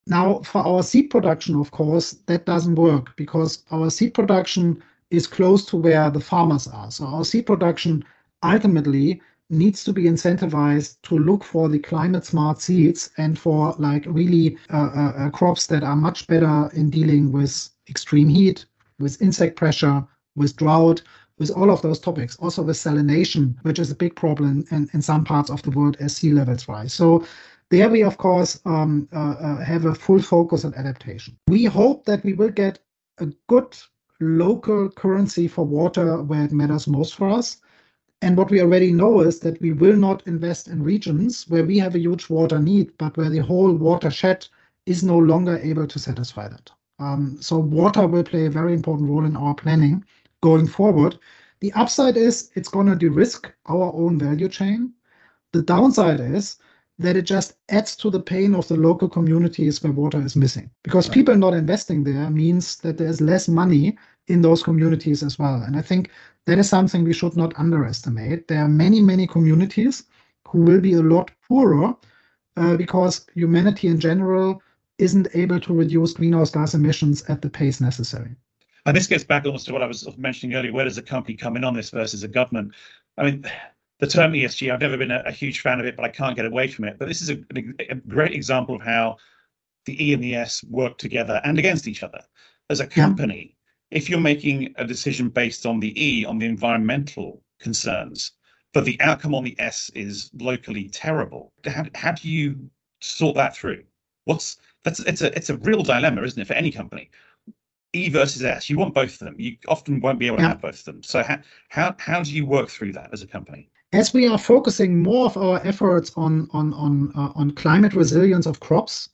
Now, 0.08 0.39
for 0.39 0.65
our 0.65 0.84
seed 0.84 1.10
production, 1.10 1.56
of 1.56 1.72
course, 1.72 2.13
that 2.26 2.46
doesn't 2.46 2.76
work 2.76 3.15
because 3.15 3.63
our 3.72 3.89
seed 3.89 4.13
production 4.13 4.82
is 5.12 5.28
close 5.28 5.65
to 5.65 5.78
where 5.78 6.10
the 6.10 6.20
farmers 6.20 6.68
are. 6.68 6.92
So 6.92 7.06
our 7.06 7.24
seed 7.24 7.46
production 7.46 8.04
ultimately 8.44 9.22
needs 9.50 9.84
to 9.84 9.94
be 9.94 10.04
incentivized 10.04 11.02
to 11.04 11.18
look 11.18 11.44
for 11.44 11.70
the 11.70 11.80
climate 11.80 12.26
smart 12.26 12.62
seeds 12.62 13.10
and 13.18 13.38
for 13.38 13.76
like 13.80 14.06
really 14.08 14.58
uh, 14.72 14.90
uh, 14.96 15.14
uh, 15.18 15.30
crops 15.32 15.68
that 15.68 15.84
are 15.84 15.96
much 15.96 16.28
better 16.28 16.70
in 16.74 16.90
dealing 16.90 17.32
with 17.32 17.70
extreme 17.90 18.30
heat, 18.30 18.66
with 19.00 19.22
insect 19.22 19.56
pressure, 19.56 20.06
with 20.36 20.56
drought, 20.56 21.02
with 21.40 21.50
all 21.52 21.72
of 21.72 21.82
those 21.82 22.00
topics, 22.00 22.36
also 22.38 22.62
with 22.62 22.76
salination, 22.76 23.56
which 23.64 23.80
is 23.80 23.90
a 23.90 23.96
big 23.96 24.16
problem 24.16 24.66
in, 24.72 24.90
in 24.94 25.02
some 25.02 25.24
parts 25.24 25.50
of 25.50 25.62
the 25.64 25.72
world 25.72 25.98
as 26.00 26.16
sea 26.16 26.32
levels 26.32 26.68
rise. 26.68 26.94
So 26.94 27.26
there 27.70 27.90
we, 27.90 28.04
of 28.04 28.18
course, 28.18 28.60
um, 28.66 29.08
uh, 29.14 29.36
uh, 29.40 29.64
have 29.64 29.86
a 29.86 29.96
full 29.96 30.22
focus 30.22 30.66
on 30.66 30.76
adaptation. 30.76 31.38
We 31.48 31.66
hope 31.66 32.06
that 32.06 32.24
we 32.24 32.34
will 32.34 32.50
get 32.50 32.80
a 33.20 33.28
good 33.48 33.78
local 34.20 34.90
currency 34.90 35.48
for 35.48 35.66
water 35.66 36.22
where 36.22 36.44
it 36.44 36.52
matters 36.52 36.88
most 36.88 37.16
for 37.16 37.30
us. 37.30 37.58
And 38.22 38.36
what 38.36 38.52
we 38.52 38.62
already 38.62 38.92
know 38.92 39.22
is 39.22 39.40
that 39.40 39.62
we 39.62 39.72
will 39.72 39.96
not 39.96 40.28
invest 40.28 40.68
in 40.68 40.84
regions 40.84 41.48
where 41.48 41.64
we 41.64 41.80
have 41.80 41.96
a 41.96 42.00
huge 42.00 42.30
water 42.30 42.60
need, 42.60 42.92
but 42.98 43.16
where 43.16 43.30
the 43.30 43.40
whole 43.40 43.74
watershed 43.74 44.48
is 44.86 45.04
no 45.04 45.18
longer 45.18 45.58
able 45.60 45.88
to 45.88 46.00
satisfy 46.00 46.48
that. 46.50 46.70
Um, 47.00 47.38
so 47.40 47.58
water 47.58 48.08
will 48.08 48.24
play 48.24 48.46
a 48.46 48.50
very 48.50 48.74
important 48.74 49.10
role 49.10 49.26
in 49.26 49.38
our 49.38 49.56
planning 49.56 50.04
going 50.42 50.68
forward. 50.68 51.18
The 51.62 51.72
upside 51.74 52.18
is 52.18 52.52
it's 52.56 52.70
going 52.70 52.88
to 52.88 52.96
de-risk 52.96 53.52
our 53.68 53.94
own 53.94 54.20
value 54.20 54.50
chain. 54.50 54.94
The 55.54 55.62
downside 55.62 56.20
is 56.20 56.58
that 56.98 57.16
it 57.16 57.22
just 57.22 57.54
adds 57.70 57.96
to 57.96 58.10
the 58.10 58.20
pain 58.20 58.54
of 58.54 58.68
the 58.68 58.76
local 58.76 59.08
communities 59.08 59.82
where 59.82 59.94
water 59.94 60.22
is 60.22 60.36
missing. 60.36 60.70
Because 60.84 61.08
people 61.08 61.36
not 61.36 61.54
investing 61.54 62.04
there 62.04 62.30
means 62.30 62.78
that 62.78 62.98
there's 62.98 63.22
less 63.22 63.48
money 63.48 63.98
in 64.30 64.42
those 64.42 64.63
communities 64.63 65.24
as 65.24 65.38
well. 65.38 65.62
And 65.63 65.76
I 65.76 65.82
think 65.82 66.12
that 66.46 66.60
is 66.60 66.70
something 66.70 67.04
we 67.04 67.13
should 67.13 67.36
not 67.36 67.54
underestimate. 67.58 68.48
There 68.48 68.63
are 68.63 68.70
many, 68.70 69.02
many 69.02 69.28
communities 69.28 70.04
who 70.48 70.62
will 70.62 70.80
be 70.80 70.94
a 70.94 71.02
lot 71.02 71.32
poorer 71.48 71.96
uh, 72.58 72.78
because 72.78 73.26
humanity 73.34 73.88
in 73.88 74.00
general 74.00 74.62
isn't 74.98 75.28
able 75.34 75.60
to 75.60 75.74
reduce 75.74 76.13
greenhouse 76.13 76.52
gas 76.52 76.74
emissions 76.74 77.24
at 77.30 77.42
the 77.42 77.50
pace 77.50 77.82
necessary. 77.82 78.36
And 78.86 78.96
this 78.96 79.08
gets 79.08 79.24
back 79.24 79.46
almost 79.46 79.65
to 79.68 79.74
what 79.74 79.82
I 79.82 79.88
was 79.88 80.08
mentioning 80.18 80.56
earlier. 80.56 80.74
Where 80.74 80.86
does 80.86 80.98
a 80.98 81.04
company 81.04 81.36
come 81.36 81.58
in 81.58 81.63
on 81.63 81.74
this 81.74 81.89
versus 81.89 82.24
a 82.24 82.28
government? 82.28 82.74
I 83.18 83.24
mean, 83.24 83.46
the 84.00 84.08
term 84.08 84.34
ESG, 84.34 84.72
I've 84.72 84.80
never 84.80 84.98
been 84.98 85.12
a, 85.12 85.24
a 85.26 85.32
huge 85.32 85.60
fan 85.62 85.80
of 85.80 85.86
it, 85.86 85.96
but 85.96 86.06
I 86.06 86.10
can't 86.10 86.36
get 86.36 86.46
away 86.46 86.68
from 86.68 86.86
it. 86.86 86.98
But 86.98 87.08
this 87.08 87.22
is 87.22 87.30
a, 87.30 87.38
a, 87.89 87.96
great 87.96 88.34
example 88.34 88.76
of 88.76 88.82
how 88.82 89.18
the 89.86 90.04
E 90.04 90.13
and 90.13 90.24
the 90.24 90.36
S 90.36 90.63
work 90.63 90.98
together 90.98 91.42
and 91.44 91.60
against 91.60 91.88
each 91.88 92.04
other. 92.04 92.22
As 92.70 92.80
a 92.80 92.88
company, 92.88 93.56
if 93.91 94.10
you're 94.10 94.19
making 94.19 94.73
a 94.78 94.86
decision 94.86 95.30
based 95.30 95.65
on 95.65 95.80
the 95.80 95.93
E, 96.02 96.25
on 96.25 96.38
the 96.38 96.45
environmental 96.45 97.41
concerns, 97.60 98.32
but 98.73 98.86
the 98.86 98.99
outcome 99.02 99.34
on 99.34 99.43
the 99.43 99.56
S 99.60 99.89
is 99.95 100.30
locally 100.38 100.89
terrible, 100.89 101.52
how, 101.65 101.86
how 101.95 102.12
do 102.12 102.30
you 102.30 102.69
sort 103.02 103.36
that 103.36 103.56
through? 103.56 103.84
What's 104.25 104.58
that's 104.84 104.99
it's 105.02 105.21
a 105.21 105.36
it's 105.36 105.49
a 105.49 105.58
real 105.58 105.82
dilemma, 105.82 106.21
isn't 106.21 106.41
it, 106.41 106.47
for 106.47 106.54
any 106.54 106.71
company? 106.71 107.10
E 107.93 108.10
versus 108.10 108.43
S, 108.43 108.69
you 108.69 108.78
want 108.78 108.93
both 108.93 109.13
of 109.13 109.19
them. 109.19 109.36
You 109.39 109.58
often 109.67 109.99
won't 109.99 110.19
be 110.19 110.28
able 110.28 110.38
to 110.38 110.43
yeah. 110.43 110.49
have 110.49 110.62
both 110.62 110.80
of 110.80 110.86
them. 110.86 111.04
So 111.04 111.23
how 111.23 111.39
how 111.69 111.95
how 111.97 112.21
do 112.21 112.32
you 112.32 112.45
work 112.45 112.69
through 112.69 112.93
that 112.93 113.10
as 113.12 113.23
a 113.23 113.28
company? 113.28 113.69
As 113.91 114.13
we 114.13 114.28
are 114.28 114.38
focusing 114.38 115.02
more 115.02 115.25
of 115.25 115.36
our 115.36 115.60
efforts 115.65 116.12
on 116.15 116.47
on 116.54 116.73
on 116.73 117.12
uh, 117.15 117.32
on 117.34 117.52
climate 117.52 117.95
resilience 117.95 118.45
of 118.45 118.60
crops, 118.60 119.10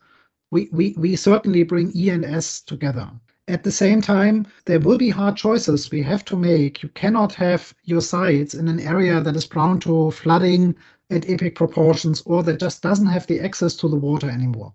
we, 0.52 0.68
we 0.74 0.94
we 0.98 1.16
certainly 1.16 1.64
bring 1.64 1.94
E 1.96 2.10
and 2.10 2.26
S 2.26 2.60
together. 2.60 3.10
At 3.48 3.64
the 3.64 3.72
same 3.72 4.02
time, 4.02 4.48
there 4.66 4.80
will 4.80 4.98
be 4.98 5.10
hard 5.10 5.38
choices 5.38 5.92
we 5.92 6.02
have 6.02 6.26
to 6.26 6.36
make. 6.36 6.82
You 6.82 6.90
cannot 6.90 7.36
have 7.36 7.76
your 7.84 8.02
sites 8.02 8.56
in 8.56 8.68
an 8.68 8.80
area 8.80 9.22
that 9.22 9.36
is 9.36 9.46
prone 9.46 9.80
to 9.82 10.10
flooding 10.12 10.76
at 11.12 11.30
epic 11.30 11.54
proportions 11.54 12.24
or 12.26 12.42
that 12.44 12.60
just 12.60 12.82
doesn't 12.82 13.06
have 13.06 13.28
the 13.28 13.40
access 13.40 13.76
to 13.76 13.88
the 13.88 13.96
water 13.96 14.30
anymore. 14.30 14.74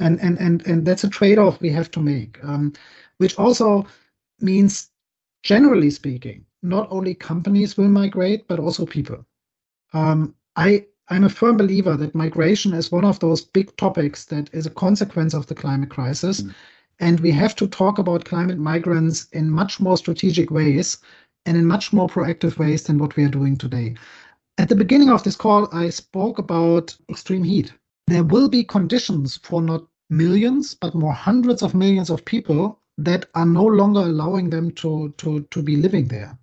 And 0.00 0.20
and 0.20 0.38
and 0.38 0.66
and 0.66 0.84
that's 0.84 1.04
a 1.04 1.08
trade-off 1.08 1.60
we 1.60 1.70
have 1.70 1.90
to 1.92 2.00
make, 2.00 2.38
um, 2.44 2.72
which 3.18 3.38
also 3.38 3.86
means, 4.40 4.90
generally 5.42 5.90
speaking, 5.90 6.44
not 6.62 6.88
only 6.90 7.14
companies 7.14 7.76
will 7.76 7.88
migrate, 7.88 8.46
but 8.48 8.58
also 8.58 8.84
people. 8.84 9.24
Um, 9.94 10.34
I 10.56 10.86
I'm 11.08 11.24
a 11.24 11.30
firm 11.30 11.56
believer 11.56 11.96
that 11.96 12.14
migration 12.14 12.74
is 12.74 12.92
one 12.92 13.04
of 13.04 13.18
those 13.20 13.42
big 13.42 13.74
topics 13.76 14.24
that 14.26 14.52
is 14.52 14.66
a 14.66 14.70
consequence 14.70 15.32
of 15.32 15.46
the 15.46 15.54
climate 15.54 15.90
crisis. 15.90 16.42
Mm. 16.42 16.54
And 17.00 17.20
we 17.20 17.30
have 17.32 17.56
to 17.56 17.66
talk 17.66 17.98
about 17.98 18.24
climate 18.24 18.58
migrants 18.58 19.26
in 19.32 19.50
much 19.50 19.80
more 19.80 19.96
strategic 19.96 20.50
ways 20.50 20.98
and 21.46 21.56
in 21.56 21.66
much 21.66 21.92
more 21.92 22.08
proactive 22.08 22.58
ways 22.58 22.84
than 22.84 22.98
what 22.98 23.16
we 23.16 23.24
are 23.24 23.28
doing 23.28 23.56
today. 23.56 23.94
At 24.58 24.68
the 24.68 24.76
beginning 24.76 25.10
of 25.10 25.22
this 25.22 25.36
call, 25.36 25.68
I 25.72 25.90
spoke 25.90 26.38
about 26.38 26.96
extreme 27.08 27.42
heat. 27.42 27.72
There 28.06 28.22
will 28.22 28.48
be 28.48 28.62
conditions 28.62 29.38
for 29.42 29.60
not 29.60 29.86
millions, 30.10 30.74
but 30.74 30.94
more 30.94 31.12
hundreds 31.12 31.62
of 31.62 31.74
millions 31.74 32.10
of 32.10 32.24
people 32.24 32.80
that 32.98 33.26
are 33.34 33.46
no 33.46 33.64
longer 33.64 34.00
allowing 34.00 34.50
them 34.50 34.70
to, 34.72 35.12
to, 35.18 35.40
to 35.50 35.62
be 35.62 35.76
living 35.76 36.06
there. 36.06 36.38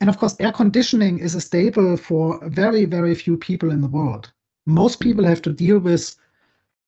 And 0.00 0.10
of 0.10 0.18
course, 0.18 0.36
air 0.38 0.52
conditioning 0.52 1.18
is 1.18 1.34
a 1.34 1.40
staple 1.40 1.96
for 1.96 2.46
very, 2.48 2.84
very 2.84 3.14
few 3.14 3.38
people 3.38 3.70
in 3.70 3.80
the 3.80 3.88
world. 3.88 4.30
Most 4.66 5.00
people 5.00 5.24
have 5.24 5.40
to 5.42 5.52
deal 5.52 5.78
with 5.78 6.14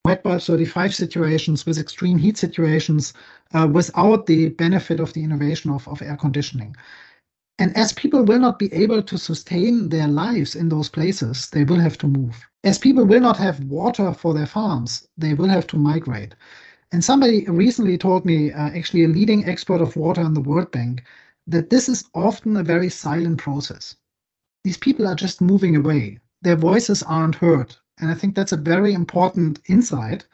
wet 0.06 0.22
bulb 0.22 0.40
35 0.40 0.94
situations, 0.94 1.66
with 1.66 1.78
extreme 1.78 2.16
heat 2.16 2.36
situations, 2.36 3.12
uh, 3.54 3.66
without 3.66 4.26
the 4.26 4.50
benefit 4.50 5.00
of 5.00 5.12
the 5.12 5.24
innovation 5.24 5.72
of, 5.72 5.88
of 5.88 6.00
air 6.00 6.16
conditioning. 6.16 6.76
And 7.58 7.76
as 7.76 7.92
people 7.92 8.22
will 8.22 8.38
not 8.38 8.60
be 8.60 8.72
able 8.72 9.02
to 9.02 9.18
sustain 9.18 9.88
their 9.88 10.06
lives 10.06 10.54
in 10.54 10.68
those 10.68 10.88
places, 10.88 11.50
they 11.50 11.64
will 11.64 11.80
have 11.80 11.98
to 11.98 12.06
move. 12.06 12.36
As 12.62 12.78
people 12.78 13.04
will 13.04 13.20
not 13.20 13.36
have 13.38 13.64
water 13.64 14.12
for 14.12 14.32
their 14.32 14.46
farms, 14.46 15.08
they 15.18 15.34
will 15.34 15.48
have 15.48 15.66
to 15.68 15.76
migrate. 15.76 16.36
And 16.92 17.02
somebody 17.02 17.44
recently 17.46 17.98
told 17.98 18.24
me, 18.24 18.52
uh, 18.52 18.68
actually 18.78 19.02
a 19.02 19.08
leading 19.08 19.44
expert 19.46 19.80
of 19.80 19.96
water 19.96 20.20
in 20.20 20.34
the 20.34 20.40
World 20.40 20.70
Bank, 20.70 21.02
that 21.48 21.70
this 21.70 21.88
is 21.88 22.04
often 22.14 22.56
a 22.56 22.62
very 22.62 22.90
silent 22.90 23.38
process. 23.38 23.96
These 24.62 24.78
people 24.78 25.08
are 25.08 25.16
just 25.16 25.40
moving 25.40 25.74
away. 25.74 26.20
Their 26.42 26.56
voices 26.56 27.02
aren't 27.02 27.34
heard. 27.34 27.74
And 27.98 28.10
I 28.10 28.14
think 28.14 28.34
that's 28.34 28.52
a 28.52 28.56
very 28.56 28.92
important 28.92 29.60
insight. 29.66 30.26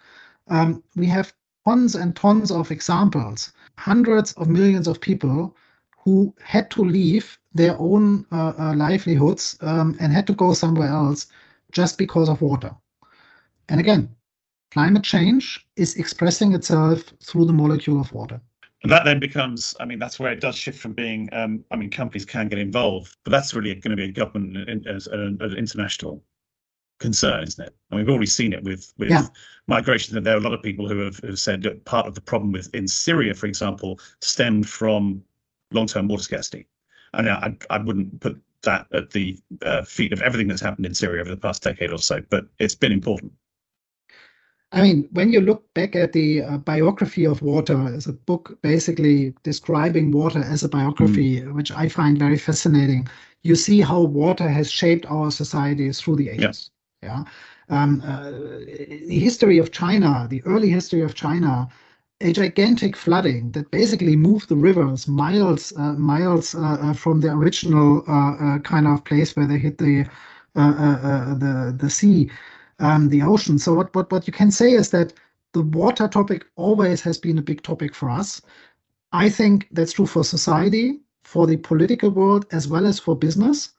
Um, 0.48 0.82
we 0.96 1.06
have 1.06 1.32
tons 1.64 1.94
and 1.94 2.14
tons 2.16 2.50
of 2.50 2.70
examples, 2.70 3.52
hundreds 3.78 4.32
of 4.32 4.48
millions 4.48 4.88
of 4.88 5.00
people 5.00 5.56
who 5.98 6.34
had 6.42 6.70
to 6.72 6.82
leave 6.82 7.38
their 7.54 7.78
own 7.78 8.26
uh, 8.32 8.52
uh, 8.58 8.74
livelihoods 8.74 9.56
um, 9.60 9.96
and 10.00 10.12
had 10.12 10.26
to 10.26 10.34
go 10.34 10.52
somewhere 10.52 10.88
else 10.88 11.26
just 11.70 11.98
because 11.98 12.28
of 12.28 12.42
water. 12.42 12.74
And 13.68 13.78
again, 13.80 14.08
climate 14.72 15.04
change 15.04 15.64
is 15.76 15.96
expressing 15.96 16.54
itself 16.54 17.04
through 17.22 17.44
the 17.44 17.52
molecule 17.52 18.00
of 18.00 18.12
water. 18.12 18.40
And 18.82 18.90
that 18.90 19.04
then 19.04 19.20
becomes, 19.20 19.76
I 19.78 19.84
mean, 19.84 20.00
that's 20.00 20.18
where 20.18 20.32
it 20.32 20.40
does 20.40 20.56
shift 20.56 20.80
from 20.80 20.92
being, 20.92 21.28
um, 21.32 21.64
I 21.70 21.76
mean, 21.76 21.88
companies 21.88 22.24
can 22.24 22.48
get 22.48 22.58
involved, 22.58 23.16
but 23.22 23.30
that's 23.30 23.54
really 23.54 23.72
going 23.76 23.92
to 23.92 23.96
be 23.96 24.08
a 24.08 24.12
government 24.12 24.68
and 24.68 24.84
an 24.84 25.56
international 25.56 26.20
concern, 27.02 27.42
isn't 27.42 27.66
it? 27.66 27.74
And 27.90 27.98
we've 27.98 28.08
already 28.08 28.26
seen 28.26 28.52
it 28.52 28.64
with 28.64 28.92
with 28.98 29.10
yeah. 29.10 29.26
migration. 29.66 30.16
And 30.16 30.24
there 30.24 30.34
are 30.34 30.38
a 30.38 30.46
lot 30.48 30.54
of 30.54 30.62
people 30.62 30.88
who 30.88 30.98
have, 31.00 31.18
have 31.18 31.38
said 31.38 31.62
that 31.62 31.84
part 31.84 32.06
of 32.06 32.14
the 32.14 32.20
problem 32.20 32.52
with 32.52 32.74
in 32.74 32.88
Syria, 32.88 33.34
for 33.34 33.46
example, 33.46 34.00
stemmed 34.20 34.68
from 34.68 35.22
long-term 35.72 36.08
water 36.08 36.22
scarcity. 36.22 36.66
And 37.12 37.28
I, 37.28 37.54
I 37.68 37.78
wouldn't 37.78 38.20
put 38.20 38.40
that 38.62 38.86
at 38.92 39.10
the 39.10 39.38
uh, 39.62 39.82
feet 39.82 40.12
of 40.12 40.22
everything 40.22 40.48
that's 40.48 40.62
happened 40.62 40.86
in 40.86 40.94
Syria 40.94 41.20
over 41.20 41.30
the 41.30 41.36
past 41.36 41.62
decade 41.62 41.92
or 41.92 41.98
so, 41.98 42.22
but 42.30 42.46
it's 42.58 42.74
been 42.74 42.92
important. 42.92 43.32
I 44.74 44.80
mean, 44.80 45.08
when 45.12 45.32
you 45.32 45.40
look 45.42 45.62
back 45.74 45.94
at 45.94 46.12
the 46.12 46.42
uh, 46.42 46.56
biography 46.56 47.26
of 47.26 47.42
water 47.42 47.78
as 47.94 48.06
a 48.06 48.14
book 48.14 48.58
basically 48.62 49.34
describing 49.42 50.10
water 50.10 50.38
as 50.38 50.62
a 50.64 50.68
biography, 50.68 51.42
mm. 51.42 51.52
which 51.52 51.70
I 51.70 51.88
find 51.88 52.18
very 52.18 52.38
fascinating, 52.38 53.06
you 53.42 53.54
see 53.54 53.82
how 53.82 54.00
water 54.00 54.48
has 54.48 54.70
shaped 54.70 55.04
our 55.06 55.30
societies 55.30 56.00
through 56.00 56.16
the 56.16 56.30
ages. 56.30 56.70
Yeah. 57.02 57.24
Um, 57.68 58.00
uh, 58.04 58.30
the 58.30 59.18
history 59.18 59.58
of 59.58 59.72
China, 59.72 60.26
the 60.30 60.42
early 60.44 60.68
history 60.68 61.00
of 61.02 61.14
China, 61.14 61.68
a 62.20 62.32
gigantic 62.32 62.96
flooding 62.96 63.50
that 63.52 63.70
basically 63.70 64.14
moved 64.14 64.48
the 64.48 64.56
rivers 64.56 65.08
miles, 65.08 65.72
uh, 65.76 65.94
miles 65.94 66.54
uh, 66.54 66.92
from 66.92 67.20
the 67.20 67.32
original 67.32 68.02
kind 68.62 68.86
of 68.86 69.04
place 69.04 69.34
where 69.34 69.46
they 69.46 69.58
hit 69.58 69.78
the 69.78 70.06
the 70.54 71.74
the 71.76 71.90
sea 71.90 72.30
um, 72.78 73.08
the 73.08 73.22
ocean. 73.22 73.58
So 73.58 73.74
what, 73.74 73.94
what, 73.94 74.10
what 74.12 74.26
you 74.26 74.32
can 74.32 74.50
say 74.50 74.72
is 74.72 74.90
that 74.90 75.14
the 75.52 75.62
water 75.62 76.08
topic 76.08 76.46
always 76.56 77.00
has 77.02 77.18
been 77.18 77.38
a 77.38 77.42
big 77.42 77.62
topic 77.62 77.94
for 77.94 78.10
us. 78.10 78.42
I 79.12 79.28
think 79.28 79.68
that's 79.70 79.92
true 79.92 80.06
for 80.06 80.24
society, 80.24 81.00
for 81.24 81.46
the 81.46 81.56
political 81.56 82.10
world, 82.10 82.46
as 82.52 82.68
well 82.68 82.86
as 82.86 82.98
for 82.98 83.16
business. 83.16 83.72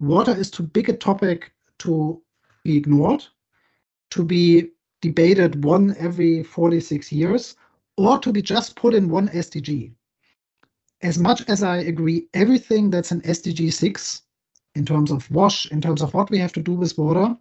Water 0.00 0.34
is 0.36 0.50
too 0.50 0.64
big 0.64 0.88
a 0.88 0.96
topic 0.96 1.52
to 1.78 2.20
be 2.64 2.76
ignored, 2.76 3.24
to 4.10 4.24
be 4.24 4.70
debated 5.00 5.64
one 5.64 5.96
every 5.98 6.42
46 6.42 7.12
years, 7.12 7.56
or 7.96 8.18
to 8.18 8.32
be 8.32 8.42
just 8.42 8.76
put 8.76 8.94
in 8.94 9.08
one 9.08 9.28
SDG. 9.28 9.92
As 11.02 11.18
much 11.18 11.42
as 11.48 11.62
I 11.62 11.78
agree, 11.78 12.28
everything 12.32 12.90
that's 12.90 13.10
in 13.10 13.20
SDG 13.22 13.72
6, 13.72 14.22
in 14.74 14.86
terms 14.86 15.10
of 15.10 15.30
WASH, 15.30 15.70
in 15.70 15.80
terms 15.80 16.00
of 16.02 16.14
what 16.14 16.30
we 16.30 16.38
have 16.38 16.52
to 16.52 16.62
do 16.62 16.72
with 16.72 16.96
water, 16.96 17.36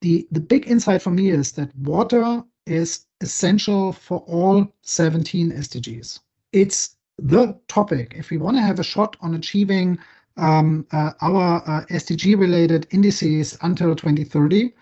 the, 0.00 0.26
the 0.30 0.40
big 0.40 0.68
insight 0.68 1.02
for 1.02 1.10
me 1.10 1.30
is 1.30 1.52
that 1.52 1.76
water 1.76 2.42
is 2.66 3.06
essential 3.20 3.92
for 3.92 4.18
all 4.20 4.72
17 4.82 5.52
SDGs. 5.52 6.20
It's 6.52 6.96
the 7.18 7.58
topic. 7.68 8.14
If 8.16 8.30
we 8.30 8.36
want 8.36 8.56
to 8.56 8.62
have 8.62 8.78
a 8.78 8.84
shot 8.84 9.16
on 9.20 9.34
achieving 9.34 9.98
our 10.36 11.62
uh, 11.66 11.84
SDG 11.90 12.38
related 12.38 12.86
indices 12.90 13.56
until 13.62 13.94
2030, 13.94 14.72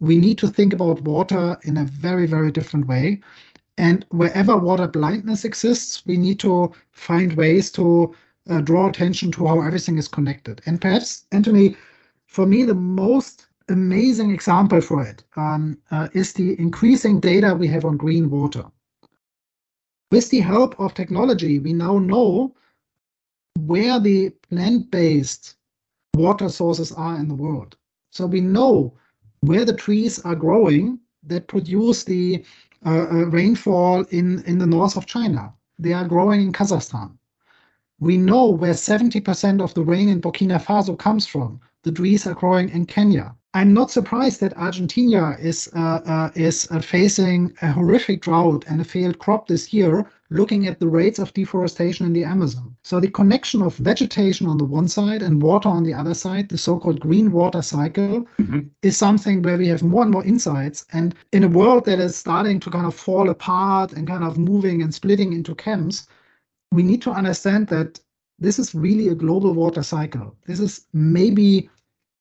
we 0.00 0.18
need 0.18 0.38
to 0.38 0.48
think 0.48 0.72
about 0.72 1.00
water 1.02 1.56
in 1.62 1.76
a 1.76 1.84
very, 1.84 2.26
very 2.26 2.50
different 2.50 2.86
way. 2.86 3.20
And 3.78 4.04
wherever 4.10 4.56
water 4.56 4.88
blindness 4.88 5.44
exists, 5.44 6.04
we 6.06 6.16
need 6.16 6.40
to 6.40 6.72
find 6.92 7.34
ways 7.34 7.70
to 7.72 8.14
uh, 8.48 8.60
draw 8.60 8.88
attention 8.88 9.30
to 9.32 9.46
how 9.46 9.60
everything 9.60 9.98
is 9.98 10.08
connected. 10.08 10.62
And 10.66 10.80
perhaps, 10.80 11.24
Anthony, 11.32 11.76
for 12.26 12.46
me, 12.46 12.64
the 12.64 12.74
most 12.74 13.46
amazing 13.68 14.30
example 14.30 14.80
for 14.80 15.02
it 15.02 15.24
um, 15.36 15.78
uh, 15.90 16.08
is 16.12 16.32
the 16.32 16.58
increasing 16.60 17.20
data 17.20 17.54
we 17.54 17.66
have 17.68 17.84
on 17.84 17.96
green 17.96 18.30
water. 18.30 18.64
With 20.10 20.30
the 20.30 20.40
help 20.40 20.78
of 20.78 20.94
technology, 20.94 21.58
we 21.58 21.72
now 21.72 21.98
know 21.98 22.54
where 23.56 23.98
the 24.00 24.30
plant-based 24.48 25.56
water 26.14 26.48
sources 26.48 26.92
are 26.92 27.16
in 27.16 27.28
the 27.28 27.34
world. 27.34 27.76
So 28.10 28.26
we 28.26 28.40
know 28.40 28.96
where 29.40 29.64
the 29.64 29.76
trees 29.76 30.18
are 30.20 30.34
growing 30.34 30.98
that 31.24 31.48
produce 31.48 32.04
the 32.04 32.44
uh, 32.84 33.06
uh, 33.10 33.26
rainfall 33.26 34.02
in, 34.10 34.42
in 34.44 34.58
the 34.58 34.66
north 34.66 34.96
of 34.96 35.06
China. 35.06 35.52
They 35.78 35.92
are 35.92 36.06
growing 36.06 36.40
in 36.40 36.52
Kazakhstan. 36.52 37.16
We 37.98 38.16
know 38.16 38.46
where 38.50 38.74
70% 38.74 39.62
of 39.62 39.74
the 39.74 39.82
rain 39.82 40.08
in 40.08 40.20
Burkina 40.20 40.62
Faso 40.62 40.98
comes 40.98 41.26
from. 41.26 41.60
The 41.82 41.92
trees 41.92 42.26
are 42.26 42.34
growing 42.34 42.68
in 42.68 42.86
Kenya. 42.86 43.34
I'm 43.56 43.72
not 43.72 43.90
surprised 43.90 44.40
that 44.40 44.54
Argentina 44.58 45.34
is 45.40 45.70
uh, 45.74 46.00
uh, 46.14 46.30
is 46.34 46.68
uh, 46.70 46.78
facing 46.78 47.54
a 47.62 47.72
horrific 47.72 48.20
drought 48.20 48.66
and 48.68 48.82
a 48.82 48.84
failed 48.84 49.18
crop 49.18 49.48
this 49.48 49.72
year, 49.72 50.04
looking 50.28 50.66
at 50.66 50.78
the 50.78 50.86
rates 50.86 51.18
of 51.18 51.32
deforestation 51.32 52.04
in 52.04 52.12
the 52.12 52.24
Amazon. 52.24 52.76
So 52.84 53.00
the 53.00 53.10
connection 53.20 53.62
of 53.62 53.74
vegetation 53.76 54.46
on 54.46 54.58
the 54.58 54.66
one 54.78 54.88
side 54.88 55.22
and 55.22 55.42
water 55.42 55.70
on 55.70 55.84
the 55.84 55.94
other 55.94 56.12
side, 56.12 56.50
the 56.50 56.58
so-called 56.58 57.00
green 57.00 57.32
water 57.32 57.62
cycle, 57.62 58.26
mm-hmm. 58.38 58.60
is 58.82 58.98
something 58.98 59.40
where 59.40 59.56
we 59.56 59.68
have 59.68 59.82
more 59.82 60.02
and 60.02 60.12
more 60.12 60.26
insights. 60.26 60.84
And 60.92 61.14
in 61.32 61.42
a 61.42 61.48
world 61.48 61.86
that 61.86 61.98
is 61.98 62.14
starting 62.14 62.60
to 62.60 62.70
kind 62.70 62.86
of 62.86 62.94
fall 62.94 63.30
apart 63.30 63.94
and 63.94 64.06
kind 64.06 64.22
of 64.22 64.36
moving 64.36 64.82
and 64.82 64.92
splitting 64.92 65.32
into 65.32 65.54
camps, 65.54 66.06
we 66.72 66.82
need 66.82 67.00
to 67.02 67.10
understand 67.10 67.68
that 67.68 68.00
this 68.38 68.58
is 68.58 68.74
really 68.74 69.08
a 69.08 69.14
global 69.14 69.54
water 69.54 69.82
cycle. 69.82 70.36
This 70.46 70.60
is 70.60 70.86
maybe 70.92 71.70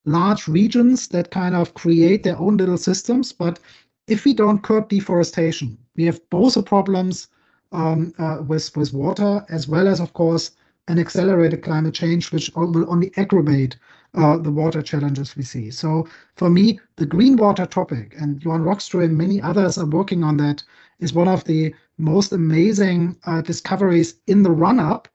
large 0.06 0.48
regions 0.48 1.08
that 1.10 1.32
kind 1.32 1.56
of 1.56 1.74
create 1.74 2.24
their 2.24 2.38
own 2.38 2.58
little 2.58 2.78
systems. 2.78 3.32
But 3.32 3.60
if 4.08 4.26
we 4.26 4.34
don't 4.34 4.64
curb 4.64 4.90
deforestation, 4.90 5.78
we 5.96 6.06
have 6.06 6.22
both 6.30 6.54
the 6.54 6.64
problems 6.64 7.28
um, 7.72 8.14
uh, 8.20 8.38
with 8.48 8.76
with 8.78 8.94
water 8.94 9.46
as 9.50 9.68
well 9.68 9.88
as, 9.88 10.00
of 10.00 10.14
course, 10.14 10.52
an 10.88 11.00
accelerated 11.00 11.64
climate 11.64 11.96
change, 11.96 12.32
which 12.32 12.52
will 12.56 12.90
only 12.92 13.12
aggravate 13.18 13.76
uh, 14.14 14.38
the 14.38 14.52
water 14.52 14.82
challenges 14.82 15.36
we 15.36 15.44
see. 15.44 15.72
So 15.72 16.08
for 16.36 16.50
me, 16.50 16.80
the 16.96 17.06
green 17.06 17.36
water 17.38 17.66
topic, 17.66 18.16
and 18.20 18.42
Johan 18.44 18.64
Rockström 18.64 19.06
and 19.06 19.18
many 19.18 19.42
others 19.42 19.78
are 19.78 19.88
working 19.88 20.24
on 20.24 20.38
that, 20.38 20.64
is 21.00 21.14
one 21.14 21.28
of 21.28 21.44
the 21.44 21.74
most 21.98 22.32
amazing 22.32 23.18
uh, 23.26 23.42
discoveries 23.42 24.16
in 24.28 24.44
the 24.44 24.52
run-up 24.52 25.08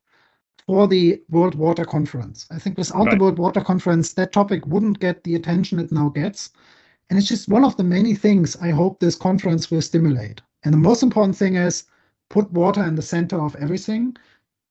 for 0.71 0.87
the 0.87 1.21
World 1.31 1.57
Water 1.57 1.85
Conference. 1.85 2.47
I 2.53 2.61
think 2.61 2.79
without 2.79 3.07
right. 3.07 3.11
the 3.11 3.25
World 3.25 3.41
Water 3.41 3.61
Conference, 3.61 4.13
that 4.13 4.31
topic 4.31 4.65
wouldn't 4.69 5.01
get 5.01 5.25
the 5.25 5.35
attention 5.35 5.81
it 5.81 5.91
now 5.91 6.11
gets. 6.11 6.51
And 7.09 7.19
it's 7.19 7.27
just 7.27 7.49
one 7.49 7.65
of 7.65 7.77
the 7.77 7.83
many 7.83 8.15
things 8.15 8.55
I 8.63 8.71
hope 8.71 9.01
this 9.01 9.17
conference 9.17 9.69
will 9.69 9.83
stimulate. 9.83 10.43
And 10.63 10.73
the 10.73 10.79
most 10.79 11.03
important 11.03 11.37
thing 11.37 11.57
is 11.57 11.87
put 12.29 12.53
water 12.53 12.85
in 12.85 12.95
the 12.95 13.03
center 13.03 13.41
of 13.41 13.57
everything. 13.57 14.17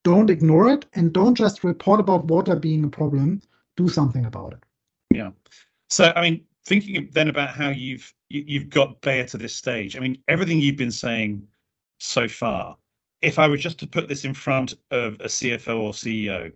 Don't 0.06 0.30
ignore 0.30 0.72
it 0.72 0.86
and 0.93 1.12
don't 1.12 1.36
just 1.36 1.66
report 1.66 2.00
about 2.00 2.24
water 2.28 2.56
being 2.56 2.86
a 2.86 2.89
problem. 2.89 3.41
Do 3.76 3.89
something 3.89 4.26
about 4.26 4.54
it. 4.54 4.64
Yeah. 5.14 5.32
So, 5.89 6.14
I 6.16 6.22
mean, 6.22 6.45
thinking 6.66 7.10
then 7.12 7.28
about 7.28 7.50
how 7.50 7.72
you've 7.72 8.14
you, 8.30 8.39
have 8.39 8.50
you 8.50 8.60
have 8.62 8.70
got 8.70 9.02
Bayer 9.02 9.26
to 9.26 9.38
this 9.38 9.54
stage. 9.54 9.97
I 9.97 10.00
mean, 10.00 10.18
everything 10.30 10.62
you've 10.62 10.78
been 10.78 10.91
saying 10.91 11.45
so 11.97 12.30
far 12.30 12.78
if 13.22 13.39
I 13.39 13.47
were 13.47 13.57
just 13.57 13.80
to 13.80 13.88
put 13.88 14.07
this 14.07 14.26
in 14.26 14.34
front 14.34 14.76
of 14.91 15.15
a 15.15 15.26
CFO 15.26 15.80
or 15.80 15.91
CEO, 15.91 16.51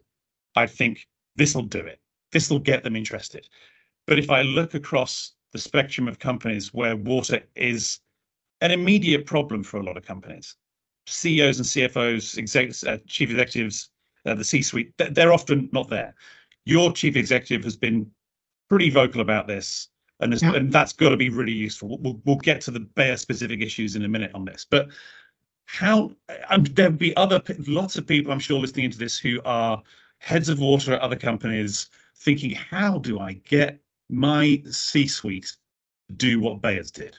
I'd 0.56 0.70
think 0.70 1.08
this 1.36 1.56
will 1.56 1.64
do 1.64 1.80
it. 1.80 2.00
This 2.32 2.50
will 2.50 2.60
get 2.60 2.84
them 2.84 2.96
interested. 2.96 3.48
But 4.08 4.20
if 4.20 4.30
I 4.30 4.42
look 4.42 4.74
across 4.74 5.34
the 5.52 5.60
spectrum 5.60 6.08
of 6.08 6.20
companies 6.20 6.74
where 6.74 6.96
water 6.96 7.42
is 7.56 8.00
an 8.62 8.72
immediate 8.72 9.26
problem 9.26 9.64
for 9.64 9.78
a 9.78 9.84
lot 9.84 9.98
of 9.98 10.06
companies, 10.06 10.56
CEOs 11.08 11.58
and 11.58 11.66
CFOs, 11.66 12.38
exec- 12.38 12.88
uh, 12.88 12.98
chief 13.08 13.30
executives, 13.30 13.90
uh, 14.26 14.34
the 14.34 14.44
C-suite, 14.44 14.94
they're 14.98 15.34
often 15.34 15.70
not 15.74 15.90
there. 15.90 16.16
Your 16.66 16.94
chief 16.94 17.16
executive 17.18 17.64
has 17.66 17.76
been 17.76 18.10
pretty 18.70 18.90
vocal 18.90 19.22
about 19.22 19.48
this, 19.48 19.90
and, 20.22 20.42
yeah. 20.42 20.54
and 20.54 20.72
that's 20.72 20.94
got 20.94 21.10
to 21.10 21.18
be 21.18 21.30
really 21.30 21.52
useful. 21.52 21.98
We'll, 22.00 22.22
we'll 22.24 22.38
get 22.38 22.62
to 22.62 22.72
the 22.72 22.80
Bayer 22.80 23.18
specific 23.18 23.62
issues 23.62 23.98
in 23.98 24.06
a 24.06 24.08
minute 24.08 24.32
on 24.34 24.46
this, 24.46 24.66
but 24.70 24.88
how 25.74 26.12
and 26.50 26.68
there'd 26.68 26.98
be 26.98 27.16
other 27.18 27.42
lots 27.68 27.98
of 27.98 28.06
people 28.06 28.32
i'm 28.32 28.40
sure 28.40 28.60
listening 28.60 28.86
into 28.86 28.98
this 28.98 29.18
who 29.18 29.42
are 29.44 29.82
heads 30.20 30.50
of 30.50 30.60
water 30.60 30.94
at 30.94 31.02
other 31.02 31.16
companies 31.16 31.90
thinking 32.18 32.52
how 32.52 33.00
do 33.00 33.20
i 33.20 33.34
get 33.34 33.80
my 34.10 34.62
c 34.70 35.08
suite 35.08 35.56
to 36.08 36.14
do 36.16 36.40
what 36.40 36.62
bayer's 36.62 36.92
did? 36.92 37.18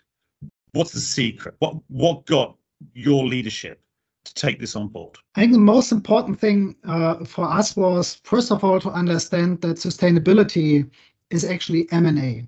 What's 0.73 0.93
the 0.93 1.01
secret? 1.01 1.55
What 1.59 1.77
what 1.89 2.27
got 2.27 2.57
your 2.93 3.25
leadership 3.25 3.81
to 4.25 4.35
take 4.35 4.59
this 4.59 4.77
on 4.77 4.89
board? 4.89 5.17
I 5.35 5.41
think 5.41 5.53
the 5.53 5.59
most 5.59 5.93
important 5.93 6.41
thing 6.41 6.77
uh, 6.85 7.25
for 7.25 7.45
us 7.45 7.77
was 7.77 8.21
first 8.25 8.51
of 8.51 8.65
all 8.65 8.81
to 8.81 8.91
understand 8.91 9.61
that 9.63 9.77
sustainability 9.77 10.91
is 11.31 11.45
actually 11.45 11.91
m&a 11.91 12.47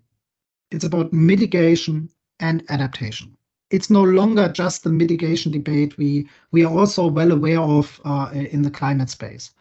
it's 0.70 0.84
about 0.84 1.12
mitigation 1.12 2.08
and 2.40 2.62
adaptation 2.68 3.35
it's 3.70 3.90
no 3.90 4.02
longer 4.02 4.48
just 4.48 4.84
the 4.84 4.90
mitigation 4.90 5.50
debate 5.50 5.96
we 5.98 6.28
we 6.52 6.64
are 6.64 6.72
also 6.72 7.06
well 7.06 7.32
aware 7.32 7.60
of 7.60 8.00
uh, 8.04 8.30
in 8.32 8.62
the 8.62 8.70
climate 8.70 9.10
space. 9.10 9.52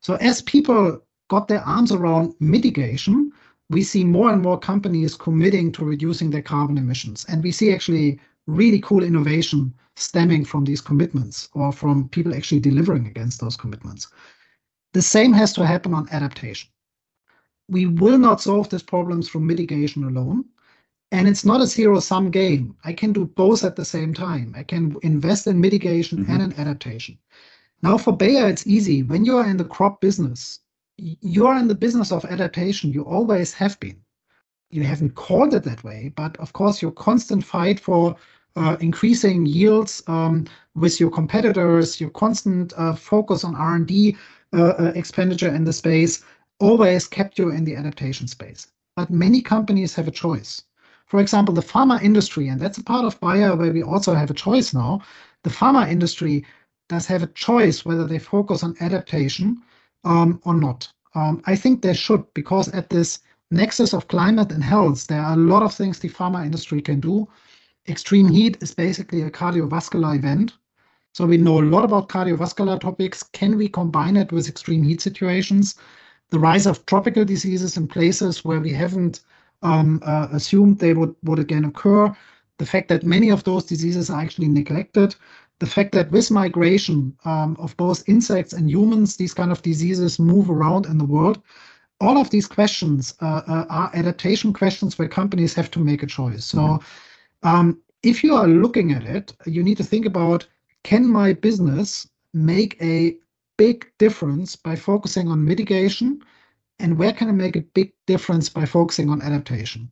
So 0.00 0.14
as 0.16 0.42
people 0.42 1.02
got 1.28 1.48
their 1.48 1.62
arms 1.62 1.90
around 1.90 2.34
mitigation, 2.38 3.32
we 3.70 3.82
see 3.82 4.04
more 4.04 4.30
and 4.30 4.42
more 4.42 4.58
companies 4.58 5.16
committing 5.16 5.72
to 5.72 5.84
reducing 5.84 6.30
their 6.30 6.42
carbon 6.42 6.78
emissions, 6.78 7.24
and 7.28 7.42
we 7.42 7.50
see 7.50 7.72
actually 7.72 8.20
really 8.46 8.80
cool 8.80 9.02
innovation 9.02 9.74
stemming 9.96 10.44
from 10.44 10.64
these 10.64 10.80
commitments 10.80 11.48
or 11.54 11.72
from 11.72 12.08
people 12.10 12.34
actually 12.34 12.60
delivering 12.60 13.06
against 13.06 13.40
those 13.40 13.56
commitments. 13.56 14.08
The 14.92 15.02
same 15.02 15.32
has 15.32 15.52
to 15.54 15.66
happen 15.66 15.94
on 15.94 16.08
adaptation. 16.10 16.70
We 17.68 17.86
will 17.86 18.18
not 18.18 18.40
solve 18.40 18.68
this 18.68 18.82
problem 18.82 19.22
through 19.22 19.40
mitigation 19.40 20.04
alone. 20.04 20.44
And 21.12 21.28
it's 21.28 21.44
not 21.44 21.60
a 21.60 21.66
zero 21.66 22.00
sum 22.00 22.30
game. 22.30 22.76
I 22.84 22.92
can 22.92 23.12
do 23.12 23.26
both 23.26 23.64
at 23.64 23.76
the 23.76 23.84
same 23.84 24.12
time. 24.12 24.54
I 24.56 24.64
can 24.64 24.96
invest 25.02 25.46
in 25.46 25.60
mitigation 25.60 26.18
mm-hmm. 26.18 26.32
and 26.32 26.42
in 26.42 26.60
adaptation. 26.60 27.18
Now, 27.82 27.98
for 27.98 28.16
Bayer, 28.16 28.48
it's 28.48 28.66
easy. 28.66 29.02
When 29.02 29.24
you 29.24 29.36
are 29.36 29.48
in 29.48 29.56
the 29.56 29.64
crop 29.64 30.00
business, 30.00 30.60
you 30.96 31.46
are 31.46 31.58
in 31.58 31.68
the 31.68 31.74
business 31.74 32.10
of 32.10 32.24
adaptation. 32.24 32.92
You 32.92 33.02
always 33.04 33.52
have 33.54 33.78
been. 33.80 34.00
You 34.70 34.82
haven't 34.82 35.14
called 35.14 35.54
it 35.54 35.62
that 35.64 35.84
way, 35.84 36.12
but 36.16 36.36
of 36.38 36.52
course, 36.52 36.82
your 36.82 36.90
constant 36.90 37.44
fight 37.44 37.78
for 37.78 38.16
uh, 38.56 38.76
increasing 38.80 39.46
yields 39.46 40.02
um, 40.08 40.46
with 40.74 40.98
your 40.98 41.10
competitors, 41.10 42.00
your 42.00 42.10
constant 42.10 42.72
uh, 42.76 42.94
focus 42.94 43.44
on 43.44 43.54
R&D 43.54 44.16
uh, 44.52 44.62
uh, 44.62 44.92
expenditure 44.94 45.54
in 45.54 45.64
the 45.64 45.72
space 45.72 46.24
always 46.58 47.06
kept 47.06 47.38
you 47.38 47.50
in 47.50 47.64
the 47.64 47.76
adaptation 47.76 48.26
space. 48.26 48.68
But 48.96 49.10
many 49.10 49.42
companies 49.42 49.94
have 49.94 50.08
a 50.08 50.12
choice. 50.12 50.62
For 51.06 51.20
example, 51.20 51.54
the 51.54 51.62
pharma 51.62 52.02
industry, 52.02 52.48
and 52.48 52.60
that's 52.60 52.78
a 52.78 52.84
part 52.84 53.04
of 53.04 53.18
Bayer 53.20 53.54
where 53.54 53.72
we 53.72 53.82
also 53.82 54.14
have 54.14 54.30
a 54.30 54.34
choice 54.34 54.74
now. 54.74 55.02
The 55.44 55.50
pharma 55.50 55.88
industry 55.88 56.44
does 56.88 57.06
have 57.06 57.22
a 57.22 57.28
choice 57.28 57.84
whether 57.84 58.06
they 58.06 58.18
focus 58.18 58.62
on 58.62 58.76
adaptation 58.80 59.62
um, 60.04 60.40
or 60.44 60.54
not. 60.54 60.92
Um, 61.14 61.42
I 61.46 61.56
think 61.56 61.80
they 61.80 61.94
should, 61.94 62.24
because 62.34 62.68
at 62.70 62.90
this 62.90 63.20
nexus 63.50 63.94
of 63.94 64.08
climate 64.08 64.50
and 64.50 64.64
health, 64.64 65.06
there 65.06 65.22
are 65.22 65.34
a 65.34 65.48
lot 65.52 65.62
of 65.62 65.72
things 65.72 65.98
the 65.98 66.08
pharma 66.08 66.44
industry 66.44 66.82
can 66.82 67.00
do. 67.00 67.28
Extreme 67.88 68.28
heat 68.28 68.58
is 68.60 68.74
basically 68.74 69.22
a 69.22 69.30
cardiovascular 69.30 70.16
event. 70.16 70.54
So 71.14 71.24
we 71.24 71.36
know 71.36 71.60
a 71.60 71.62
lot 71.62 71.84
about 71.84 72.08
cardiovascular 72.08 72.80
topics. 72.80 73.22
Can 73.22 73.56
we 73.56 73.68
combine 73.68 74.16
it 74.16 74.32
with 74.32 74.48
extreme 74.48 74.82
heat 74.82 75.00
situations? 75.00 75.76
The 76.30 76.40
rise 76.40 76.66
of 76.66 76.84
tropical 76.86 77.24
diseases 77.24 77.76
in 77.76 77.86
places 77.86 78.44
where 78.44 78.60
we 78.60 78.72
haven't 78.72 79.20
assumed 79.62 80.78
they 80.78 80.94
would, 80.94 81.14
would 81.22 81.38
again 81.38 81.64
occur. 81.64 82.14
The 82.58 82.66
fact 82.66 82.88
that 82.88 83.04
many 83.04 83.30
of 83.30 83.44
those 83.44 83.64
diseases 83.64 84.10
are 84.10 84.20
actually 84.20 84.48
neglected. 84.48 85.14
The 85.58 85.66
fact 85.66 85.92
that 85.92 86.10
with 86.10 86.30
migration 86.30 87.16
um, 87.24 87.56
of 87.58 87.76
both 87.76 88.08
insects 88.08 88.52
and 88.52 88.70
humans, 88.70 89.16
these 89.16 89.34
kind 89.34 89.50
of 89.50 89.62
diseases 89.62 90.18
move 90.18 90.50
around 90.50 90.86
in 90.86 90.98
the 90.98 91.04
world. 91.04 91.42
All 92.00 92.18
of 92.18 92.28
these 92.28 92.46
questions 92.46 93.14
uh, 93.22 93.42
uh, 93.46 93.64
are 93.70 93.90
adaptation 93.94 94.52
questions 94.52 94.98
where 94.98 95.08
companies 95.08 95.54
have 95.54 95.70
to 95.70 95.78
make 95.78 96.02
a 96.02 96.06
choice. 96.06 96.44
So, 96.44 96.58
mm-hmm. 96.58 97.48
um, 97.48 97.80
if 98.02 98.22
you 98.22 98.34
are 98.34 98.46
looking 98.46 98.92
at 98.92 99.04
it, 99.04 99.34
you 99.46 99.62
need 99.62 99.78
to 99.78 99.84
think 99.84 100.04
about 100.04 100.46
can 100.84 101.10
my 101.10 101.32
business 101.32 102.06
make 102.34 102.76
a 102.82 103.16
big 103.56 103.90
difference 103.98 104.56
by 104.56 104.76
focusing 104.76 105.28
on 105.28 105.44
mitigation 105.44 106.22
and 106.78 106.98
where 106.98 107.12
can 107.12 107.28
I 107.28 107.32
make 107.32 107.56
a 107.56 107.62
big 107.62 107.92
difference 108.06 108.48
by 108.48 108.66
focusing 108.66 109.10
on 109.10 109.22
adaptation? 109.22 109.90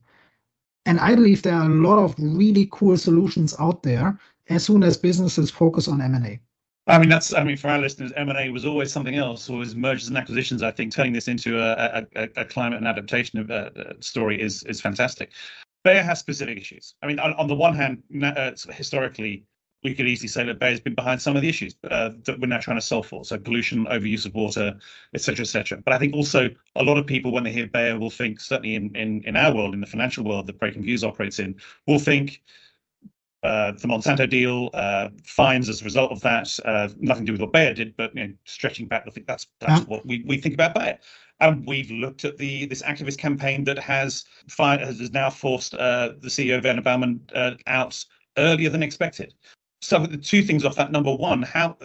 And 0.85 0.99
I 0.99 1.15
believe 1.15 1.41
there 1.41 1.55
are 1.55 1.65
a 1.65 1.73
lot 1.73 1.97
of 1.97 2.15
really 2.19 2.69
cool 2.71 2.97
solutions 2.97 3.55
out 3.59 3.83
there 3.83 4.19
as 4.49 4.63
soon 4.63 4.83
as 4.83 4.97
businesses 4.97 5.49
focus 5.49 5.87
on 5.87 6.01
M&A. 6.01 6.39
I 6.87 6.99
mean, 6.99 7.09
that's, 7.09 7.33
I 7.33 7.43
mean, 7.43 7.57
for 7.57 7.69
our 7.69 7.79
listeners, 7.79 8.11
M&A 8.15 8.51
was 8.51 8.63
always 8.63 8.91
something 8.91 9.15
else, 9.15 9.49
always 9.49 9.75
mergers 9.75 10.07
and 10.07 10.17
acquisitions. 10.17 10.61
I 10.61 10.69
think 10.69 10.93
turning 10.93 11.13
this 11.13 11.27
into 11.27 11.59
a, 11.59 12.05
a, 12.15 12.29
a 12.35 12.45
climate 12.45 12.77
and 12.77 12.87
adaptation 12.87 13.49
uh, 13.49 13.53
uh, 13.53 13.93
story 14.01 14.39
is, 14.39 14.61
is 14.63 14.81
fantastic. 14.81 15.31
Bayer 15.83 16.03
has 16.03 16.19
specific 16.19 16.59
issues. 16.59 16.93
I 17.01 17.07
mean, 17.07 17.17
on, 17.17 17.33
on 17.33 17.47
the 17.47 17.55
one 17.55 17.75
hand, 17.75 18.03
uh, 18.23 18.51
historically, 18.71 19.45
we 19.85 19.93
could 19.93 20.07
easily 20.07 20.27
say 20.27 20.43
that 20.43 20.57
Bayer's 20.57 20.79
been 20.79 20.95
behind 20.95 21.21
some 21.21 21.35
of 21.35 21.43
the 21.43 21.47
issues 21.47 21.75
uh, 21.91 22.09
that 22.23 22.39
we're 22.39 22.47
now 22.47 22.57
trying 22.57 22.77
to 22.77 22.81
solve 22.81 23.05
for. 23.05 23.23
So 23.23 23.37
pollution, 23.37 23.85
overuse 23.85 24.25
of 24.25 24.33
water, 24.33 24.75
etc., 25.13 25.43
etc. 25.43 25.79
But 25.85 25.93
I 25.93 25.99
think 25.99 26.15
also 26.15 26.49
a 26.75 26.83
lot 26.83 26.97
of 26.97 27.05
people, 27.05 27.31
when 27.31 27.43
they 27.43 27.51
hear 27.51 27.67
Bayer, 27.67 27.99
will 27.99 28.09
think 28.09 28.39
certainly 28.39 28.73
in 28.73 28.95
in 28.95 29.23
in 29.25 29.37
our 29.37 29.53
world, 29.53 29.75
in 29.75 29.81
the 29.81 29.85
financial 29.85 30.23
world 30.25 30.47
that 30.47 30.59
Breakingviews 30.59 31.07
operates 31.07 31.39
in, 31.39 31.55
will 31.87 31.99
think. 31.99 32.41
Uh, 33.43 33.73
the 33.73 33.87
Monsanto 33.87 34.27
deal, 34.27 34.71
uh, 34.73 35.09
fines 35.23 35.69
as 35.69 35.79
a 35.79 35.85
result 35.85 36.11
of 36.11 36.19
that, 36.21 36.47
uh, 36.65 36.89
nothing 36.97 37.27
to 37.27 37.27
do 37.27 37.33
with 37.33 37.41
what 37.41 37.53
Bayer 37.53 37.75
did, 37.75 37.95
but 37.95 38.15
you 38.15 38.27
know, 38.27 38.33
stretching 38.45 38.87
back, 38.87 39.03
I 39.05 39.11
think 39.11 39.27
that's 39.27 39.45
that's 39.59 39.81
yeah. 39.81 39.85
what 39.85 40.03
we, 40.03 40.23
we 40.25 40.37
think 40.37 40.55
about 40.55 40.73
Bayer. 40.73 40.97
And 41.41 41.63
we've 41.67 41.91
looked 41.91 42.25
at 42.25 42.39
the 42.39 42.65
this 42.65 42.81
activist 42.81 43.19
campaign 43.19 43.63
that 43.65 43.77
has 43.77 44.25
has 44.57 45.11
now 45.11 45.29
forced 45.29 45.75
uh, 45.75 46.13
the 46.21 46.29
CEO 46.29 46.63
Werner 46.63 46.81
Baumann 46.81 47.19
uh, 47.35 47.51
out 47.67 48.03
earlier 48.37 48.71
than 48.71 48.81
expected 48.81 49.35
so 49.85 49.99
the 49.99 50.17
two 50.17 50.41
things 50.41 50.65
off 50.65 50.75
that. 50.75 50.91
Number 50.91 51.13
one 51.15 51.41
how 51.41 51.77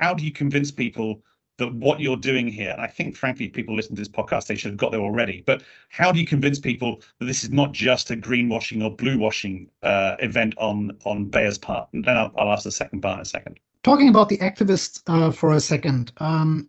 how 0.00 0.14
do 0.14 0.24
you 0.24 0.32
convince 0.32 0.70
people 0.70 1.22
that 1.58 1.72
what 1.74 2.00
you're 2.00 2.16
doing 2.16 2.48
here 2.48 2.70
and 2.70 2.80
i 2.80 2.86
think 2.86 3.16
frankly 3.16 3.48
people 3.48 3.76
listening 3.76 3.94
to 3.94 4.00
this 4.00 4.08
podcast 4.08 4.48
they 4.48 4.56
should 4.56 4.72
have 4.72 4.76
got 4.76 4.90
there 4.90 5.00
already 5.00 5.44
but 5.46 5.62
how 5.88 6.10
do 6.10 6.18
you 6.18 6.26
convince 6.26 6.58
people 6.58 7.00
that 7.20 7.26
this 7.26 7.44
is 7.44 7.50
not 7.50 7.70
just 7.70 8.10
a 8.10 8.16
greenwashing 8.16 8.82
or 8.82 8.94
bluewashing 8.96 9.68
uh, 9.84 10.16
event 10.18 10.54
on 10.58 10.96
on 11.04 11.26
bayer's 11.26 11.58
part? 11.58 11.88
And 11.92 12.04
then 12.04 12.16
I'll, 12.16 12.32
I'll, 12.36 12.52
ask 12.52 12.64
the 12.64 12.72
second 12.72 13.02
part 13.02 13.18
in 13.18 13.22
a 13.22 13.24
second. 13.24 13.60
Talking 13.84 14.08
about 14.08 14.28
the 14.28 14.38
activists 14.38 15.02
uh, 15.06 15.30
for 15.30 15.52
a 15.52 15.60
second 15.60 16.12
um, 16.16 16.68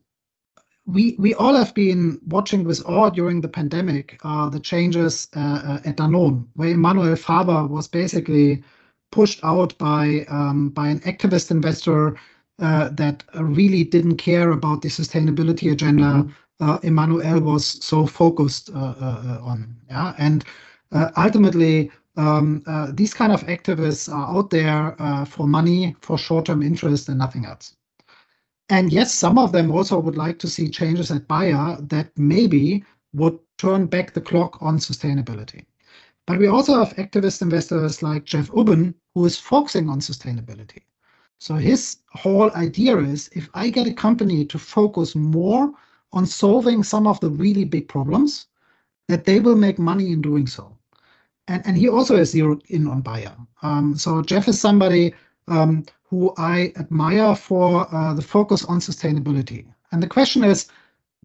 we 0.85 1.15
we 1.17 1.33
all 1.33 1.55
have 1.55 1.73
been 1.73 2.19
watching 2.27 2.63
with 2.63 2.85
awe 2.85 3.09
during 3.09 3.41
the 3.41 3.47
pandemic 3.47 4.19
uh, 4.23 4.49
the 4.49 4.59
changes 4.59 5.27
uh, 5.35 5.61
uh, 5.65 5.79
at 5.85 5.97
Danone, 5.97 6.45
where 6.53 6.69
Emmanuel 6.69 7.15
Faber 7.15 7.65
was 7.65 7.87
basically 7.87 8.63
pushed 9.17 9.41
out 9.43 9.71
by 9.77 10.25
um, 10.37 10.69
by 10.69 10.87
an 10.93 10.99
activist 11.11 11.51
investor 11.51 12.01
uh, 12.59 12.89
that 13.01 13.23
really 13.35 13.83
didn't 13.83 14.17
care 14.17 14.51
about 14.51 14.81
the 14.81 14.89
sustainability 14.89 15.71
agenda 15.71 16.27
uh, 16.59 16.77
Emmanuel 16.83 17.41
was 17.41 17.65
so 17.83 18.05
focused 18.05 18.69
uh, 18.69 18.95
uh 19.01 19.39
on. 19.43 19.75
Yeah, 19.89 20.13
and 20.17 20.43
uh, 20.91 21.11
ultimately. 21.17 21.91
Um, 22.17 22.63
uh, 22.65 22.91
these 22.93 23.13
kind 23.13 23.33
of 23.33 23.43
activists 23.43 24.07
are 24.07 24.37
out 24.37 24.49
there 24.49 24.95
for 25.27 25.45
money, 25.49 25.97
for 25.99 26.17
short-term 26.17 26.63
interest, 26.63 27.09
and 27.09 27.17
nothing 27.17 27.43
else. 27.45 27.75
And 28.69 28.93
yes, 28.93 29.13
some 29.13 29.37
of 29.37 29.51
them 29.51 29.69
also 29.69 29.99
would 29.99 30.15
like 30.15 30.39
to 30.39 30.47
see 30.47 30.69
changes 30.69 31.11
at 31.11 31.27
Bayer 31.27 31.75
that 31.81 32.17
maybe 32.17 32.85
would 33.11 33.37
turn 33.57 33.87
back 33.87 34.13
the 34.13 34.21
clock 34.21 34.61
on 34.61 34.77
sustainability. 34.77 35.65
But 36.27 36.39
we 36.39 36.47
also 36.47 36.83
have 36.83 36.95
activist 36.95 37.41
investors 37.41 38.01
like 38.01 38.25
Jeff 38.25 38.49
Ubben, 38.49 38.95
who 39.13 39.25
is 39.25 39.37
focusing 39.37 39.89
on 39.89 39.99
sustainability. 39.99 40.81
So 41.39 41.55
his 41.55 41.97
whole 42.13 42.51
idea 42.53 42.97
is 42.97 43.29
if 43.33 43.49
I 43.53 43.69
get 43.69 43.87
a 43.87 43.93
company 43.93 44.45
to 44.45 44.57
focus 44.57 45.15
more 45.15 45.71
on 46.13 46.25
solving 46.25 46.83
some 46.83 47.05
of 47.05 47.19
the 47.19 47.29
really 47.29 47.65
big 47.65 47.87
problems, 47.87 48.47
that 49.07 49.25
they 49.25 49.39
will 49.39 49.55
make 49.55 49.77
money 49.77 50.11
in 50.11 50.21
doing 50.21 50.47
so. 50.47 50.75
And, 51.47 51.61
and 51.67 51.77
he 51.77 51.89
also 51.89 52.15
is 52.15 52.31
zeroed 52.31 52.63
in 52.69 52.87
on 52.87 53.01
Bayer. 53.01 53.35
Um, 53.61 53.95
so 53.95 54.21
Jeff 54.21 54.47
is 54.47 54.59
somebody 54.59 55.13
um, 55.47 55.85
who 56.03 56.33
I 56.37 56.73
admire 56.77 57.35
for 57.35 57.93
uh, 57.93 58.13
the 58.13 58.21
focus 58.21 58.65
on 58.65 58.79
sustainability. 58.79 59.65
And 59.91 60.01
the 60.01 60.07
question 60.07 60.43
is, 60.43 60.69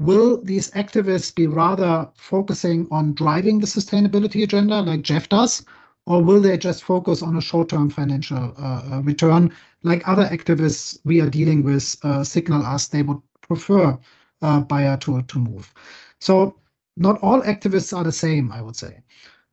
will 0.00 0.42
these 0.42 0.70
activists 0.70 1.32
be 1.34 1.46
rather 1.46 2.08
focusing 2.14 2.88
on 2.90 3.12
driving 3.12 3.60
the 3.60 3.66
sustainability 3.66 4.42
agenda 4.42 4.80
like 4.80 5.02
Jeff 5.02 5.28
does, 5.28 5.64
or 6.06 6.22
will 6.22 6.40
they 6.40 6.56
just 6.56 6.82
focus 6.82 7.22
on 7.22 7.36
a 7.36 7.40
short-term 7.40 7.90
financial 7.90 8.54
uh, 8.58 8.82
uh, 8.90 9.02
return 9.02 9.52
like 9.82 10.08
other 10.08 10.24
activists 10.24 10.98
we 11.04 11.20
are 11.20 11.28
dealing 11.28 11.62
with 11.62 11.96
uh, 12.02 12.24
signal 12.24 12.64
us 12.64 12.88
they 12.88 13.02
would 13.02 13.20
prefer 13.42 13.98
uh, 14.42 14.60
Bayer 14.60 14.96
to, 14.96 15.22
to 15.22 15.38
move. 15.38 15.72
So 16.18 16.56
not 16.96 17.18
all 17.22 17.42
activists 17.42 17.96
are 17.96 18.04
the 18.04 18.12
same, 18.12 18.50
I 18.50 18.62
would 18.62 18.76
say. 18.76 19.02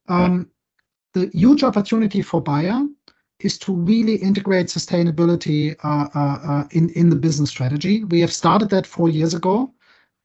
Um, 0.07 0.49
the 1.13 1.29
huge 1.33 1.63
opportunity 1.63 2.21
for 2.21 2.41
Bayer 2.41 2.85
is 3.39 3.57
to 3.59 3.73
really 3.73 4.15
integrate 4.15 4.67
sustainability 4.67 5.75
uh, 5.83 6.07
uh, 6.15 6.39
uh, 6.51 6.67
in, 6.71 6.89
in 6.91 7.09
the 7.09 7.15
business 7.15 7.49
strategy. 7.49 8.05
We 8.05 8.21
have 8.21 8.31
started 8.31 8.69
that 8.69 8.87
four 8.87 9.09
years 9.09 9.33
ago. 9.33 9.73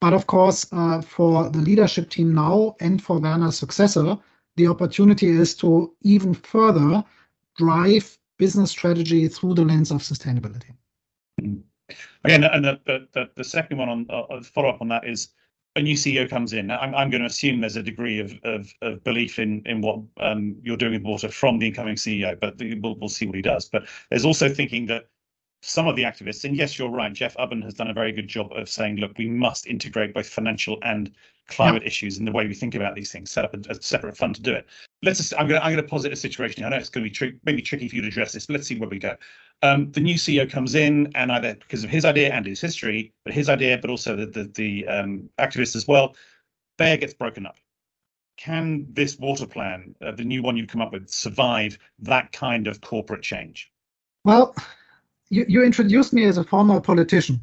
But 0.03 0.15
of 0.15 0.27
course, 0.27 0.67
uh, 0.73 1.01
for 1.01 1.49
the 1.49 1.61
leadership 1.61 2.11
team 2.11 2.35
now 2.35 2.75
and 2.81 3.01
for 3.01 3.21
Werner's 3.21 3.57
successor, 3.57 4.19
the 4.57 4.67
opportunity 4.67 5.29
is 5.29 5.55
to 5.59 5.95
even 6.03 6.35
further 6.35 7.05
drive 7.57 8.19
business 8.37 8.73
strategy 8.73 9.29
through 9.29 9.55
the 9.55 9.65
lens 9.65 9.93
of 9.93 9.99
sustainability. 9.99 10.75
Again, 12.25 12.43
and 12.43 12.65
the, 12.65 12.81
the, 13.13 13.31
the 13.37 13.45
second 13.45 13.79
one 13.79 13.89
on 13.89 14.07
uh, 14.11 14.43
follow 14.43 14.71
up 14.71 14.81
on 14.81 14.89
that 14.89 15.07
is 15.07 15.29
a 15.77 15.81
new 15.81 15.95
CEO 15.95 16.29
comes 16.29 16.53
in, 16.53 16.73
I'm, 16.73 16.97
I'm 16.97 17.09
going 17.09 17.23
to 17.23 17.29
assume 17.29 17.61
there's 17.61 17.77
a 17.77 17.83
degree 17.83 18.19
of, 18.19 18.35
of, 18.43 18.75
of 18.83 19.05
belief 19.05 19.39
in, 19.39 19.63
in 19.67 19.83
what 19.83 20.01
um, 20.19 20.57
you're 20.65 20.77
doing 20.77 20.95
with 20.95 21.03
water 21.03 21.29
from 21.29 21.61
the 21.61 21.69
incoming 21.69 21.95
CEO, 21.95 22.39
but 22.41 22.59
the, 22.59 22.79
we'll, 22.81 22.97
we'll 22.97 23.09
see 23.09 23.27
what 23.27 23.37
he 23.37 23.43
does. 23.43 23.69
But 23.69 23.85
there's 24.11 24.25
also 24.25 24.49
thinking 24.49 24.87
that 24.87 25.07
some 25.63 25.87
of 25.87 25.95
the 25.95 26.03
activists, 26.03 26.45
and 26.45 26.57
yes, 26.57 26.77
you're 26.77 26.91
right, 26.91 27.13
Jeff 27.13 27.37
Ubben 27.37 27.63
has 27.63 27.75
done 27.75 27.89
a 27.89 27.95
very 27.95 28.11
good 28.11 28.27
job 28.27 28.53
of 28.53 28.69
saying, 28.69 28.97
look, 28.97 29.17
we 29.17 29.29
must 29.29 29.67
integrate 29.67 30.13
both 30.13 30.29
financial 30.29 30.79
and 30.83 31.13
climate 31.49 31.83
yeah. 31.83 31.89
issues 31.89 32.19
in 32.19 32.25
the 32.25 32.33
way 32.33 32.47
we 32.47 32.55
think 32.55 32.75
about 32.75 32.97
these 32.97 33.13
things, 33.13 33.31
set 33.31 33.45
up 33.45 33.55
a, 33.55 33.61
a 33.71 33.81
separate 33.81 34.17
fund 34.17 34.35
to 34.35 34.43
do 34.43 34.53
it. 34.53 34.67
Let's 35.05 35.19
just, 35.19 35.35
I'm 35.35 35.47
going 35.47 35.61
to, 35.61 35.65
I'm 35.65 35.73
going 35.73 35.83
to 35.83 35.89
posit 35.89 36.13
a 36.13 36.17
situation. 36.17 36.65
I 36.65 36.69
know 36.69 36.77
it's 36.77 36.89
going 36.89 37.05
to 37.05 37.11
be 37.11 37.15
tri- 37.15 37.39
maybe 37.45 37.63
tricky 37.63 37.89
for 37.89 37.95
you 37.95 38.03
to 38.03 38.09
address 38.09 38.33
this, 38.33 38.47
but 38.47 38.55
let's 38.55 38.67
see 38.67 38.79
where 38.79 38.89
we 38.89 38.99
go. 38.99 39.17
Um, 39.63 39.93
the 39.93 40.01
new 40.01 40.17
CEO 40.17 40.51
comes 40.51 40.75
in, 40.75 41.13
and 41.15 41.31
either 41.31 41.55
because 41.55 41.85
of 41.85 41.91
his 41.91 42.05
idea 42.05 42.33
and 42.33 42.45
his 42.45 42.61
history, 42.61 43.13
but 43.25 43.33
his 43.33 43.49
idea, 43.49 43.79
but 43.79 43.91
also 43.91 44.17
the 44.17 44.27
the, 44.27 44.45
the 44.55 44.87
um, 44.89 45.31
activists 45.39 45.77
as 45.77 45.87
well, 45.87 46.17
Bayer 46.77 46.97
gets 46.97 47.15
broken 47.15 47.47
up. 47.47 47.57
Can 48.37 48.87
this 48.91 49.17
water 49.19 49.47
plan, 49.47 49.95
uh, 50.05 50.11
the 50.11 50.25
new 50.25 50.43
one 50.43 50.57
you've 50.57 50.69
come 50.69 50.81
up 50.81 50.93
with, 50.93 51.09
survive 51.09 51.79
that 52.01 52.33
kind 52.33 52.67
of 52.67 52.81
corporate 52.81 53.23
change? 53.23 53.71
Well, 54.25 54.57
you, 55.33 55.47
you 55.49 55.65
introduced 55.65 56.13
me 56.13 56.25
as 56.25 56.37
a 56.37 56.45
former 56.45 56.79
politician. 56.79 57.41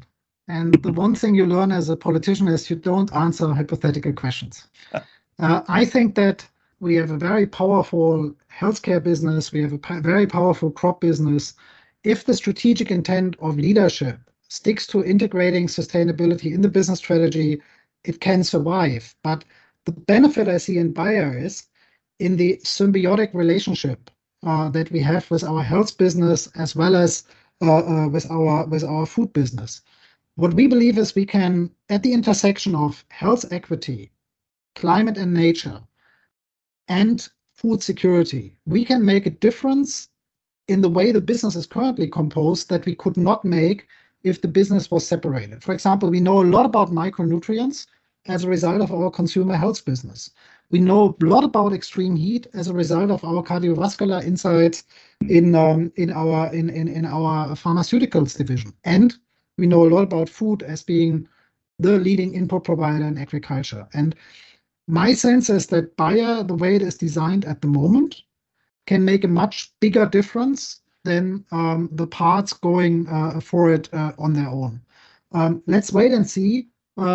And 0.48 0.76
the 0.84 0.94
one 0.94 1.16
thing 1.16 1.34
you 1.34 1.46
learn 1.46 1.72
as 1.72 1.90
a 1.90 1.98
politician 1.98 2.48
is 2.48 2.70
you 2.70 2.76
don't 2.76 3.14
answer 3.16 3.52
hypothetical 3.54 4.14
questions. 4.14 4.68
Uh, 5.42 5.64
I 5.70 5.86
think 5.86 6.16
that 6.16 6.46
we 6.82 6.96
have 6.96 7.12
a 7.12 7.18
very 7.18 7.48
powerful 7.48 8.36
healthcare 8.54 9.02
business, 9.02 9.54
we 9.54 9.62
have 9.62 9.72
a 9.72 10.02
very 10.02 10.28
powerful 10.28 10.70
crop 10.70 11.00
business. 11.00 11.54
If 12.04 12.26
the 12.26 12.34
strategic 12.34 12.92
intent 12.92 13.38
of 13.40 13.58
leadership 13.58 14.20
sticks 14.50 14.86
to 14.88 15.06
integrating 15.06 15.68
sustainability 15.68 16.54
in 16.54 16.60
the 16.60 16.68
business 16.68 17.00
strategy, 17.00 17.62
it 18.04 18.20
can 18.20 18.44
survive. 18.44 19.16
But 19.24 19.46
the 19.86 19.94
benefit 19.94 20.50
I 20.50 20.58
see 20.58 20.78
in 20.78 20.92
Bayer 20.92 21.38
is 21.38 21.64
in 22.20 22.36
the 22.36 22.58
symbiotic 22.66 23.34
relationship 23.34 24.12
uh, 24.46 24.68
that 24.72 24.92
we 24.92 25.00
have 25.00 25.32
with 25.32 25.46
our 25.46 25.64
health 25.64 25.98
business 25.98 26.48
as 26.58 26.76
well 26.76 26.98
as 26.98 27.24
Uh, 27.62 28.07
with 28.10 28.30
our 28.32 28.66
with 28.68 28.86
our 28.86 29.05
food 29.05 29.34
business. 29.34 29.82
What 30.36 30.53
we 30.53 30.66
believe 30.66 30.97
is 30.97 31.14
we 31.14 31.26
can, 31.26 31.72
at 31.89 32.03
the 32.03 32.14
intersection 32.14 32.74
of 32.74 33.03
health 33.10 33.51
equity, 33.51 34.12
climate 34.76 35.18
and 35.18 35.34
nature, 35.34 35.82
and 36.88 37.28
food 37.55 37.84
security, 37.84 38.57
we 38.66 38.86
can 38.86 39.03
make 39.03 39.26
a 39.26 39.30
difference 39.32 40.07
in 40.70 40.80
the 40.80 40.89
way 40.89 41.12
the 41.12 41.20
business 41.20 41.57
is 41.57 41.68
currently 41.68 42.07
composed 42.07 42.70
that 42.70 42.86
we 42.86 42.95
could 42.95 43.18
not 43.18 43.43
make 43.43 43.88
if 44.24 44.41
the 44.41 44.47
business 44.47 44.89
was 44.89 45.05
separated. 45.05 45.62
For 45.62 45.74
example, 45.74 46.10
we 46.10 46.22
know 46.22 46.41
a 46.41 46.51
lot 46.55 46.66
about 46.66 46.91
micronutrients 46.91 47.88
as 48.28 48.45
a 48.45 48.49
result 48.49 48.82
of 48.82 48.93
our 48.93 49.12
consumer 49.12 49.57
health 49.57 49.84
business. 49.84 50.30
We 50.72 50.80
know 50.80 51.17
a 51.22 51.26
lot 51.26 51.43
about 51.43 51.74
extreme 51.74 52.15
heat 52.15 52.47
as 52.53 52.67
a 52.67 52.74
result 52.74 53.09
of 53.09 53.24
our 53.24 53.41
cardiovascular 53.41 54.24
insights 54.24 54.84
in 55.28 55.55
um, 55.55 55.91
in 55.95 56.11
our 56.11 56.53
in, 56.53 56.70
in, 56.70 56.88
in 56.88 57.05
our 57.05 57.55
pharmaceuticals 57.55 58.38
division. 58.38 58.74
And 58.84 59.15
we 59.57 59.67
know 59.67 59.86
a 59.86 59.89
lot 59.89 60.03
about 60.03 60.30
food 60.30 60.61
as 60.63 60.84
being 60.84 61.28
the 61.80 61.97
leading 61.97 62.36
input 62.36 62.63
provider 62.63 63.05
in 63.05 63.17
agriculture. 63.17 63.88
And 63.93 64.15
my 64.88 65.13
sense 65.13 65.49
is 65.49 65.67
that 65.67 65.95
Bayer, 65.97 66.43
the 66.43 66.55
way 66.55 66.76
it 66.76 66.82
is 66.82 66.97
designed 66.97 67.45
at 67.45 67.61
the 67.61 67.67
moment, 67.67 68.22
can 68.86 69.03
make 69.05 69.24
a 69.24 69.28
much 69.28 69.72
bigger 69.80 70.05
difference 70.05 70.82
than 71.03 71.45
um, 71.51 71.89
the 71.93 72.07
parts 72.07 72.53
going 72.53 73.07
uh, 73.07 73.39
for 73.39 73.74
it 73.74 73.91
uh, 73.93 74.11
on 74.17 74.34
their 74.34 74.49
own. 74.49 74.82
Um, 75.32 75.63
let's 75.67 75.93
wait 75.93 76.11
and 76.11 76.28
see 76.28 76.67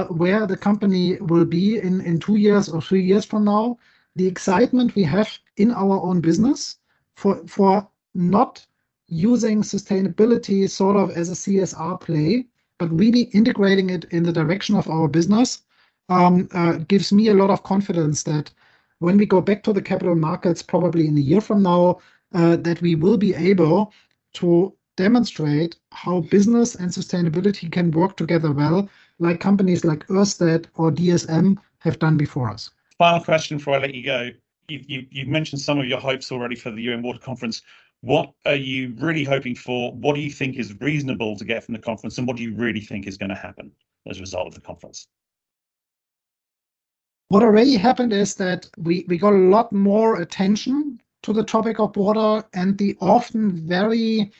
where 0.04 0.46
the 0.46 0.56
company 0.56 1.16
will 1.20 1.44
be 1.44 1.78
in, 1.78 2.00
in 2.00 2.18
two 2.18 2.36
years 2.36 2.68
or 2.68 2.80
three 2.80 3.02
years 3.02 3.24
from 3.24 3.44
now. 3.44 3.78
The 4.16 4.26
excitement 4.26 4.94
we 4.94 5.02
have 5.04 5.28
in 5.56 5.70
our 5.72 6.00
own 6.00 6.20
business 6.20 6.76
for, 7.16 7.46
for 7.46 7.88
not 8.14 8.64
using 9.08 9.62
sustainability 9.62 10.68
sort 10.68 10.96
of 10.96 11.10
as 11.10 11.30
a 11.30 11.34
CSR 11.34 12.00
play, 12.00 12.46
but 12.78 12.98
really 12.98 13.22
integrating 13.32 13.90
it 13.90 14.04
in 14.10 14.22
the 14.22 14.32
direction 14.32 14.76
of 14.76 14.88
our 14.88 15.08
business 15.08 15.62
um, 16.08 16.48
uh, 16.52 16.72
gives 16.88 17.12
me 17.12 17.28
a 17.28 17.34
lot 17.34 17.50
of 17.50 17.62
confidence 17.62 18.22
that 18.24 18.50
when 18.98 19.16
we 19.16 19.26
go 19.26 19.40
back 19.40 19.62
to 19.64 19.72
the 19.72 19.82
capital 19.82 20.14
markets, 20.14 20.62
probably 20.62 21.06
in 21.06 21.16
a 21.18 21.20
year 21.20 21.40
from 21.40 21.62
now, 21.62 21.98
uh, 22.34 22.56
that 22.56 22.80
we 22.80 22.94
will 22.94 23.16
be 23.16 23.34
able 23.34 23.92
to 24.34 24.72
demonstrate 24.96 25.76
how 25.92 26.20
business 26.20 26.74
and 26.74 26.90
sustainability 26.90 27.70
can 27.70 27.90
work 27.90 28.16
together 28.16 28.52
well, 28.52 28.88
like 29.18 29.40
companies 29.40 29.84
like 29.84 30.06
Ørsted 30.08 30.66
or 30.74 30.90
DSM 30.90 31.56
have 31.78 31.98
done 31.98 32.16
before 32.16 32.50
us. 32.50 32.70
Final 32.98 33.22
question 33.22 33.58
before 33.58 33.74
I 33.74 33.78
let 33.78 33.94
you 33.94 34.04
go. 34.04 34.30
You, 34.68 34.80
you, 34.86 35.06
you 35.10 35.26
mentioned 35.26 35.60
some 35.60 35.78
of 35.78 35.86
your 35.86 36.00
hopes 36.00 36.32
already 36.32 36.56
for 36.56 36.70
the 36.70 36.82
UN 36.82 37.02
Water 37.02 37.18
Conference. 37.18 37.62
What 38.00 38.32
are 38.44 38.54
you 38.54 38.94
really 38.98 39.24
hoping 39.24 39.54
for? 39.54 39.92
What 39.92 40.14
do 40.14 40.20
you 40.20 40.30
think 40.30 40.56
is 40.56 40.78
reasonable 40.80 41.36
to 41.36 41.44
get 41.44 41.64
from 41.64 41.74
the 41.74 41.80
conference, 41.80 42.18
and 42.18 42.26
what 42.26 42.36
do 42.36 42.42
you 42.42 42.54
really 42.54 42.80
think 42.80 43.06
is 43.06 43.16
going 43.16 43.30
to 43.30 43.34
happen 43.34 43.72
as 44.06 44.18
a 44.18 44.20
result 44.20 44.46
of 44.46 44.54
the 44.54 44.60
conference? 44.60 45.06
What 47.28 47.42
already 47.42 47.76
happened 47.76 48.12
is 48.12 48.34
that 48.34 48.68
we, 48.76 49.04
we 49.08 49.16
got 49.16 49.32
a 49.32 49.48
lot 49.48 49.72
more 49.72 50.20
attention 50.20 51.00
to 51.22 51.32
the 51.32 51.42
topic 51.42 51.80
of 51.80 51.96
water, 51.96 52.46
and 52.52 52.76
the 52.76 52.96
often 53.00 53.66
very 53.66 54.30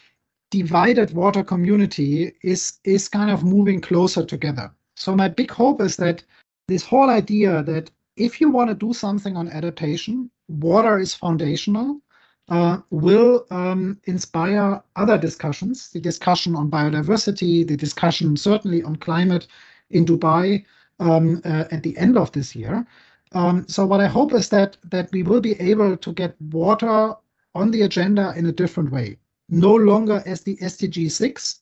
divided 0.58 1.08
water 1.22 1.44
community 1.52 2.32
is 2.42 2.62
is 2.84 3.08
kind 3.08 3.30
of 3.30 3.50
moving 3.54 3.80
closer 3.80 4.24
together. 4.24 4.66
So 4.96 5.16
my 5.22 5.28
big 5.28 5.50
hope 5.50 5.80
is 5.80 5.96
that 5.96 6.24
this 6.68 6.84
whole 6.90 7.10
idea 7.10 7.62
that 7.64 7.90
if 8.16 8.40
you 8.40 8.48
want 8.50 8.68
to 8.70 8.86
do 8.86 8.92
something 8.92 9.36
on 9.36 9.48
adaptation, 9.48 10.30
water 10.48 10.98
is 10.98 11.14
foundational 11.14 12.00
uh, 12.48 12.78
will 12.90 13.46
um, 13.50 13.98
inspire 14.04 14.82
other 14.96 15.18
discussions, 15.18 15.90
the 15.90 16.00
discussion 16.00 16.54
on 16.54 16.70
biodiversity, 16.70 17.66
the 17.66 17.76
discussion 17.76 18.36
certainly 18.36 18.82
on 18.82 18.96
climate 18.96 19.46
in 19.90 20.04
Dubai 20.04 20.64
um, 21.00 21.40
uh, 21.44 21.64
at 21.70 21.82
the 21.82 21.96
end 21.98 22.16
of 22.16 22.30
this 22.32 22.54
year. 22.54 22.86
Um, 23.32 23.66
so 23.66 23.84
what 23.86 24.00
I 24.00 24.06
hope 24.06 24.32
is 24.32 24.48
that 24.50 24.76
that 24.84 25.10
we 25.12 25.22
will 25.22 25.40
be 25.40 25.58
able 25.60 25.96
to 25.96 26.12
get 26.12 26.40
water 26.40 27.14
on 27.54 27.70
the 27.70 27.82
agenda 27.82 28.32
in 28.36 28.46
a 28.46 28.52
different 28.52 28.90
way, 28.92 29.18
no 29.48 29.74
longer 29.74 30.22
as 30.26 30.42
the 30.42 30.56
SDG 30.56 31.10
6, 31.10 31.60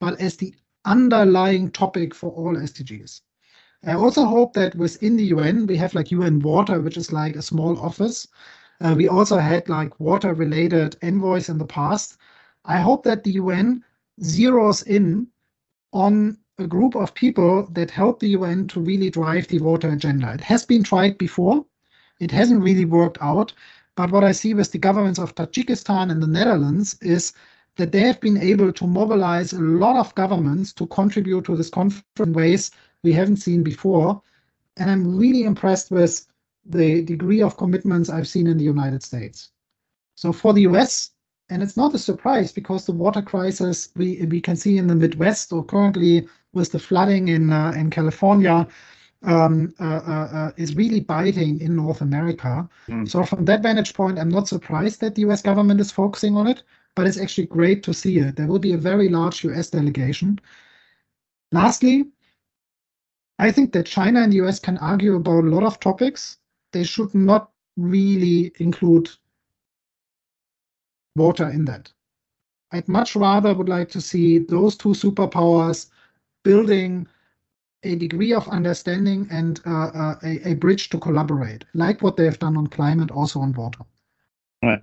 but 0.00 0.20
as 0.20 0.36
the 0.36 0.54
underlying 0.84 1.70
topic 1.70 2.14
for 2.14 2.30
all 2.32 2.54
SDGs. 2.54 3.20
I 3.84 3.94
also 3.94 4.24
hope 4.24 4.52
that 4.54 4.74
within 4.74 5.16
the 5.16 5.26
UN, 5.26 5.66
we 5.66 5.76
have 5.76 5.94
like 5.94 6.10
UN 6.10 6.40
Water, 6.40 6.80
which 6.80 6.96
is 6.96 7.12
like 7.12 7.36
a 7.36 7.42
small 7.42 7.78
office 7.78 8.26
uh, 8.80 8.94
we 8.96 9.08
also 9.08 9.38
had 9.38 9.68
like 9.68 9.98
water 9.98 10.34
related 10.34 10.96
envoys 11.02 11.48
in 11.48 11.58
the 11.58 11.66
past. 11.66 12.18
I 12.64 12.78
hope 12.78 13.04
that 13.04 13.24
the 13.24 13.32
UN 13.32 13.82
zeroes 14.20 14.86
in 14.86 15.28
on 15.92 16.38
a 16.58 16.66
group 16.66 16.94
of 16.94 17.14
people 17.14 17.68
that 17.72 17.90
help 17.90 18.20
the 18.20 18.30
UN 18.30 18.66
to 18.68 18.80
really 18.80 19.10
drive 19.10 19.48
the 19.48 19.60
water 19.60 19.90
agenda. 19.90 20.32
It 20.34 20.40
has 20.42 20.66
been 20.66 20.82
tried 20.82 21.16
before, 21.18 21.64
it 22.20 22.30
hasn't 22.30 22.62
really 22.62 22.84
worked 22.84 23.18
out. 23.20 23.52
But 23.96 24.12
what 24.12 24.24
I 24.24 24.32
see 24.32 24.52
with 24.52 24.72
the 24.72 24.78
governments 24.78 25.18
of 25.18 25.34
Tajikistan 25.34 26.10
and 26.10 26.22
the 26.22 26.26
Netherlands 26.26 26.98
is 27.00 27.32
that 27.76 27.92
they 27.92 28.00
have 28.00 28.20
been 28.20 28.36
able 28.36 28.72
to 28.72 28.86
mobilize 28.86 29.52
a 29.52 29.60
lot 29.60 29.96
of 29.96 30.14
governments 30.14 30.72
to 30.74 30.86
contribute 30.86 31.44
to 31.46 31.56
this 31.56 31.70
conference 31.70 32.04
in 32.18 32.32
ways 32.32 32.70
we 33.02 33.12
haven't 33.12 33.38
seen 33.38 33.62
before. 33.62 34.22
And 34.76 34.90
I'm 34.90 35.16
really 35.16 35.44
impressed 35.44 35.90
with 35.90 36.26
the 36.66 37.02
degree 37.02 37.42
of 37.42 37.56
commitments 37.56 38.10
I've 38.10 38.28
seen 38.28 38.46
in 38.46 38.58
the 38.58 38.64
United 38.64 39.02
States. 39.02 39.50
So 40.14 40.32
for 40.32 40.52
the 40.52 40.62
US, 40.62 41.10
and 41.48 41.62
it's 41.62 41.76
not 41.76 41.94
a 41.94 41.98
surprise 41.98 42.52
because 42.52 42.84
the 42.84 42.92
water 42.92 43.22
crisis 43.22 43.90
we 43.96 44.20
we 44.26 44.40
can 44.40 44.56
see 44.56 44.78
in 44.78 44.88
the 44.88 44.94
Midwest 44.94 45.52
or 45.52 45.64
currently 45.64 46.28
with 46.52 46.72
the 46.72 46.78
flooding 46.78 47.28
in 47.28 47.52
uh, 47.52 47.72
in 47.76 47.90
California 47.90 48.66
um, 49.22 49.74
uh, 49.80 50.00
uh, 50.06 50.28
uh 50.32 50.52
is 50.56 50.76
really 50.76 51.00
biting 51.00 51.60
in 51.60 51.76
North 51.76 52.00
America. 52.00 52.68
Mm. 52.88 53.08
So 53.08 53.24
from 53.24 53.44
that 53.46 53.62
vantage 53.62 53.94
point, 53.94 54.18
I'm 54.18 54.28
not 54.28 54.48
surprised 54.48 55.00
that 55.00 55.14
the 55.14 55.22
US 55.22 55.42
government 55.42 55.80
is 55.80 55.90
focusing 55.90 56.36
on 56.36 56.46
it, 56.46 56.62
but 56.94 57.06
it's 57.06 57.18
actually 57.18 57.46
great 57.46 57.82
to 57.84 57.94
see 57.94 58.18
it. 58.18 58.36
There 58.36 58.46
will 58.46 58.58
be 58.58 58.72
a 58.72 58.78
very 58.78 59.08
large 59.08 59.44
US 59.44 59.70
delegation. 59.70 60.38
Lastly, 61.52 62.06
I 63.38 63.52
think 63.52 63.72
that 63.72 63.86
China 63.86 64.22
and 64.22 64.32
the 64.32 64.42
US 64.46 64.58
can 64.58 64.78
argue 64.78 65.16
about 65.16 65.44
a 65.44 65.48
lot 65.48 65.62
of 65.62 65.80
topics, 65.80 66.38
they 66.72 66.84
should 66.84 67.14
not 67.14 67.50
really 67.76 68.52
include 68.58 69.10
water 71.14 71.48
in 71.50 71.64
that. 71.66 71.92
I'd 72.72 72.88
much 72.88 73.14
rather 73.14 73.54
would 73.54 73.68
like 73.68 73.88
to 73.90 74.00
see 74.00 74.38
those 74.38 74.76
two 74.76 74.90
superpowers 74.90 75.90
building 76.42 77.06
a 77.92 77.96
degree 77.96 78.32
of 78.32 78.48
understanding 78.48 79.28
and 79.30 79.60
uh, 79.66 79.70
uh, 79.70 80.14
a, 80.22 80.50
a, 80.50 80.54
bridge 80.54 80.88
to 80.90 80.98
collaborate, 80.98 81.64
like 81.74 82.02
what 82.02 82.16
they've 82.16 82.38
done 82.38 82.56
on 82.56 82.66
climate, 82.66 83.10
also 83.10 83.40
on 83.40 83.52
water. 83.52 83.80
All 84.62 84.70
right. 84.70 84.82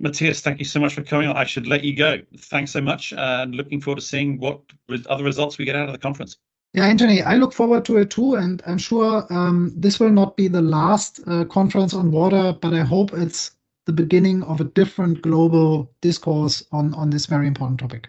Matthias, 0.00 0.40
thank 0.40 0.58
you 0.58 0.64
so 0.64 0.78
much 0.80 0.94
for 0.94 1.02
coming 1.02 1.28
on. 1.28 1.36
I 1.36 1.44
should 1.44 1.66
let 1.66 1.82
you 1.82 1.94
go. 1.96 2.18
Thanks 2.36 2.70
so 2.70 2.80
much, 2.80 3.12
and 3.16 3.54
looking 3.54 3.80
forward 3.80 4.00
to 4.00 4.06
seeing 4.06 4.38
what 4.38 4.60
other 5.08 5.24
results 5.24 5.58
we 5.58 5.64
get 5.64 5.74
out 5.74 5.88
of 5.88 5.92
the 5.92 5.98
conference. 5.98 6.36
Yeah, 6.74 6.84
Anthony, 6.84 7.22
I 7.22 7.36
look 7.36 7.52
forward 7.52 7.84
to 7.86 7.96
it 7.96 8.10
too, 8.10 8.34
and 8.34 8.62
I'm 8.66 8.78
sure 8.78 9.26
um, 9.30 9.72
this 9.74 9.98
will 9.98 10.10
not 10.10 10.36
be 10.36 10.48
the 10.48 10.62
last 10.62 11.20
uh, 11.26 11.44
conference 11.46 11.94
on 11.94 12.12
water, 12.12 12.54
but 12.60 12.74
I 12.74 12.82
hope 12.82 13.12
it's 13.12 13.52
the 13.86 13.92
beginning 13.92 14.42
of 14.42 14.60
a 14.60 14.64
different 14.64 15.22
global 15.22 15.90
discourse 16.02 16.62
on, 16.72 16.92
on 16.94 17.10
this 17.10 17.26
very 17.26 17.46
important 17.46 17.80
topic. 17.80 18.08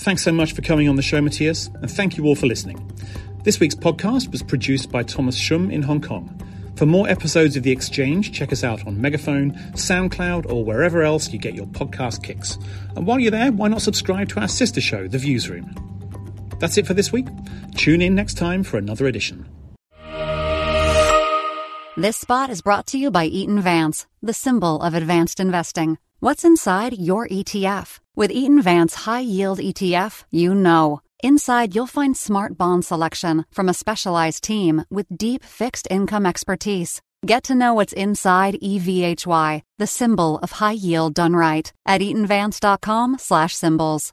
Thanks 0.00 0.22
so 0.22 0.32
much 0.32 0.54
for 0.54 0.62
coming 0.62 0.88
on 0.88 0.96
the 0.96 1.02
show, 1.02 1.20
Matthias, 1.20 1.66
and 1.82 1.90
thank 1.90 2.16
you 2.16 2.24
all 2.24 2.34
for 2.34 2.46
listening. 2.46 2.90
This 3.44 3.60
week's 3.60 3.74
podcast 3.74 4.32
was 4.32 4.42
produced 4.42 4.90
by 4.90 5.02
Thomas 5.02 5.36
Shum 5.36 5.70
in 5.70 5.82
Hong 5.82 6.00
Kong. 6.00 6.40
For 6.76 6.86
more 6.86 7.06
episodes 7.06 7.54
of 7.54 7.64
The 7.64 7.70
Exchange, 7.70 8.32
check 8.32 8.50
us 8.50 8.64
out 8.64 8.86
on 8.86 8.98
Megaphone, 8.98 9.52
SoundCloud, 9.74 10.50
or 10.50 10.64
wherever 10.64 11.02
else 11.02 11.30
you 11.30 11.38
get 11.38 11.54
your 11.54 11.66
podcast 11.66 12.22
kicks. 12.22 12.58
And 12.96 13.06
while 13.06 13.20
you're 13.20 13.30
there, 13.30 13.52
why 13.52 13.68
not 13.68 13.82
subscribe 13.82 14.30
to 14.30 14.40
our 14.40 14.48
sister 14.48 14.80
show, 14.80 15.06
The 15.06 15.18
Viewsroom? 15.18 15.68
That's 16.58 16.78
it 16.78 16.86
for 16.86 16.94
this 16.94 17.12
week. 17.12 17.26
Tune 17.76 18.00
in 18.00 18.14
next 18.14 18.38
time 18.38 18.62
for 18.62 18.78
another 18.78 19.06
edition. 19.06 19.46
This 21.98 22.16
spot 22.16 22.48
is 22.48 22.62
brought 22.62 22.86
to 22.86 22.98
you 22.98 23.10
by 23.10 23.26
Eaton 23.26 23.60
Vance, 23.60 24.06
the 24.22 24.32
symbol 24.32 24.80
of 24.80 24.94
advanced 24.94 25.40
investing. 25.40 25.98
What's 26.20 26.44
inside 26.44 26.96
your 26.98 27.28
ETF? 27.28 27.98
With 28.20 28.32
Eaton 28.32 28.60
Vance 28.60 29.06
High 29.06 29.20
Yield 29.20 29.60
ETF, 29.60 30.24
you 30.30 30.54
know. 30.54 31.00
Inside, 31.24 31.74
you'll 31.74 31.86
find 31.86 32.14
smart 32.14 32.58
bond 32.58 32.84
selection 32.84 33.46
from 33.50 33.66
a 33.66 33.72
specialized 33.72 34.44
team 34.44 34.84
with 34.90 35.16
deep 35.16 35.42
fixed 35.42 35.88
income 35.90 36.26
expertise. 36.26 37.00
Get 37.24 37.42
to 37.44 37.54
know 37.54 37.72
what's 37.72 37.94
inside 37.94 38.58
EVHY, 38.62 39.62
the 39.78 39.86
symbol 39.86 40.38
of 40.42 40.52
high 40.52 40.72
yield 40.72 41.14
done 41.14 41.34
right, 41.34 41.72
at 41.86 42.02
eatonvance.com 42.02 43.16
slash 43.18 43.56
symbols. 43.56 44.12